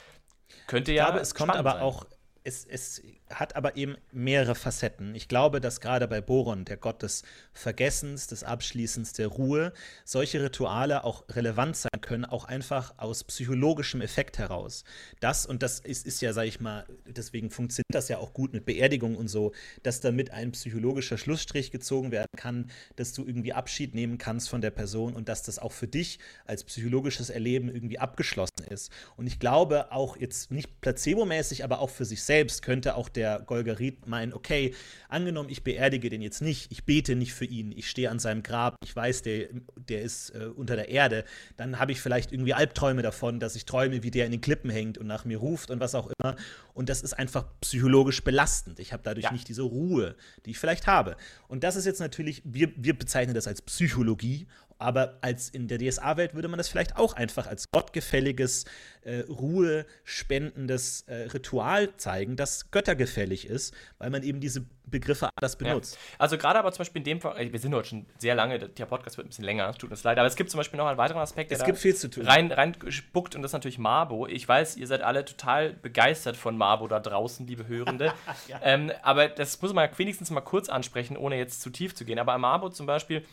[0.68, 1.04] Könnte ich ja.
[1.04, 1.82] Ich glaube, es kommt aber sein.
[1.82, 2.06] auch
[2.46, 5.16] es, es, hat aber eben mehrere Facetten.
[5.16, 7.24] Ich glaube, dass gerade bei Boron, der Gott des
[7.54, 9.74] Vergessens, des Abschließens, der Ruhe,
[10.04, 14.84] solche Rituale auch relevant sein können, auch einfach aus psychologischem Effekt heraus.
[15.20, 18.54] Das, und das ist, ist ja, sag ich mal, deswegen funktioniert das ja auch gut
[18.54, 23.54] mit Beerdigung und so, dass damit ein psychologischer Schlussstrich gezogen werden kann, dass du irgendwie
[23.54, 27.70] Abschied nehmen kannst von der Person und dass das auch für dich als psychologisches Erleben
[27.70, 28.92] irgendwie abgeschlossen ist.
[29.18, 33.40] Und ich glaube auch jetzt nicht placebomäßig, aber auch für sich selbst könnte auch der
[33.40, 34.74] Golgarit meinen, okay,
[35.10, 38.44] angenommen, ich beerdige den jetzt nicht, ich bete nicht für ihn, ich stehe an seinem
[38.44, 41.26] Grab, ich weiß, der, der ist äh, unter der Erde,
[41.58, 44.70] dann habe ich vielleicht irgendwie Albträume davon, dass ich träume, wie der in den Klippen
[44.70, 46.36] hängt und nach mir ruft und was auch immer.
[46.74, 48.80] Und das ist einfach psychologisch belastend.
[48.80, 49.32] Ich habe dadurch ja.
[49.32, 50.16] nicht diese Ruhe,
[50.46, 51.16] die ich vielleicht habe.
[51.48, 54.48] Und das ist jetzt natürlich, wir, wir bezeichnen das als Psychologie
[54.78, 58.66] aber als in der DSA-Welt würde man das vielleicht auch einfach als gottgefälliges,
[59.02, 65.96] äh, ruhespendendes äh, Ritual zeigen, das göttergefällig ist, weil man eben diese Begriffe anders benutzt.
[65.96, 66.16] Ja.
[66.20, 68.86] Also gerade aber zum Beispiel in dem Fall, wir sind heute schon sehr lange, der
[68.86, 70.98] Podcast wird ein bisschen länger, tut uns leid, aber es gibt zum Beispiel noch einen
[70.98, 72.28] weiteren Aspekt, der es gibt viel zu tun.
[72.28, 74.28] rein, rein spuckt und das ist natürlich Mabo.
[74.28, 78.14] Ich weiß, ihr seid alle total begeistert von Mabo da draußen, liebe Hörende.
[78.48, 78.60] ja.
[78.64, 82.20] ähm, aber das muss man wenigstens mal kurz ansprechen, ohne jetzt zu tief zu gehen.
[82.20, 83.26] Aber Mabo zum Beispiel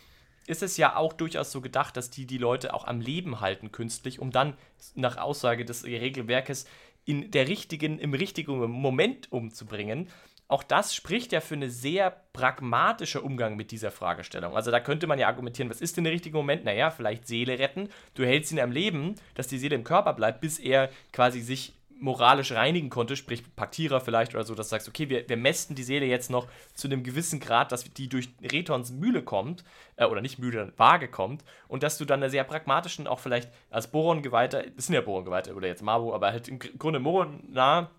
[0.46, 3.72] ist es ja auch durchaus so gedacht, dass die die Leute auch am Leben halten
[3.72, 4.54] künstlich, um dann
[4.94, 6.66] nach Aussage des Regelwerkes
[7.04, 10.08] in der richtigen, im richtigen Moment umzubringen.
[10.48, 14.54] Auch das spricht ja für einen sehr pragmatischen Umgang mit dieser Fragestellung.
[14.54, 16.64] Also da könnte man ja argumentieren, was ist denn der richtige Moment?
[16.64, 17.88] Naja, vielleicht Seele retten.
[18.14, 21.72] Du hältst ihn am Leben, dass die Seele im Körper bleibt, bis er quasi sich
[22.02, 25.76] moralisch reinigen konnte, sprich Paktierer vielleicht oder so, dass du sagst, okay, wir, wir mästen
[25.76, 29.64] die Seele jetzt noch zu einem gewissen Grad, dass die durch Retons Mühle kommt,
[29.96, 33.50] äh, oder nicht Mühle, Waage kommt, und dass du dann eine sehr pragmatischen, auch vielleicht
[33.70, 37.90] als Boron-Geweihter, das sind ja Boron-Geweihte oder jetzt Mabu, aber halt im Grunde Moron nah,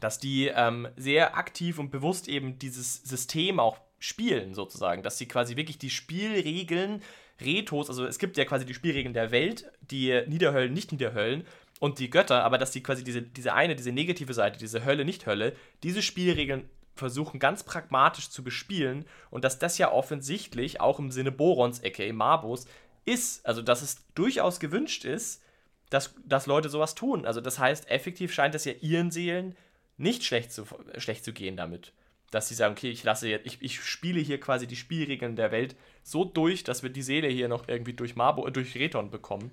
[0.00, 5.26] dass die ähm, sehr aktiv und bewusst eben dieses System auch spielen, sozusagen, dass sie
[5.26, 7.02] quasi wirklich die Spielregeln
[7.40, 11.46] Retos, also es gibt ja quasi die Spielregeln der Welt, die Niederhöllen, nicht Niederhöllen,
[11.80, 15.04] und die Götter, aber dass die quasi diese, diese eine, diese negative Seite, diese Hölle,
[15.04, 20.98] nicht Hölle, diese Spielregeln versuchen ganz pragmatisch zu bespielen und dass das ja offensichtlich auch
[20.98, 22.66] im Sinne Borons, aka Marbos,
[23.04, 25.42] ist, also dass es durchaus gewünscht ist,
[25.90, 27.24] dass, dass Leute sowas tun.
[27.24, 29.56] Also das heißt, effektiv scheint es ja ihren Seelen
[29.96, 30.66] nicht schlecht zu,
[30.98, 31.92] schlecht zu gehen damit.
[32.30, 35.50] Dass sie sagen, okay, ich lasse jetzt, ich, ich spiele hier quasi die Spielregeln der
[35.50, 39.50] Welt so durch, dass wir die Seele hier noch irgendwie durch Marbo, durch Reton bekommen.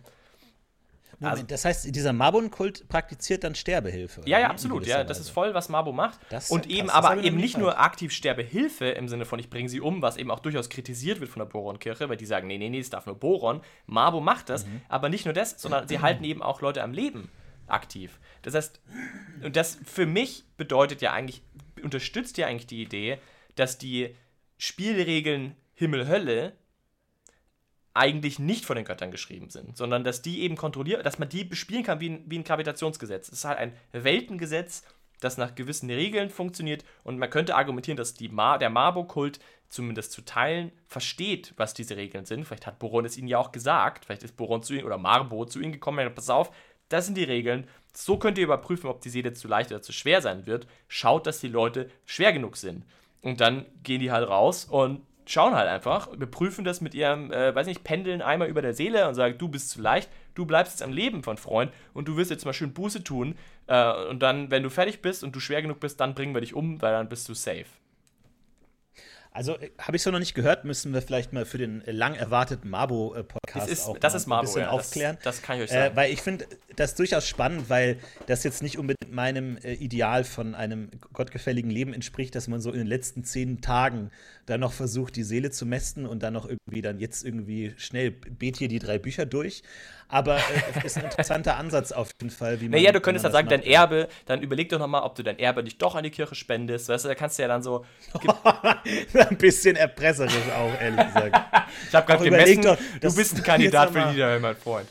[1.20, 4.22] Moment, also, das heißt, dieser Mabon-Kult praktiziert dann Sterbehilfe.
[4.26, 4.86] Ja, ja, absolut.
[4.86, 6.20] Ja, das ist voll, was Mabo macht.
[6.30, 9.70] Das und eben krass, aber eben nicht nur aktiv Sterbehilfe im Sinne von, ich bringe
[9.70, 12.58] sie um, was eben auch durchaus kritisiert wird von der Boron-Kirche, weil die sagen, nee,
[12.58, 13.62] nee, nee, es darf nur Boron.
[13.86, 14.82] Mabo macht das, mhm.
[14.90, 17.30] aber nicht nur das, sondern sie halten eben auch Leute am Leben
[17.68, 18.20] aktiv.
[18.42, 18.82] Das heißt,
[19.44, 21.42] und das für mich bedeutet ja eigentlich,
[21.82, 23.20] unterstützt ja eigentlich die Idee,
[23.56, 24.16] dass die
[24.58, 26.54] Spielregeln Himmel-Hölle
[27.96, 31.46] eigentlich nicht von den Göttern geschrieben sind, sondern dass die eben kontrollieren, dass man die
[31.46, 33.30] bespielen kann wie ein, wie ein Gravitationsgesetz.
[33.30, 34.84] Es ist halt ein Weltengesetz,
[35.22, 39.40] das nach gewissen Regeln funktioniert und man könnte argumentieren, dass Ma der Mabo-Kult
[39.70, 42.46] zumindest zu Teilen versteht, was diese Regeln sind.
[42.46, 45.46] Vielleicht hat Boron es ihnen ja auch gesagt, vielleicht ist Boron zu ihnen oder Marbo
[45.46, 46.52] zu ihnen gekommen gesagt, pass auf,
[46.90, 47.68] das sind die Regeln.
[47.94, 50.68] So könnt ihr überprüfen, ob die Seele zu leicht oder zu schwer sein wird.
[50.90, 52.86] Schaut, dass die Leute schwer genug sind.
[53.22, 57.54] Und dann gehen die halt raus und schauen halt einfach, überprüfen das mit ihrem, äh,
[57.54, 60.74] weiß nicht, Pendeln einmal über der Seele und sagen, du bist zu leicht, du bleibst
[60.74, 63.36] jetzt am Leben von Freund und du wirst jetzt mal schön Buße tun.
[63.68, 66.42] Äh, und dann, wenn du fertig bist und du schwer genug bist, dann bringen wir
[66.42, 67.66] dich um, weil dann bist du safe.
[69.36, 72.16] Also äh, habe ich so noch nicht gehört, müssen wir vielleicht mal für den lang
[72.16, 75.18] erwarteten Mabo-Podcast ist, auch das ist Mabo, ein bisschen ja, aufklären.
[75.24, 75.94] Das, das, kann ich euch sagen.
[75.94, 76.48] Äh, weil ich finde
[76.78, 81.94] das durchaus spannend, weil das jetzt nicht unbedingt meinem äh, Ideal von einem gottgefälligen Leben
[81.94, 84.10] entspricht, dass man so in den letzten zehn Tagen
[84.46, 88.12] dann noch versucht, die Seele zu mästen und dann noch irgendwie dann jetzt irgendwie schnell
[88.12, 89.64] bet hier die drei Bücher durch.
[90.08, 92.80] Aber äh, ist ein interessanter Ansatz auf jeden Fall, wie man.
[92.80, 95.64] Naja, du könntest ja sagen, dein Erbe, dann überleg doch nochmal, ob du dein Erbe
[95.64, 96.90] nicht doch an die Kirche spendest.
[96.90, 97.86] Weißt du, da kannst du ja dann so.
[99.14, 101.36] ein bisschen erpresserisch auch, ehrlich gesagt.
[101.88, 104.88] ich habe gerade gemessen, doch, du bist ein Kandidat für Niederhöhe, mein Freund.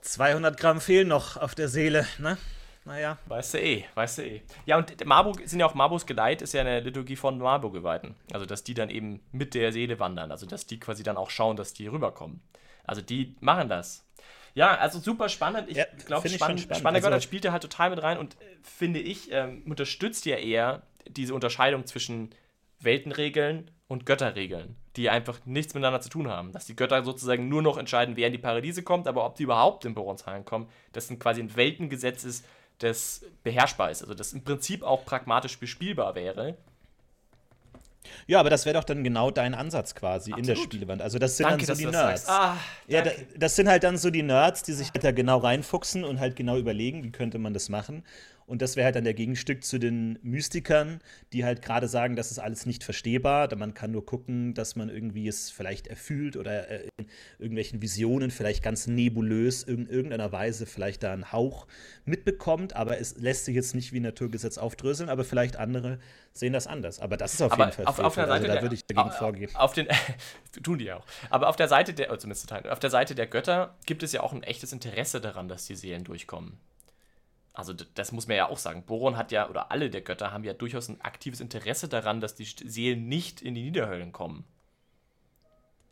[0.00, 2.38] 200 Gramm fehlen noch auf der Seele, ne?
[2.84, 3.18] Naja.
[3.26, 4.42] Weißt du eh, weißt du eh.
[4.66, 8.14] Ja, und Marburg sind ja auch Marbos Geleit, ist ja eine Liturgie von Marburg-Geweihten.
[8.32, 10.30] Also, dass die dann eben mit der Seele wandern.
[10.30, 12.42] Also, dass die quasi dann auch schauen, dass die rüberkommen.
[12.84, 14.04] Also, die machen das.
[14.54, 15.68] Ja, also super spannend.
[15.68, 16.76] Ich ja, glaube, spann spannend.
[16.76, 20.36] Spannender also, spielt ja halt total mit rein und äh, finde ich, ähm, unterstützt ja
[20.36, 22.30] eher diese Unterscheidung zwischen
[22.78, 26.52] Weltenregeln und Götterregeln, die einfach nichts miteinander zu tun haben.
[26.52, 29.42] Dass die Götter sozusagen nur noch entscheiden, wer in die Paradiese kommt, aber ob die
[29.42, 32.46] überhaupt in Boronshallen kommen, das ein quasi ein Weltengesetz ist,
[32.78, 34.02] das beherrschbar ist.
[34.02, 36.56] Also das im Prinzip auch pragmatisch bespielbar wäre.
[38.26, 40.38] Ja, aber das wäre doch dann genau dein Ansatz quasi Absolut.
[40.38, 41.02] in der Spielewand.
[41.02, 42.28] Also das sind danke, dann so die Nerds.
[42.28, 42.56] Ah,
[42.86, 46.04] ja, da, das sind halt dann so die Nerds, die sich halt da genau reinfuchsen
[46.04, 48.04] und halt genau überlegen, wie könnte man das machen.
[48.46, 51.00] Und das wäre halt dann der Gegenstück zu den Mystikern,
[51.32, 53.48] die halt gerade sagen, das ist alles nicht verstehbar.
[53.56, 56.88] Man kann nur gucken, dass man irgendwie es vielleicht erfühlt oder äh,
[57.38, 61.66] irgendwelchen Visionen vielleicht ganz nebulös in irgendeiner Weise vielleicht da einen Hauch
[62.04, 65.98] mitbekommt, aber es lässt sich jetzt nicht wie ein Naturgesetz aufdröseln, aber vielleicht andere
[66.32, 67.00] sehen das anders.
[67.00, 68.26] Aber das ist auf Aber jeden Fall auf, auf der.
[68.26, 69.50] Seite also da würde ich dagegen au- vorgehen.
[69.54, 69.86] Auf den,
[70.62, 71.06] tun die auch.
[71.30, 74.22] Aber auf der Seite der, oder zumindest auf der Seite der Götter gibt es ja
[74.22, 76.58] auch ein echtes Interesse daran, dass die Seelen durchkommen.
[77.54, 78.84] Also das muss man ja auch sagen.
[78.84, 82.34] Boron hat ja, oder alle der Götter haben ja durchaus ein aktives Interesse daran, dass
[82.34, 84.44] die Seelen nicht in die Niederhöllen kommen.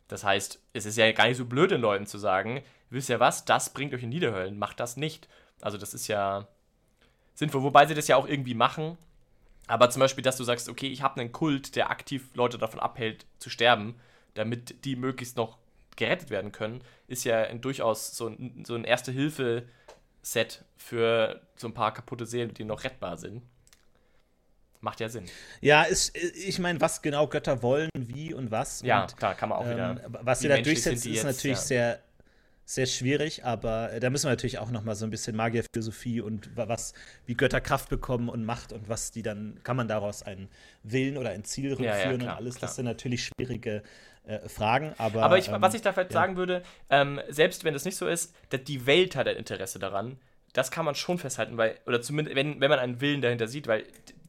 [0.09, 3.21] Das heißt, es ist ja gar nicht so blöd, den Leuten zu sagen, wisst ihr
[3.21, 5.29] was, das bringt euch in Niederhöllen, macht das nicht.
[5.61, 6.49] Also das ist ja
[7.33, 8.97] sinnvoll, wobei sie das ja auch irgendwie machen.
[9.67, 12.81] Aber zum Beispiel, dass du sagst, okay, ich habe einen Kult, der aktiv Leute davon
[12.81, 13.95] abhält zu sterben,
[14.33, 15.57] damit die möglichst noch
[15.95, 18.83] gerettet werden können, ist ja durchaus so ein, so ein
[20.23, 23.43] Erste-Hilfe-Set für so ein paar kaputte Seelen, die noch rettbar sind.
[24.81, 25.25] Macht ja Sinn.
[25.61, 28.81] Ja, ist, ich meine, was genau Götter wollen, wie und was.
[28.81, 30.01] Ja, und, klar, kann man auch wieder.
[30.05, 31.63] ähm, was sie da durchsetzen, ist jetzt, natürlich ja.
[31.63, 31.99] sehr,
[32.65, 36.19] sehr schwierig, aber äh, da müssen wir natürlich auch noch mal so ein bisschen Magierphilosophie
[36.19, 36.93] und wa- was,
[37.25, 40.49] wie Götter Kraft bekommen und Macht und was die dann, kann man daraus einen
[40.83, 42.55] Willen oder ein Ziel Ja, ja, klar, und alles.
[42.55, 42.67] klar.
[42.67, 43.83] Das sind natürlich schwierige
[44.25, 45.23] äh, Fragen, aber.
[45.23, 46.21] Aber ich, ähm, was ich da vielleicht ja.
[46.21, 49.79] sagen würde, ähm, selbst wenn das nicht so ist, dass die Welt hat ein Interesse
[49.79, 50.17] daran,
[50.53, 53.67] das kann man schon festhalten, weil, oder zumindest, wenn, wenn man einen Willen dahinter sieht,
[53.67, 53.83] weil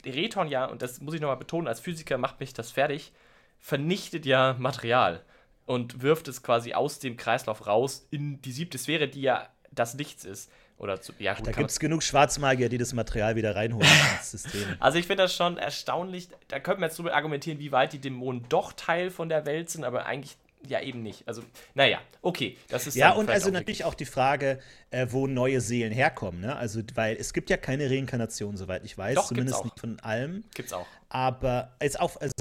[0.04, 3.12] Reton ja, und das muss ich nochmal betonen, als Physiker macht mich das fertig,
[3.60, 5.22] vernichtet ja Material
[5.66, 9.94] und wirft es quasi aus dem Kreislauf raus in die siebte Sphäre, die ja das
[9.94, 10.50] Nichts ist.
[10.78, 13.88] Oder zu, ja, gut, Da gibt es genug Schwarzmagier, die das Material wieder reinholen
[14.18, 14.76] ins System.
[14.80, 16.28] also ich finde das schon erstaunlich.
[16.48, 19.70] Da könnte man jetzt drüber argumentieren, wie weit die Dämonen doch Teil von der Welt
[19.70, 20.36] sind, aber eigentlich
[20.68, 21.26] ja eben nicht.
[21.26, 21.42] Also,
[21.74, 22.56] naja, okay.
[22.68, 24.58] Das ist Ja, und also auch natürlich auch die Frage,
[24.90, 26.40] äh, wo neue Seelen herkommen.
[26.40, 26.56] Ne?
[26.56, 29.64] Also, weil es gibt ja keine Reinkarnation, soweit ich weiß, Doch, gibt's zumindest auch.
[29.64, 30.44] nicht von allem.
[30.54, 30.86] Gibt's auch.
[31.08, 32.32] Aber jetzt auch, also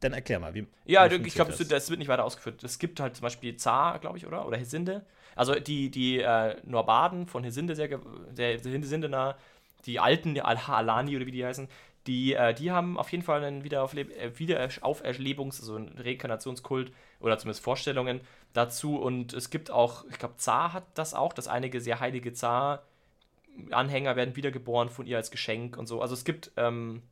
[0.00, 0.66] dann erklär mal, wie.
[0.84, 2.62] Ja, wie ich glaube, das, das wird nicht weiter ausgeführt.
[2.64, 4.46] Es gibt halt zum Beispiel Zar, glaube ich, oder?
[4.46, 5.04] Oder Hesinde.
[5.36, 9.36] Also die, die äh, Norbaden von Hesinde, sehr, der Hesindener,
[9.86, 11.68] die alten, die Al-Halani oder wie die heißen,
[12.06, 17.38] die, äh, die haben auf jeden Fall einen Wiederaufleb äh, Wiederauferlebungs-, also einen Reinkarnationskult oder
[17.38, 18.20] zumindest Vorstellungen
[18.52, 18.96] dazu.
[18.96, 24.16] Und es gibt auch, ich glaube, Zar hat das auch, dass einige sehr heilige Zar-Anhänger
[24.16, 26.02] werden wiedergeboren von ihr als Geschenk und so.
[26.02, 27.02] Also es gibt, ähm,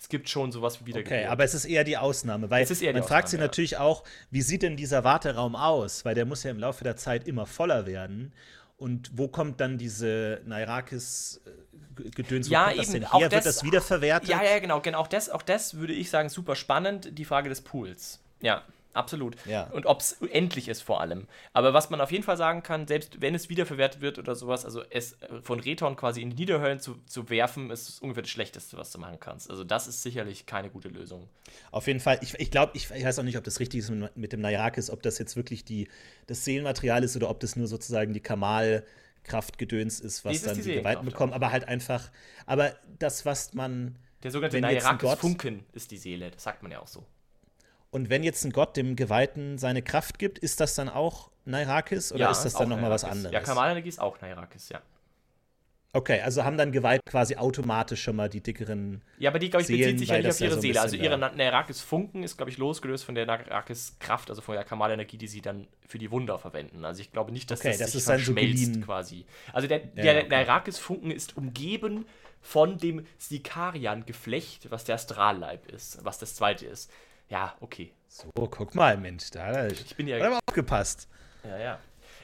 [0.00, 1.18] es gibt schon sowas wie Wiedergeburt.
[1.20, 3.38] Okay, aber es ist eher die Ausnahme, weil Es ist eher die man fragt sich
[3.38, 3.48] Ausnahme, ja.
[3.48, 6.04] natürlich auch, wie sieht denn dieser Warteraum aus?
[6.04, 8.32] Weil der muss ja im Laufe der Zeit immer voller werden.
[8.76, 12.48] Und wo kommt dann diese Nairakis-Gedöns?
[12.48, 13.28] Wo Ja, kommt das eben, denn her?
[13.28, 14.28] das- Wird das wiederverwertet?
[14.28, 14.98] Ja, ja, genau, genau.
[14.98, 18.20] Auch das, auch das würde ich sagen, super spannend, die Frage des Pools.
[18.40, 18.62] Ja,
[18.98, 19.36] absolut.
[19.46, 19.64] Ja.
[19.70, 21.26] Und ob es endlich ist vor allem.
[21.52, 24.64] Aber was man auf jeden Fall sagen kann, selbst wenn es wiederverwertet wird oder sowas,
[24.64, 28.30] also es äh, von Reton quasi in die Niederhöllen zu, zu werfen, ist ungefähr das
[28.30, 29.50] Schlechteste, was du machen kannst.
[29.50, 31.28] Also das ist sicherlich keine gute Lösung.
[31.70, 33.90] Auf jeden Fall, ich, ich glaube, ich, ich weiß auch nicht, ob das richtig ist
[33.90, 35.88] mit, mit dem Nairakis, ob das jetzt wirklich die,
[36.26, 40.54] das Seelenmaterial ist oder ob das nur sozusagen die Kamal-Kraftgedöns ist, was Nee, ist dann
[40.56, 41.32] die die, Seelenkraft bekommen.
[41.32, 42.10] Aber halt einfach,
[42.46, 46.30] aber das, was man, Der sogenannte Wenn jetzt ein Nairakis Gott- Funken ist die Seele,
[46.30, 47.04] das sagt man ja auch so.
[47.90, 52.12] Und wenn jetzt ein Gott dem Geweihten seine Kraft gibt, ist das dann auch Nairakis
[52.12, 53.32] oder ja, ist das dann nochmal was anderes?
[53.32, 54.82] Ja, Kamalenergie ist auch Nairakis, ja.
[55.92, 59.02] Okay, also haben dann Geweiht quasi automatisch schon mal die dickeren.
[59.16, 60.80] Ja, aber die, glaube ich, Seelen, bezieht sich ja nicht auf ja ihre so Seele.
[60.80, 65.26] Also ihre Nairakis-Funken ist, glaube ich, losgelöst von der Nairakis-Kraft, also von der Kamalenergie, die
[65.26, 66.84] sie dann für die Wunder verwenden.
[66.84, 68.80] Also ich glaube nicht, dass Okay, das, das sich so verschmelzt geliehen.
[68.80, 69.26] quasi.
[69.52, 70.28] Also der, Ja, der okay.
[70.28, 72.06] Nairakis-Funken ist umgeben
[72.40, 76.92] von dem Sikarian-Geflecht, was der Astralleib ist, was das zweite ist.
[77.28, 77.92] Ja, okay.
[78.08, 80.24] So, guck mal, Mensch, da Ich bin ja.
[80.24, 81.08] aber aufgepasst.
[81.44, 81.78] Ja, ja.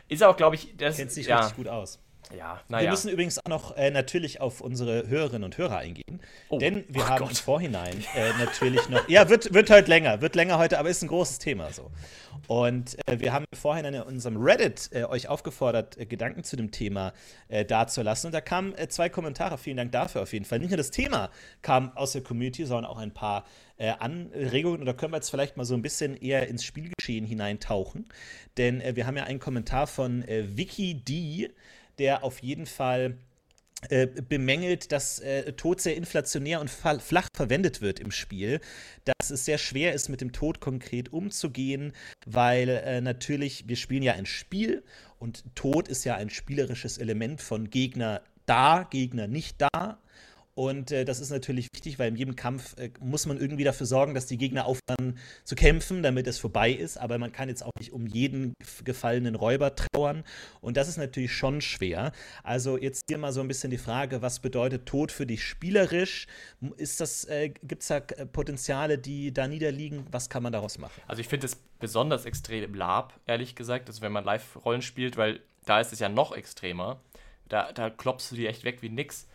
[0.09, 0.97] Ist auch, glaube ich, das.
[0.97, 1.99] Kennt sich ja, richtig gut aus.
[2.37, 2.91] Ja, Wir naja.
[2.91, 6.21] müssen übrigens auch noch äh, natürlich auf unsere Hörerinnen und Hörer eingehen.
[6.49, 7.31] Oh, denn wir oh haben Gott.
[7.31, 9.09] im Vorhinein äh, natürlich noch.
[9.09, 11.91] Ja, wird, wird heute länger, wird länger heute, aber ist ein großes Thema so.
[12.47, 16.57] Und äh, wir haben im Vorhinein in unserem Reddit äh, euch aufgefordert, äh, Gedanken zu
[16.57, 17.13] dem Thema
[17.49, 18.29] äh, dazulassen.
[18.29, 19.59] Und da kamen zwei Kommentare.
[19.59, 20.59] Vielen Dank dafür auf jeden Fall.
[20.59, 21.31] Nicht nur das Thema
[21.63, 23.45] kam aus der Community, sondern auch ein paar
[23.79, 24.81] äh, Anregungen.
[24.81, 28.07] Und da können wir jetzt vielleicht mal so ein bisschen eher ins Spielgeschehen hineintauchen.
[28.57, 31.51] Denn äh, wir haben ja einen Kommentar von äh, Vicky D,
[31.99, 33.19] der auf jeden Fall
[33.91, 38.61] äh, bemängelt, dass äh, Tod sehr inflationär und flach verwendet wird im Spiel,
[39.05, 41.93] dass es sehr schwer ist, mit dem Tod konkret umzugehen,
[42.25, 44.85] weil äh, natürlich, wir spielen ja ein Spiel
[45.19, 49.99] und Tod ist ja ein spielerisches Element von Gegner da, Gegner nicht da.
[50.55, 53.87] Und äh, das ist natürlich wichtig, weil in jedem Kampf äh, muss man irgendwie dafür
[53.87, 56.97] sorgen, dass die Gegner aufhören zu kämpfen, damit es vorbei ist.
[56.97, 58.55] Aber man kann jetzt auch nicht um jeden
[58.85, 60.25] gefallenen Räuber trauern.
[60.61, 62.13] Und das ist natürlich schon schwer.
[62.43, 66.27] Also jetzt hier mal so ein bisschen die Frage, was bedeutet Tod für dich spielerisch?
[66.61, 70.07] Äh, gibt es da äh, Potenziale, die da niederliegen?
[70.11, 71.03] Was kann man daraus machen?
[71.09, 73.89] Also ich finde es besonders extrem im Lab, ehrlich gesagt.
[73.89, 77.01] Also wenn man Live-Rollen spielt, weil da ist es ja noch extremer.
[77.49, 79.27] Da, da klopfst du die echt weg wie nix.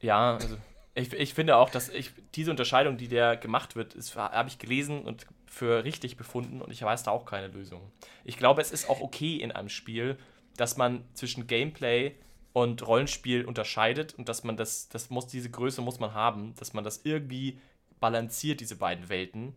[0.00, 0.56] Ja, also
[0.94, 5.02] ich, ich finde auch, dass ich diese Unterscheidung, die der gemacht wird, habe ich gelesen
[5.02, 7.92] und für richtig befunden und ich weiß da auch keine Lösung.
[8.24, 10.18] Ich glaube, es ist auch okay in einem Spiel,
[10.56, 12.14] dass man zwischen Gameplay
[12.52, 16.72] und Rollenspiel unterscheidet und dass man das, das muss, diese Größe muss man haben, dass
[16.72, 17.60] man das irgendwie
[18.00, 19.54] balanciert, diese beiden Welten.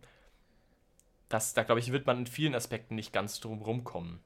[1.30, 4.20] Das, da glaube ich, wird man in vielen Aspekten nicht ganz drum rumkommen.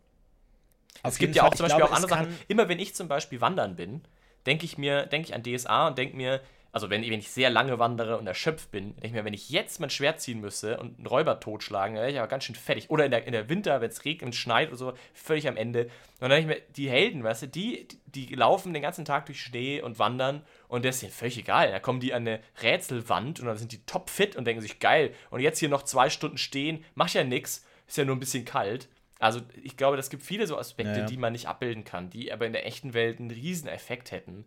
[1.04, 2.38] es gibt ja auch zum Beispiel glaube, auch andere Sachen.
[2.48, 4.02] Immer wenn ich zum Beispiel wandern bin,
[4.46, 6.40] denke ich mir, denke ich an DSA und denke mir,
[6.74, 9.48] also wenn, wenn ich sehr lange wandere und erschöpft bin, denke ich mir, wenn ich
[9.48, 12.56] jetzt mein Schwert ziehen müsste und einen Räuber totschlagen, dann wäre ich aber ganz schön
[12.56, 12.90] fertig.
[12.90, 15.56] Oder in der, in der Winter, wenn es regnet und schneit oder so, völlig am
[15.56, 15.84] Ende.
[15.84, 19.26] Und dann denke ich mir, die Helden, weißt du, die, die laufen den ganzen Tag
[19.26, 21.70] durch Schnee und wandern und das ist ihnen völlig egal.
[21.70, 25.14] Da kommen die an eine Rätselwand und dann sind die topfit und denken sich, geil,
[25.30, 28.44] und jetzt hier noch zwei Stunden stehen, macht ja nichts, ist ja nur ein bisschen
[28.44, 28.88] kalt.
[29.24, 31.06] Also ich glaube, es gibt viele so Aspekte, ja, ja.
[31.06, 34.44] die man nicht abbilden kann, die aber in der echten Welt einen riesen Effekt hätten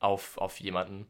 [0.00, 1.06] auf, auf jemanden.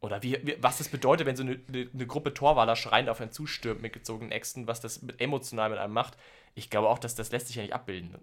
[0.00, 3.20] Oder wie, wie, was das bedeutet, wenn so eine, eine, eine Gruppe Torwaler schreiend auf
[3.20, 6.16] einen zustürmt mit gezogenen Äxten, was das mit, emotional mit einem macht.
[6.56, 8.18] Ich glaube auch, dass das lässt sich ja nicht abbilden.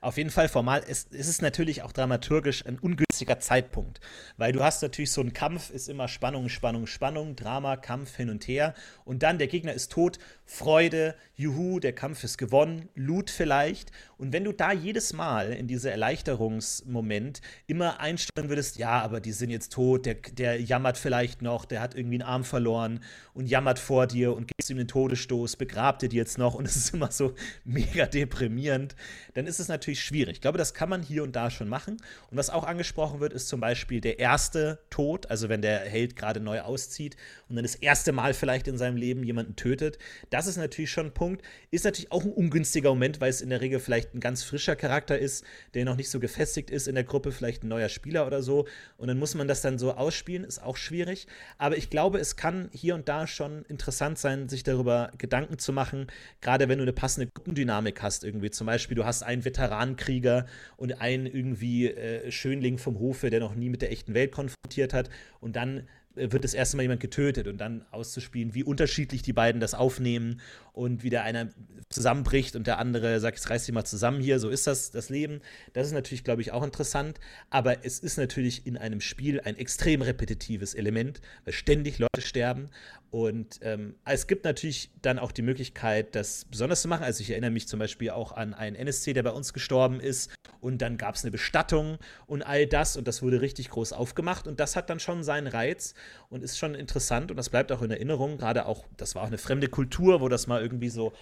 [0.00, 4.00] Auf jeden Fall formal ist, ist es natürlich auch dramaturgisch ein ungünstiger Zeitpunkt,
[4.36, 8.30] weil du hast natürlich so einen Kampf, ist immer Spannung, Spannung, Spannung, Drama, Kampf hin
[8.30, 8.74] und her.
[9.04, 13.90] Und dann der Gegner ist tot, Freude, Juhu, der Kampf ist gewonnen, Loot vielleicht.
[14.16, 19.32] Und wenn du da jedes Mal in diese Erleichterungsmoment immer einstellen würdest, ja, aber die
[19.32, 23.00] sind jetzt tot, der, der jammert vielleicht noch, der hat irgendwie einen Arm verloren
[23.34, 26.64] und jammert vor dir und gibst ihm den Todesstoß, begrabt er dir jetzt noch und
[26.66, 28.94] es ist immer so mega deprimierend,
[29.34, 30.34] dann ist es natürlich natürlich schwierig.
[30.36, 31.98] Ich glaube, das kann man hier und da schon machen.
[32.30, 36.16] Und was auch angesprochen wird, ist zum Beispiel der erste Tod, also wenn der Held
[36.16, 37.16] gerade neu auszieht
[37.48, 39.98] und dann das erste Mal vielleicht in seinem Leben jemanden tötet.
[40.30, 41.42] Das ist natürlich schon ein Punkt.
[41.70, 44.74] Ist natürlich auch ein ungünstiger Moment, weil es in der Regel vielleicht ein ganz frischer
[44.74, 45.44] Charakter ist,
[45.74, 48.66] der noch nicht so gefestigt ist in der Gruppe, vielleicht ein neuer Spieler oder so.
[48.96, 51.28] Und dann muss man das dann so ausspielen, ist auch schwierig.
[51.58, 55.72] Aber ich glaube, es kann hier und da schon interessant sein, sich darüber Gedanken zu
[55.72, 56.08] machen,
[56.40, 58.50] gerade wenn du eine passende Gruppendynamik hast, irgendwie.
[58.50, 60.46] Zum Beispiel, du hast einen Veteran Veteranenkrieger
[60.76, 64.92] und einen irgendwie äh, Schönling vom Hofe, der noch nie mit der echten Welt konfrontiert
[64.92, 65.10] hat.
[65.40, 65.86] Und dann
[66.16, 69.74] äh, wird das erste Mal jemand getötet und dann auszuspielen, wie unterschiedlich die beiden das
[69.74, 70.40] aufnehmen
[70.76, 71.48] und wie der einer
[71.88, 75.08] zusammenbricht und der andere sagt, jetzt reiß dich mal zusammen hier, so ist das, das
[75.08, 75.40] Leben.
[75.72, 79.56] Das ist natürlich, glaube ich, auch interessant, aber es ist natürlich in einem Spiel ein
[79.56, 82.68] extrem repetitives Element, weil ständig Leute sterben
[83.16, 87.04] und ähm, es gibt natürlich dann auch die Möglichkeit, das besonders zu machen.
[87.04, 90.30] Also ich erinnere mich zum Beispiel auch an einen NSC, der bei uns gestorben ist.
[90.60, 92.96] Und dann gab es eine Bestattung und all das.
[92.96, 94.46] Und das wurde richtig groß aufgemacht.
[94.46, 95.94] Und das hat dann schon seinen Reiz
[96.28, 97.30] und ist schon interessant.
[97.30, 98.38] Und das bleibt auch in Erinnerung.
[98.38, 101.12] Gerade auch, das war auch eine fremde Kultur, wo das mal irgendwie so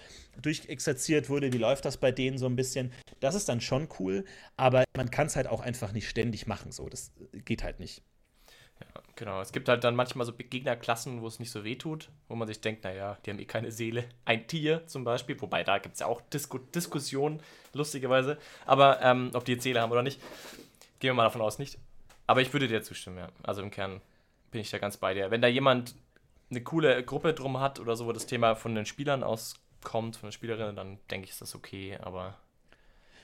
[0.41, 1.53] durchexerziert wurde.
[1.53, 2.91] Wie läuft das bei denen so ein bisschen?
[3.19, 4.25] Das ist dann schon cool.
[4.57, 6.71] Aber man kann es halt auch einfach nicht ständig machen.
[6.71, 7.11] So, das
[7.45, 8.01] geht halt nicht.
[8.79, 9.41] Ja, genau.
[9.41, 12.47] Es gibt halt dann manchmal so Gegnerklassen, wo es nicht so weh tut, wo man
[12.47, 14.05] sich denkt, naja, die haben eh keine Seele.
[14.25, 17.41] Ein Tier zum Beispiel, wobei da gibt es ja auch Disku Diskussionen,
[17.73, 18.37] lustigerweise.
[18.65, 20.19] Aber ähm, ob die jetzt Seele haben oder nicht,
[20.99, 21.77] gehen wir mal davon aus, nicht.
[22.27, 23.29] Aber ich würde dir zustimmen, ja.
[23.43, 24.01] Also im Kern
[24.51, 25.31] bin ich da ganz bei dir.
[25.31, 25.95] Wenn da jemand
[26.49, 30.27] eine coole Gruppe drum hat oder so, wo das Thema von den Spielern auskommt, von
[30.27, 31.97] den Spielerinnen, dann denke ich, ist das okay.
[32.01, 32.37] Aber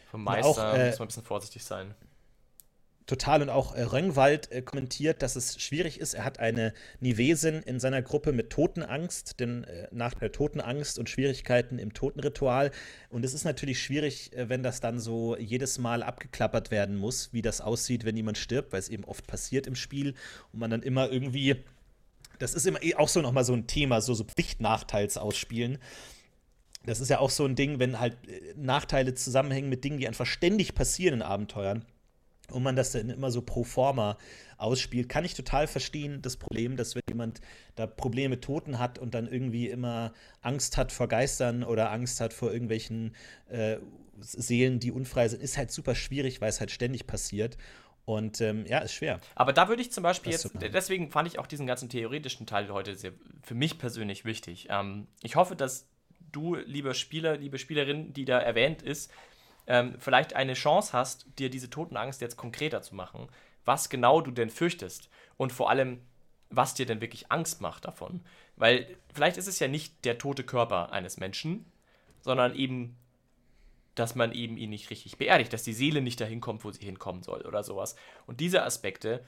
[0.09, 1.95] vom Meister auch, äh, muss man ein bisschen vorsichtig sein
[3.11, 6.13] total und auch äh, Röngwald äh, kommentiert, dass es schwierig ist.
[6.13, 11.09] Er hat eine Nivesin in seiner Gruppe mit Totenangst, denn äh, nach der Totenangst und
[11.09, 12.71] Schwierigkeiten im Totenritual.
[13.09, 17.33] Und es ist natürlich schwierig, äh, wenn das dann so jedes Mal abgeklappert werden muss,
[17.33, 20.15] wie das aussieht, wenn jemand stirbt, weil es eben oft passiert im Spiel
[20.53, 21.57] und man dann immer irgendwie.
[22.41, 25.77] Das ist immer eh auch so nochmal so ein Thema, so, so Pflichtnachteils ausspielen.
[26.85, 30.07] Das ist ja auch so ein Ding, wenn halt äh, Nachteile zusammenhängen mit Dingen, die
[30.07, 31.85] einfach ständig passieren in Abenteuern
[32.49, 34.17] und man das dann immer so pro forma
[34.57, 37.41] ausspielt, kann ich total verstehen, das Problem, dass wenn jemand
[37.75, 42.21] da Probleme mit Toten hat und dann irgendwie immer Angst hat vor Geistern oder Angst
[42.21, 43.15] hat vor irgendwelchen
[43.49, 43.77] äh,
[44.19, 47.57] Seelen, die unfrei sind, ist halt super schwierig, weil es halt ständig passiert.
[48.05, 49.19] Und ähm, ja, ist schwer.
[49.35, 52.69] Aber da würde ich zum Beispiel jetzt, deswegen fand ich auch diesen ganzen theoretischen Teil
[52.71, 53.13] heute sehr,
[53.43, 54.67] für mich persönlich wichtig.
[54.69, 55.87] Ähm, ich hoffe, dass
[56.31, 59.11] du, lieber Spieler, liebe Spielerin, die da erwähnt ist,
[59.67, 63.29] ähm, vielleicht eine Chance hast, dir diese Totenangst jetzt konkreter zu machen.
[63.65, 66.01] was genau du denn fürchtest und vor allem,
[66.49, 68.21] was dir denn wirklich Angst macht davon.
[68.55, 71.65] Weil vielleicht ist es ja nicht der tote Körper eines Menschen,
[72.21, 72.97] sondern eben,
[73.95, 76.85] dass man eben ihn nicht richtig beerdigt, dass die Seele nicht dahin kommt, wo sie
[76.85, 77.95] hinkommen soll oder sowas.
[78.25, 79.23] Und diese Aspekte,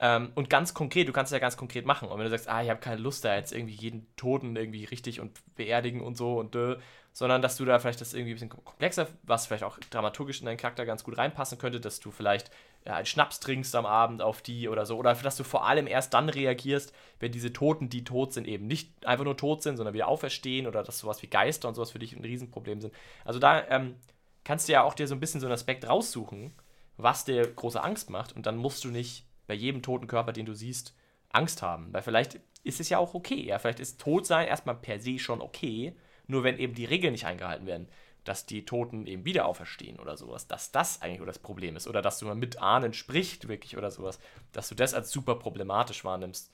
[0.00, 2.08] ähm, und ganz konkret, du kannst es ja ganz konkret machen.
[2.08, 4.84] Und wenn du sagst, ah, ich habe keine Lust, da jetzt irgendwie jeden Toten irgendwie
[4.84, 6.76] richtig und beerdigen und so und dö,
[7.12, 10.46] sondern dass du da vielleicht das irgendwie ein bisschen komplexer, was vielleicht auch dramaturgisch in
[10.46, 12.50] deinen Charakter ganz gut reinpassen könnte, dass du vielleicht
[12.86, 15.86] ja, einen Schnaps trinkst am Abend auf die oder so, oder dass du vor allem
[15.86, 19.76] erst dann reagierst, wenn diese Toten, die tot sind, eben nicht einfach nur tot sind,
[19.76, 22.94] sondern wieder auferstehen oder dass sowas wie Geister und sowas für dich ein Riesenproblem sind.
[23.24, 23.96] Also da ähm,
[24.44, 26.52] kannst du ja auch dir so ein bisschen so einen Aspekt raussuchen,
[26.96, 30.46] was dir große Angst macht und dann musst du nicht bei jedem toten Körper, den
[30.46, 30.94] du siehst,
[31.28, 35.00] Angst haben, weil vielleicht ist es ja auch okay, ja, vielleicht ist Todsein erstmal per
[35.00, 35.94] se schon okay,
[36.26, 37.88] nur wenn eben die Regeln nicht eingehalten werden,
[38.24, 41.88] dass die Toten eben wieder auferstehen oder sowas, dass das eigentlich das Problem ist.
[41.88, 44.18] Oder dass du mal mit Ahnen sprichst wirklich oder sowas,
[44.52, 46.52] dass du das als super problematisch wahrnimmst.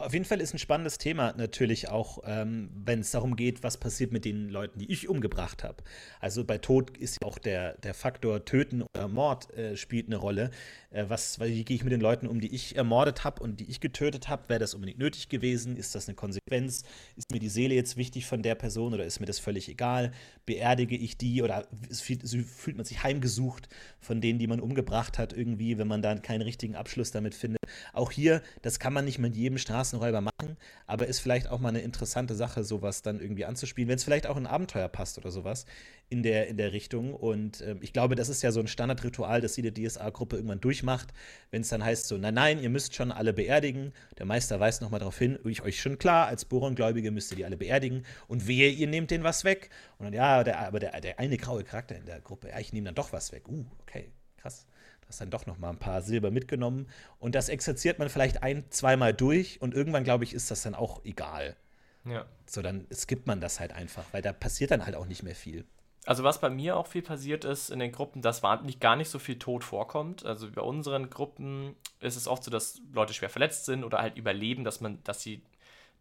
[0.00, 3.76] Auf jeden Fall ist ein spannendes Thema natürlich auch, ähm, wenn es darum geht, was
[3.76, 5.76] passiert mit den Leuten, die ich umgebracht habe.
[6.20, 10.16] Also bei Tod ist ja auch der, der Faktor Töten oder Mord äh, spielt eine
[10.16, 10.52] Rolle.
[10.90, 13.70] Äh, was, wie gehe ich mit den Leuten um, die ich ermordet habe und die
[13.70, 14.48] ich getötet habe?
[14.48, 15.76] Wäre das unbedingt nötig gewesen?
[15.76, 16.82] Ist das eine Konsequenz?
[17.16, 20.12] Ist mir die Seele jetzt wichtig von der Person oder ist mir das völlig egal?
[20.46, 23.68] Beerdige ich die oder fühlt, man sich heimgesucht
[24.00, 27.60] von denen, die man umgebracht hat, irgendwie, wenn man dann keinen richtigen Abschluss damit findet?
[27.92, 30.56] Auch hier, das kann man nicht mit jedem Straßenräuber machen,
[30.86, 34.26] aber ist vielleicht auch mal eine interessante Sache, sowas dann irgendwie anzuspielen, wenn es vielleicht
[34.26, 35.66] auch in ein Abenteuer passt oder sowas
[36.10, 37.14] in der, in der Richtung.
[37.14, 41.08] Und äh, ich glaube, das ist ja so ein Standardritual, das jede DSA-Gruppe irgendwann durchmacht,
[41.50, 43.92] wenn es dann heißt so, nein, nein, ihr müsst schon alle beerdigen.
[44.18, 47.44] Der Meister weist nochmal darauf hin, ich euch schon klar, als Boron-Gläubige müsst ihr die
[47.44, 48.04] alle beerdigen.
[48.28, 49.70] Und wehe, ihr nehmt denen was weg.
[49.98, 52.72] Und dann, ja, der, aber der, der eine graue Charakter in der Gruppe, ja, ich
[52.72, 53.48] nehme dann doch was weg.
[53.48, 54.66] Uh, okay, krass
[55.10, 56.86] hast dann doch noch mal ein paar Silber mitgenommen.
[57.18, 60.74] Und das exerziert man vielleicht ein, zweimal durch und irgendwann, glaube ich, ist das dann
[60.74, 61.56] auch egal.
[62.04, 62.26] Ja.
[62.46, 65.34] So, dann skippt man das halt einfach, weil da passiert dann halt auch nicht mehr
[65.34, 65.64] viel.
[66.10, 69.08] Also was bei mir auch viel passiert ist in den Gruppen, dass nicht, gar nicht
[69.08, 70.26] so viel Tod vorkommt.
[70.26, 74.18] Also bei unseren Gruppen ist es oft so, dass Leute schwer verletzt sind oder halt
[74.18, 75.40] überleben, dass man, dass sie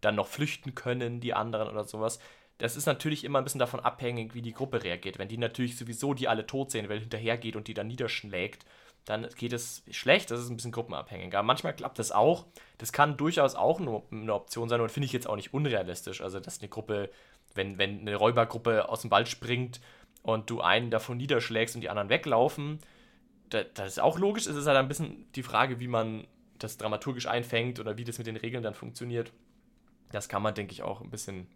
[0.02, 2.18] dann noch flüchten können, die anderen oder sowas.
[2.58, 5.20] Das ist natürlich immer ein bisschen davon abhängig, wie die Gruppe reagiert.
[5.20, 8.66] Wenn die natürlich sowieso die alle tot sehen, weil hinterhergeht und die dann niederschlägt,
[9.06, 11.36] dann geht es schlecht, das ist ein bisschen gruppenabhängig.
[11.36, 12.48] Aber manchmal klappt das auch.
[12.80, 16.22] Das kann durchaus auch eine Option sein und finde ich jetzt auch nicht unrealistisch.
[16.22, 17.12] Also, dass eine Gruppe,
[17.54, 19.80] wenn, wenn eine Räubergruppe aus dem Wald springt
[20.24, 22.80] und du einen davon niederschlägst und die anderen weglaufen,
[23.50, 24.48] das, das ist auch logisch.
[24.48, 26.28] Es ist halt ein bisschen die Frage, wie man
[26.58, 29.32] das dramaturgisch einfängt oder wie das mit den Regeln dann funktioniert.
[30.12, 31.48] Das kann man, denke ich, auch ein bisschen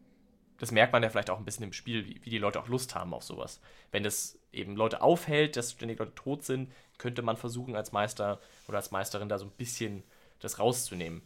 [0.64, 2.68] das merkt man ja vielleicht auch ein bisschen im Spiel, wie, wie, die Leute auch
[2.68, 3.60] Lust haben auf sowas.
[3.92, 8.40] Wenn es eben Leute aufhält, dass ständig Leute tot sind, könnte man versuchen, als Meister
[8.68, 10.04] oder als Meisterin da so ein bisschen
[10.40, 11.22] das rauszunehmen.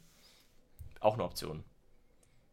[1.00, 1.64] Auch eine Option.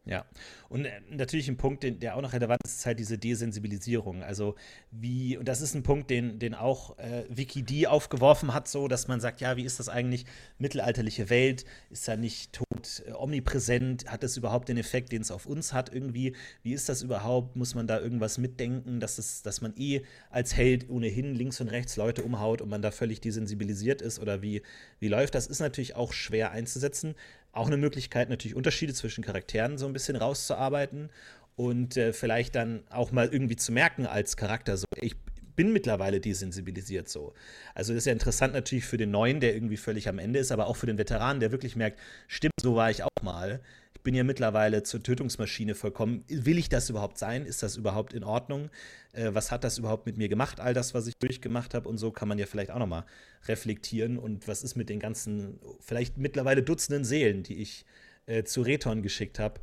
[0.06, 0.26] Ja,
[0.68, 4.22] und äh, natürlich ein Punkt, der auch noch relevant ist, ist halt diese Desensibilisierung.
[4.22, 4.54] Also
[4.90, 9.08] wie, und das ist ein Punkt, den, den auch äh, Wikid aufgeworfen hat, so, dass
[9.08, 10.26] man sagt, ja, wie ist das eigentlich,
[10.58, 15.30] mittelalterliche Welt, ist da nicht tot äh, omnipräsent, hat das überhaupt den Effekt, den es
[15.30, 16.34] auf uns hat irgendwie?
[16.62, 17.56] Wie ist das überhaupt?
[17.56, 21.68] Muss man da irgendwas mitdenken, dass, es, dass man eh als Held ohnehin links und
[21.68, 24.18] rechts Leute umhaut und man da völlig desensibilisiert ist?
[24.18, 24.60] Oder wie,
[24.98, 25.46] wie läuft das?
[25.46, 27.14] Ist natürlich auch schwer einzusetzen
[27.54, 31.10] auch eine Möglichkeit, natürlich Unterschiede zwischen Charakteren so ein bisschen rauszuarbeiten
[31.56, 35.16] und äh, vielleicht dann auch mal irgendwie zu merken als Charakter, so, ich
[35.56, 37.32] bin mittlerweile desensibilisiert so.
[37.74, 40.50] Also das ist ja interessant natürlich für den Neuen, der irgendwie völlig am Ende ist,
[40.50, 43.60] aber auch für den Veteranen, der wirklich merkt, stimmt, so war ich auch mal.
[44.04, 46.26] Ich bin ja mittlerweile zur Tötungsmaschine vollkommen.
[46.28, 47.46] Will ich das überhaupt sein?
[47.46, 48.68] Ist das überhaupt in Ordnung?
[49.14, 50.60] Äh, was hat das überhaupt mit mir gemacht?
[50.60, 53.06] All das, was ich durchgemacht habe und so kann man ja vielleicht auch noch mal
[53.48, 54.18] reflektieren.
[54.18, 57.86] Und was ist mit den ganzen, vielleicht mittlerweile Dutzenden Seelen, die ich
[58.26, 59.58] äh, zu Reton geschickt habe?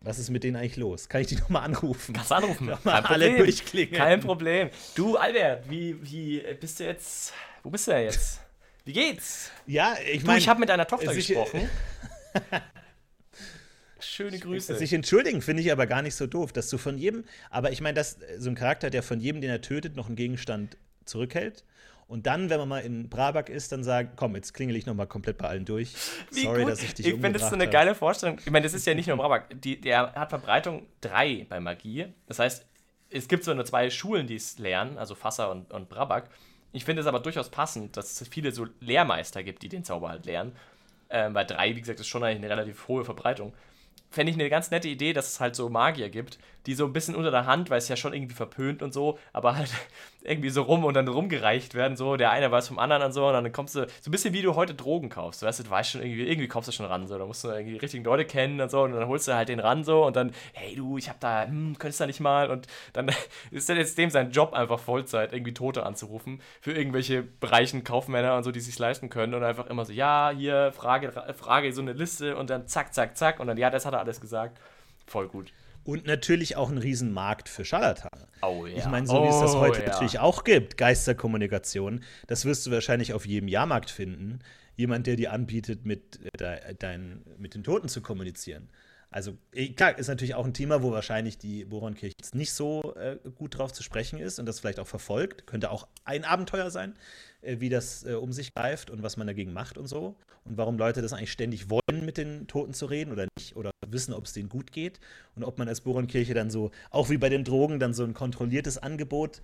[0.00, 1.08] Was ist mit denen eigentlich los?
[1.08, 2.14] Kann ich die nochmal anrufen?
[2.14, 2.66] Kannst anrufen.
[2.70, 3.94] Nochmal alle durchklingen.
[3.94, 4.70] Kein Problem.
[4.96, 7.32] Du, Albert, wie, wie bist du jetzt?
[7.62, 8.40] Wo bist du denn jetzt?
[8.84, 9.52] Wie geht's?
[9.68, 10.40] Ja, ich meine.
[10.40, 11.70] Ich habe mit deiner Tochter gesprochen.
[14.04, 14.76] Schöne Grüße.
[14.76, 17.80] Sich entschuldigen finde ich aber gar nicht so doof, dass du von jedem, aber ich
[17.80, 21.64] meine, dass so ein Charakter, der von jedem, den er tötet, noch einen Gegenstand zurückhält
[22.06, 24.94] und dann, wenn man mal in Brabak ist, dann sagen, komm, jetzt klingel ich noch
[24.94, 25.94] mal komplett bei allen durch.
[26.30, 26.72] Wie Sorry, gut.
[26.72, 28.38] dass ich dich Ich finde, das so eine geile Vorstellung.
[28.38, 29.60] Ich meine, das ist ja nicht nur Brabak.
[29.62, 32.06] Die, der hat Verbreitung 3 bei Magie.
[32.26, 32.66] Das heißt,
[33.10, 36.28] es gibt so nur zwei Schulen, die es lernen, also Fassa und, und Brabak.
[36.72, 40.10] Ich finde es aber durchaus passend, dass es viele so Lehrmeister gibt, die den Zauber
[40.10, 40.52] halt lernen.
[41.08, 43.54] Ähm, bei 3, wie gesagt, ist schon eine relativ hohe Verbreitung.
[44.14, 46.92] Fände ich eine ganz nette Idee, dass es halt so Magier gibt, die so ein
[46.92, 49.70] bisschen unter der Hand, weil es ja schon irgendwie verpönt und so, aber halt
[50.22, 53.26] irgendwie so rum und dann rumgereicht werden, so, der eine weiß vom anderen und so,
[53.26, 55.70] und dann kommst du, so ein bisschen wie du heute Drogen kaufst, weißt du, du
[55.70, 58.04] weißt schon irgendwie, irgendwie kommst du schon ran, so, da musst du irgendwie die richtigen
[58.04, 60.74] Leute kennen und so, und dann holst du halt den ran, so, und dann, hey
[60.74, 63.10] du, ich hab da, hm, könntest du da nicht mal, und dann
[63.50, 68.36] ist dann jetzt dem sein Job einfach Vollzeit, irgendwie Tote anzurufen, für irgendwelche Bereichen Kaufmänner
[68.36, 71.82] und so, die sich leisten können, und einfach immer so, ja, hier, Frage, Frage, so
[71.82, 74.58] eine Liste, und dann zack, zack, zack, und dann, ja, das hat er alles gesagt,
[75.06, 75.52] voll gut.
[75.84, 78.26] Und natürlich auch ein Riesenmarkt für Scharlatane.
[78.42, 78.78] Oh ja.
[78.78, 79.88] Ich meine, so wie es das Oh heute ja.
[79.88, 84.40] natürlich auch gibt, Geisterkommunikation, das wirst du wahrscheinlich auf jedem Jahrmarkt finden.
[84.76, 88.68] Jemand, der dir anbietet, mit, äh, de, dein, mit den Toten zu kommunizieren.
[89.14, 92.96] Also, eh, klar, ist natürlich auch ein Thema, wo wahrscheinlich die Boronkirche jetzt nicht so
[92.96, 95.46] äh, gut drauf zu sprechen ist und das vielleicht auch verfolgt.
[95.46, 96.96] Könnte auch ein Abenteuer sein,
[97.40, 100.16] äh, wie das äh, um sich greift und was man dagegen macht und so.
[100.44, 103.54] Und warum Leute das eigentlich ständig wollen, mit den Toten zu reden oder nicht.
[103.54, 104.98] Oder wissen, ob es denen gut geht.
[105.36, 108.14] Und ob man als Boronkirche dann so, auch wie bei den Drogen, dann so ein
[108.14, 109.42] kontrolliertes Angebot äh,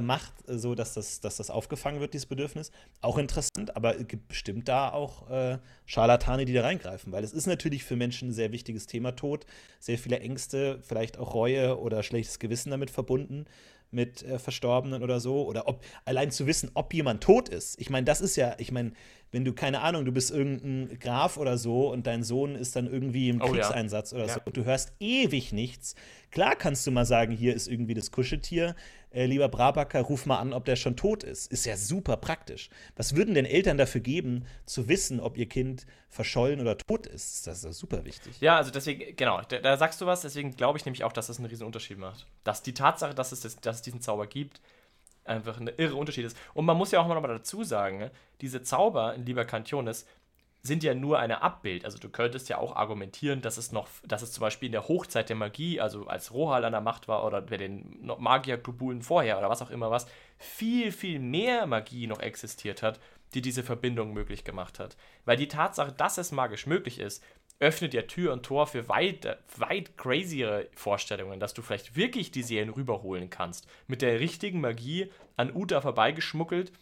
[0.00, 2.70] macht, äh, so dass das, dass das aufgefangen wird, dieses Bedürfnis.
[3.00, 7.32] Auch interessant, aber es gibt bestimmt da auch äh, Scharlatane, die da reingreifen, weil es
[7.32, 9.46] ist natürlich für Menschen ein sehr wichtiges Thema Tod,
[9.80, 13.46] sehr viele Ängste, vielleicht auch Reue oder schlechtes Gewissen damit verbunden
[13.90, 17.78] mit äh, Verstorbenen oder so oder ob allein zu wissen, ob jemand tot ist.
[17.80, 18.92] Ich meine, das ist ja, ich meine,
[19.32, 22.86] wenn du keine Ahnung, du bist irgendein Graf oder so und dein Sohn ist dann
[22.86, 23.50] irgendwie im Oh ja.
[23.52, 24.34] Kriegseinsatz oder Ja.
[24.34, 25.94] so, und du hörst ewig nichts.
[26.30, 28.76] Klar kannst du mal sagen, hier ist irgendwie das Kuscheltier.
[29.10, 31.50] Äh, lieber Brabacker, ruf mal an, ob der schon tot ist.
[31.52, 32.70] Ist ja super praktisch.
[32.96, 37.46] Was würden denn Eltern dafür geben, zu wissen, ob ihr Kind verschollen oder tot ist?
[37.46, 38.40] Das ist ja super wichtig.
[38.40, 41.26] Ja, also deswegen, genau, da, da sagst du was, deswegen glaube ich nämlich auch, dass
[41.26, 42.26] das einen riesen Unterschied macht.
[42.44, 44.60] Dass die Tatsache, dass es, das, dass es diesen Zauber gibt,
[45.24, 46.36] einfach ein irre Unterschied ist.
[46.54, 50.06] Und man muss ja auch mal dazu sagen, ne, diese Zauber in Liber Cantionis
[50.62, 51.84] sind ja nur eine Abbild.
[51.84, 54.86] Also du könntest ja auch argumentieren, dass es noch, dass es zum Beispiel in der
[54.86, 59.38] Hochzeit der Magie, also als Rohal an der Macht war oder bei den Magierklubulen vorher
[59.38, 60.06] oder was auch immer was,
[60.38, 63.00] viel, viel mehr Magie noch existiert hat,
[63.34, 64.96] die diese Verbindung möglich gemacht hat.
[65.24, 67.24] Weil die Tatsache, dass es magisch möglich ist,
[67.62, 72.42] öffnet ja Tür und Tor für weit, weit crazyere Vorstellungen, dass du vielleicht wirklich die
[72.42, 73.68] Seelen rüberholen kannst.
[73.86, 76.72] Mit der richtigen Magie an Uta vorbeigeschmuggelt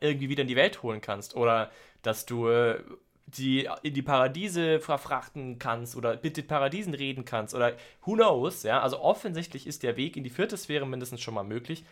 [0.00, 1.36] irgendwie wieder in die Welt holen kannst.
[1.36, 1.70] Oder
[2.02, 2.82] dass du äh,
[3.26, 7.74] die in die Paradiese verfrachten kannst oder mit den Paradiesen reden kannst oder
[8.04, 8.80] who knows, ja.
[8.80, 11.84] Also offensichtlich ist der Weg in die vierte Sphäre mindestens schon mal möglich.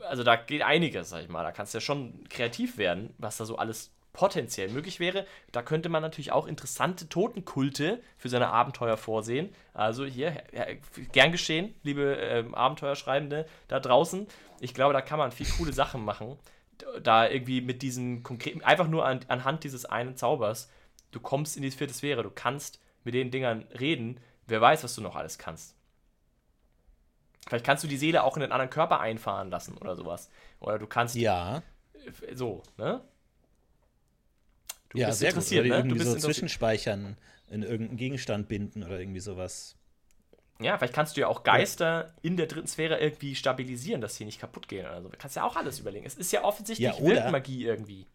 [0.00, 1.44] Also da geht einiges, sag ich mal.
[1.44, 5.26] Da kannst du ja schon kreativ werden, was da so alles potenziell möglich wäre.
[5.52, 9.54] Da könnte man natürlich auch interessante Totenkulte für seine Abenteuer vorsehen.
[9.72, 10.42] Also hier,
[11.12, 14.26] gern geschehen, liebe ähm, Abenteuerschreibende da draußen.
[14.60, 16.38] Ich glaube, da kann man viel coole Sachen machen.
[17.02, 20.70] Da irgendwie mit diesem konkreten, einfach nur an, anhand dieses einen Zaubers,
[21.10, 24.18] du kommst in die vierte Sphäre, du kannst mit den Dingern reden.
[24.46, 25.76] Wer weiß, was du noch alles kannst.
[27.46, 30.30] Vielleicht kannst du die Seele auch in einen anderen Körper einfahren lassen oder sowas.
[30.60, 31.62] Oder du kannst Ja,
[32.32, 33.02] so, ne?
[34.90, 35.36] Du ja, bist sehr gut.
[35.36, 35.76] interessiert, Oder die ne?
[35.76, 37.16] Du irgendwie bist so zwischenspeichern,
[37.48, 39.76] in irgendeinen Gegenstand binden oder irgendwie sowas.
[40.60, 44.26] Ja, vielleicht kannst du ja auch Geister in der dritten Sphäre irgendwie stabilisieren, dass sie
[44.26, 45.08] nicht kaputt gehen oder so.
[45.08, 46.04] Du kannst ja auch alles überlegen.
[46.04, 48.06] Es ist ja offensichtlich Ja, oder- Wirkmagie irgendwie.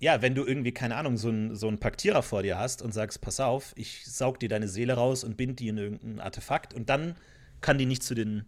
[0.00, 2.92] Ja, wenn du irgendwie, keine Ahnung, so einen so einen Paktierer vor dir hast und
[2.92, 6.72] sagst, pass auf, ich saug dir deine Seele raus und bind die in irgendein Artefakt
[6.72, 7.16] und dann
[7.60, 8.46] kann die nicht zu den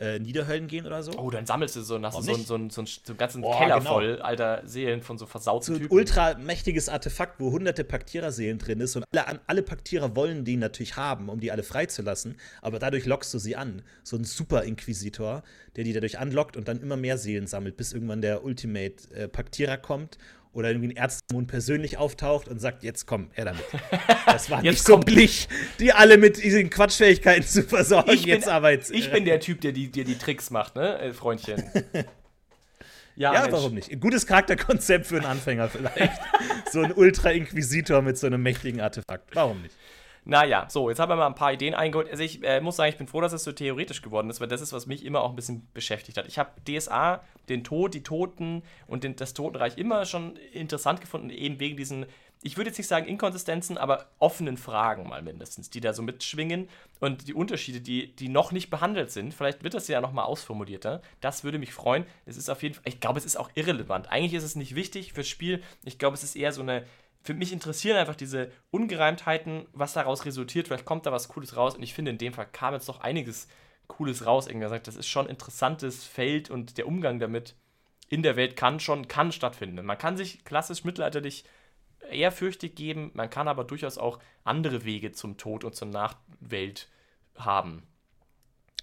[0.00, 1.12] äh, Niederhöllen gehen oder so.
[1.18, 2.80] Oh, dann sammelst du so, und hast du Warum so, so, so, einen- so
[3.12, 3.92] einen ganzen Boah, Keller genau.
[3.94, 5.94] voll alter Seelen von so so versauten ein Typen.
[5.96, 10.96] ultra mächtiges Artefakt, wo hunderte Paktiererseelen drin ist und alle, alle Paktierer wollen die natürlich
[10.96, 13.82] haben, um die alle freizulassen, aber dadurch lockst du sie an.
[14.02, 15.42] So ein Super-Inquisitor,
[15.76, 20.18] der die dadurch anlockt und dann immer mehr Seelen sammelt, bis irgendwann der Ultimate-Paktierer kommt
[20.54, 23.64] oder irgendwie ein Erzmond persönlich auftaucht und sagt, jetzt komm, er damit.
[24.26, 25.48] Das war nicht so billig,
[25.78, 28.10] die alle mit diesen Quatschfähigkeiten zu versorgen.
[28.10, 30.50] ich bin, jetzt aber jetzt, ich äh, bin der Typ, der die, der die Tricks
[30.50, 31.62] macht, ne, äh, Freundchen.
[33.16, 33.92] Ja, Ja, warum nicht?
[33.92, 36.20] Ein gutes Charakterkonzept für einen Anfänger vielleicht.
[36.72, 39.34] so ein Ultra-Inquisitor mit so einem mächtigen Artefakt.
[39.36, 39.74] Warum nicht?
[40.26, 42.10] Naja, so, jetzt haben wir mal ein paar Ideen eingeholt.
[42.10, 44.48] Also ich äh, muss sagen, ich bin froh, dass es so theoretisch geworden ist, weil
[44.48, 46.26] das ist, was mich immer auch ein bisschen beschäftigt hat.
[46.26, 51.28] Ich habe DSA, den Tod, die Toten und den, das Totenreich immer schon interessant gefunden,
[51.28, 52.06] eben wegen diesen,
[52.40, 56.70] ich würde jetzt nicht sagen Inkonsistenzen, aber offenen Fragen mal mindestens, die da so mitschwingen
[57.00, 59.34] und die Unterschiede, die, die noch nicht behandelt sind.
[59.34, 61.02] Vielleicht wird das ja nochmal ausformulierter.
[61.20, 62.06] Das würde mich freuen.
[62.24, 64.10] Es ist auf jeden Fall, ich glaube, es ist auch irrelevant.
[64.10, 65.62] Eigentlich ist es nicht wichtig fürs Spiel.
[65.84, 66.84] Ich glaube, es ist eher so eine
[67.24, 70.68] für mich interessieren einfach diese Ungereimtheiten, was daraus resultiert.
[70.68, 71.74] Vielleicht kommt da was Cooles raus.
[71.74, 73.48] Und ich finde, in dem Fall kam jetzt doch einiges
[73.88, 74.46] Cooles raus.
[74.46, 77.56] Irgendwer sagt, das ist schon ein interessantes Feld und der Umgang damit
[78.10, 79.84] in der Welt kann schon, kann stattfinden.
[79.86, 81.44] Man kann sich klassisch mittelalterlich
[82.10, 86.88] ehrfürchtig geben, man kann aber durchaus auch andere Wege zum Tod und zur Nachwelt
[87.36, 87.84] haben.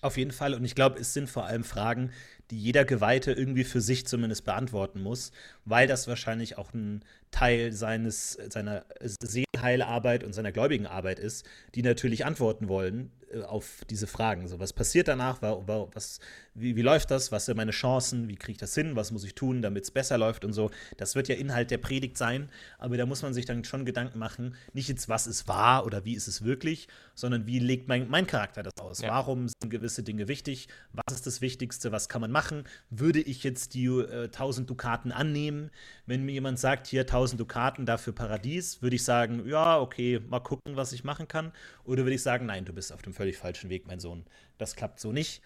[0.01, 0.55] Auf jeden Fall.
[0.55, 2.11] Und ich glaube, es sind vor allem Fragen,
[2.51, 5.31] die jeder Geweihte irgendwie für sich zumindest beantworten muss,
[5.65, 11.45] weil das wahrscheinlich auch ein Teil seines, seiner Seelenheilarbeit und seiner gläubigen Arbeit ist,
[11.75, 14.47] die natürlich antworten wollen äh, auf diese Fragen.
[14.47, 15.41] So, was passiert danach?
[15.41, 16.19] Was,
[16.53, 17.31] wie, wie läuft das?
[17.31, 18.27] Was sind meine Chancen?
[18.27, 18.97] Wie kriege ich das hin?
[18.97, 20.71] Was muss ich tun, damit es besser läuft und so?
[20.97, 24.19] Das wird ja Inhalt der Predigt sein, aber da muss man sich dann schon Gedanken
[24.19, 28.09] machen, nicht jetzt, was ist wahr oder wie ist es wirklich, sondern wie legt mein,
[28.09, 29.01] mein Charakter das aus?
[29.01, 29.09] Ja.
[29.09, 30.67] Warum sind gewisse Dinge wichtig?
[30.91, 31.93] Was ist das Wichtigste?
[31.93, 32.40] Was kann man machen?
[32.89, 35.71] Würde ich jetzt die äh, 1000 Dukaten annehmen?
[36.05, 40.39] Wenn mir jemand sagt, hier 1000 Dukaten dafür Paradies, würde ich sagen, ja, okay, mal
[40.39, 41.51] gucken, was ich machen kann.
[41.83, 44.25] Oder würde ich sagen, nein, du bist auf dem völlig falschen Weg, mein Sohn.
[44.57, 45.41] Das klappt so nicht.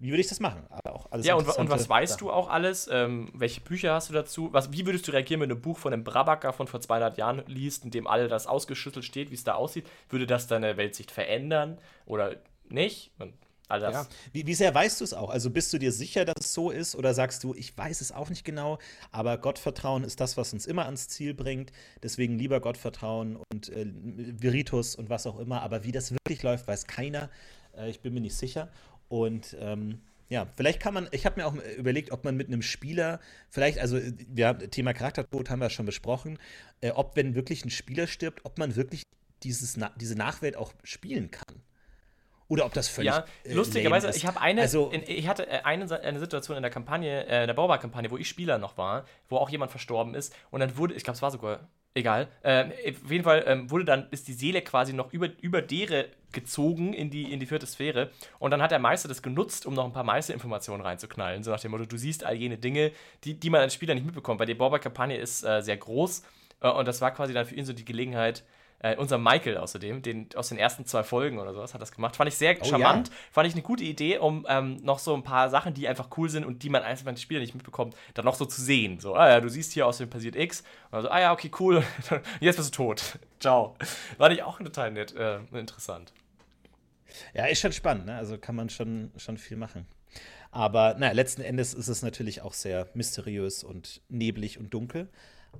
[0.00, 0.64] Wie würde ich das machen?
[0.70, 2.26] Aber auch alles ja, und, und was weißt Sachen.
[2.26, 2.88] du auch alles?
[2.90, 4.52] Ähm, welche Bücher hast du dazu?
[4.52, 7.18] Was, wie würdest du reagieren, wenn du ein Buch von einem Brabacker von vor 200
[7.18, 9.88] Jahren liest, in dem all das ausgeschüttelt steht, wie es da aussieht?
[10.08, 12.36] Würde das deine Weltsicht verändern oder
[12.68, 13.10] nicht?
[13.18, 13.34] Und
[13.68, 13.94] all das.
[13.94, 14.06] Ja.
[14.32, 15.30] Wie, wie sehr weißt du es auch?
[15.30, 16.96] Also bist du dir sicher, dass es so ist?
[16.96, 18.78] Oder sagst du, ich weiß es auch nicht genau,
[19.10, 21.72] aber Gottvertrauen ist das, was uns immer ans Ziel bringt.
[22.02, 25.62] Deswegen lieber Gottvertrauen und äh, Viritus und was auch immer.
[25.62, 27.30] Aber wie das wirklich läuft, weiß keiner.
[27.76, 28.68] Äh, ich bin mir nicht sicher.
[29.08, 32.60] Und ähm, ja, vielleicht kann man, ich habe mir auch überlegt, ob man mit einem
[32.60, 33.98] Spieler, vielleicht, also
[34.34, 36.38] ja, Thema Charaktertod haben wir schon besprochen,
[36.80, 39.04] äh, ob wenn wirklich ein Spieler stirbt, ob man wirklich
[39.42, 41.62] dieses, diese Nachwelt auch spielen kann.
[42.48, 43.12] Oder ob das völlig.
[43.12, 46.62] Ja, äh, lustigerweise, ich habe eine, also, in, ich hatte äh, eine, eine Situation in
[46.62, 50.34] der Kampagne, äh, der Baubau-Kampagne, wo ich Spieler noch war, wo auch jemand verstorben ist
[50.50, 51.68] und dann wurde, ich glaube, es war sogar
[51.98, 52.28] Egal.
[52.44, 52.70] Ähm,
[53.02, 56.92] auf jeden Fall ähm, wurde dann, ist die Seele quasi noch über, über Dere gezogen
[56.92, 58.10] in die, in die vierte Sphäre.
[58.38, 61.42] Und dann hat der Meister das genutzt, um noch ein paar Meisterinformationen reinzuknallen.
[61.42, 62.92] So nach dem Motto, du siehst all jene Dinge,
[63.24, 64.38] die, die man als Spieler nicht mitbekommt.
[64.38, 66.22] Weil die Borber-Kampagne ist äh, sehr groß.
[66.60, 68.44] Äh, und das war quasi dann für ihn so die Gelegenheit,
[68.80, 72.16] äh, unser Michael außerdem, den, aus den ersten zwei Folgen oder sowas, hat das gemacht.
[72.16, 73.08] Fand ich sehr oh, charmant.
[73.08, 73.14] Ja.
[73.32, 76.28] Fand ich eine gute Idee, um ähm, noch so ein paar Sachen, die einfach cool
[76.28, 79.00] sind und die man einfach die Spieler nicht mitbekommt, dann noch so zu sehen.
[79.00, 80.62] So, ah ja, du siehst hier aus dem passiert X.
[80.90, 81.82] Und so, ah ja, okay, cool.
[82.40, 83.18] Jetzt bist du tot.
[83.40, 83.74] Ciao.
[84.16, 86.12] Fand ich auch total nett, äh, interessant.
[87.34, 88.16] Ja, ist schon spannend, ne?
[88.16, 89.86] Also kann man schon, schon viel machen.
[90.50, 95.08] Aber naja, letzten Endes ist es natürlich auch sehr mysteriös und neblig und dunkel.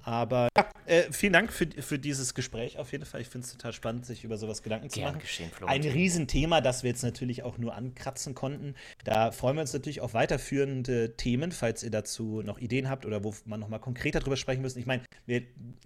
[0.02, 3.20] Aber ja, äh, vielen Dank für, für dieses Gespräch auf jeden Fall.
[3.20, 5.18] Ich finde es total spannend, sich über sowas Gedanken zu machen.
[5.18, 8.74] Geschehen, Ein Riesenthema, das wir jetzt natürlich auch nur ankratzen konnten.
[9.04, 13.22] Da freuen wir uns natürlich auf weiterführende Themen, falls ihr dazu noch Ideen habt oder
[13.22, 14.78] wo man noch mal konkreter drüber sprechen müssen.
[14.78, 15.02] Ich meine,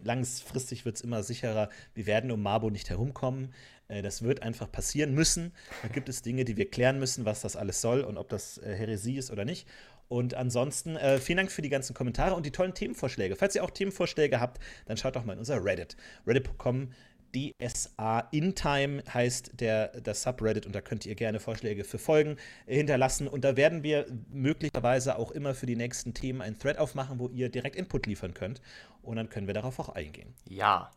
[0.03, 3.53] langfristig wird es immer sicherer, wir werden um Mabo nicht herumkommen.
[3.93, 5.53] Äh, das wird einfach passieren müssen.
[5.83, 8.59] Da gibt es Dinge, die wir klären müssen, was das alles soll und ob das
[8.59, 9.66] äh, Häresie ist oder nicht.
[10.09, 13.37] Und ansonsten äh, vielen Dank für die ganzen Kommentare und die tollen Themenvorschläge.
[13.37, 15.97] Falls ihr auch Themenvorschläge habt, dann schaut doch mal in unser Reddit.
[16.27, 16.91] Reddit.com
[17.35, 22.37] DSA in Time heißt der, der Subreddit und da könnt ihr gerne Vorschläge für Folgen
[22.66, 23.27] hinterlassen.
[23.27, 27.29] Und da werden wir möglicherweise auch immer für die nächsten Themen einen Thread aufmachen, wo
[27.29, 28.61] ihr direkt Input liefern könnt.
[29.03, 30.35] Und dann können wir darauf auch eingehen.
[30.49, 30.91] Ja,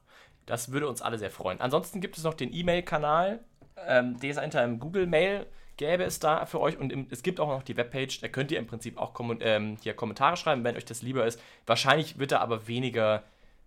[0.46, 1.62] das würde uns alle sehr freuen.
[1.62, 3.40] Ansonsten gibt es noch den E-Mail-Kanal,
[3.88, 5.46] ähm, DSA in Time Google Mail
[5.78, 8.52] gäbe es da für euch und im, es gibt auch noch die Webpage, da könnt
[8.52, 11.40] ihr im Prinzip auch kom ähm, hier Kommentare schreiben, wenn euch das lieber ist.
[11.66, 13.24] Wahrscheinlich wird da aber weniger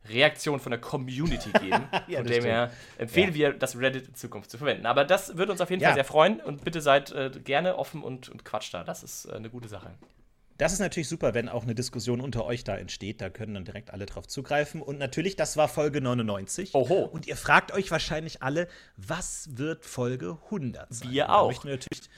[0.09, 1.89] Reaktion von der Community geben.
[2.09, 3.35] ja, von dem her empfehlen ja.
[3.35, 4.86] wir, das Reddit in Zukunft zu verwenden.
[4.86, 5.89] Aber das würde uns auf jeden ja.
[5.89, 8.85] Fall sehr freuen und bitte seid äh, gerne offen und, und quatscht da.
[8.85, 9.90] Das ist äh, eine gute Sache.
[10.59, 13.20] Das ist natürlich super, wenn auch eine Diskussion unter euch da entsteht.
[13.20, 14.82] Da können dann direkt alle drauf zugreifen.
[14.82, 16.74] Und natürlich, das war Folge 99.
[16.74, 17.05] Oho.
[17.05, 18.66] Und ihr fragt euch wahrscheinlich alle,
[18.97, 21.12] was wird Folge 100 sein?
[21.12, 21.64] Wir auch.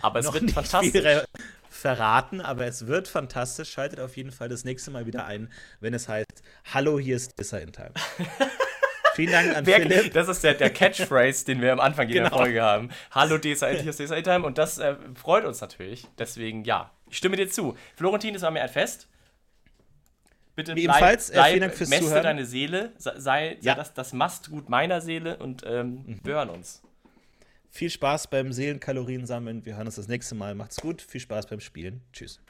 [0.00, 1.22] aber es wird fantastisch.
[1.68, 3.70] verraten, aber es wird fantastisch.
[3.70, 6.42] Schaltet auf jeden Fall das nächste Mal wieder ein, wenn es heißt:
[6.72, 7.92] Hallo, hier ist Dissa in Time.
[9.14, 10.14] Vielen Dank an Wer, Philipp.
[10.14, 12.38] Das ist der, der Catchphrase, den wir am Anfang jeder genau.
[12.38, 12.90] Folge haben.
[13.10, 14.46] Hallo, DSA, hier ist DSA Time.
[14.46, 16.06] Und das äh, freut uns natürlich.
[16.18, 17.76] Deswegen, ja, ich stimme dir zu.
[17.96, 19.08] Florentin, es war mir ein Fest.
[20.56, 22.22] Bitte bleib, Ebenfalls, bleib, äh, vielen Dank fürs mäste Zuhören.
[22.22, 23.74] deine Seele, sei, ja.
[23.74, 26.20] das, das Mastgut meiner Seele und ähm, mhm.
[26.22, 26.82] wir hören uns.
[27.70, 29.64] Viel Spaß beim Seelenkalorien sammeln.
[29.64, 30.56] Wir hören uns das nächste Mal.
[30.56, 31.00] Macht's gut.
[31.02, 32.02] Viel Spaß beim Spielen.
[32.12, 32.40] Tschüss.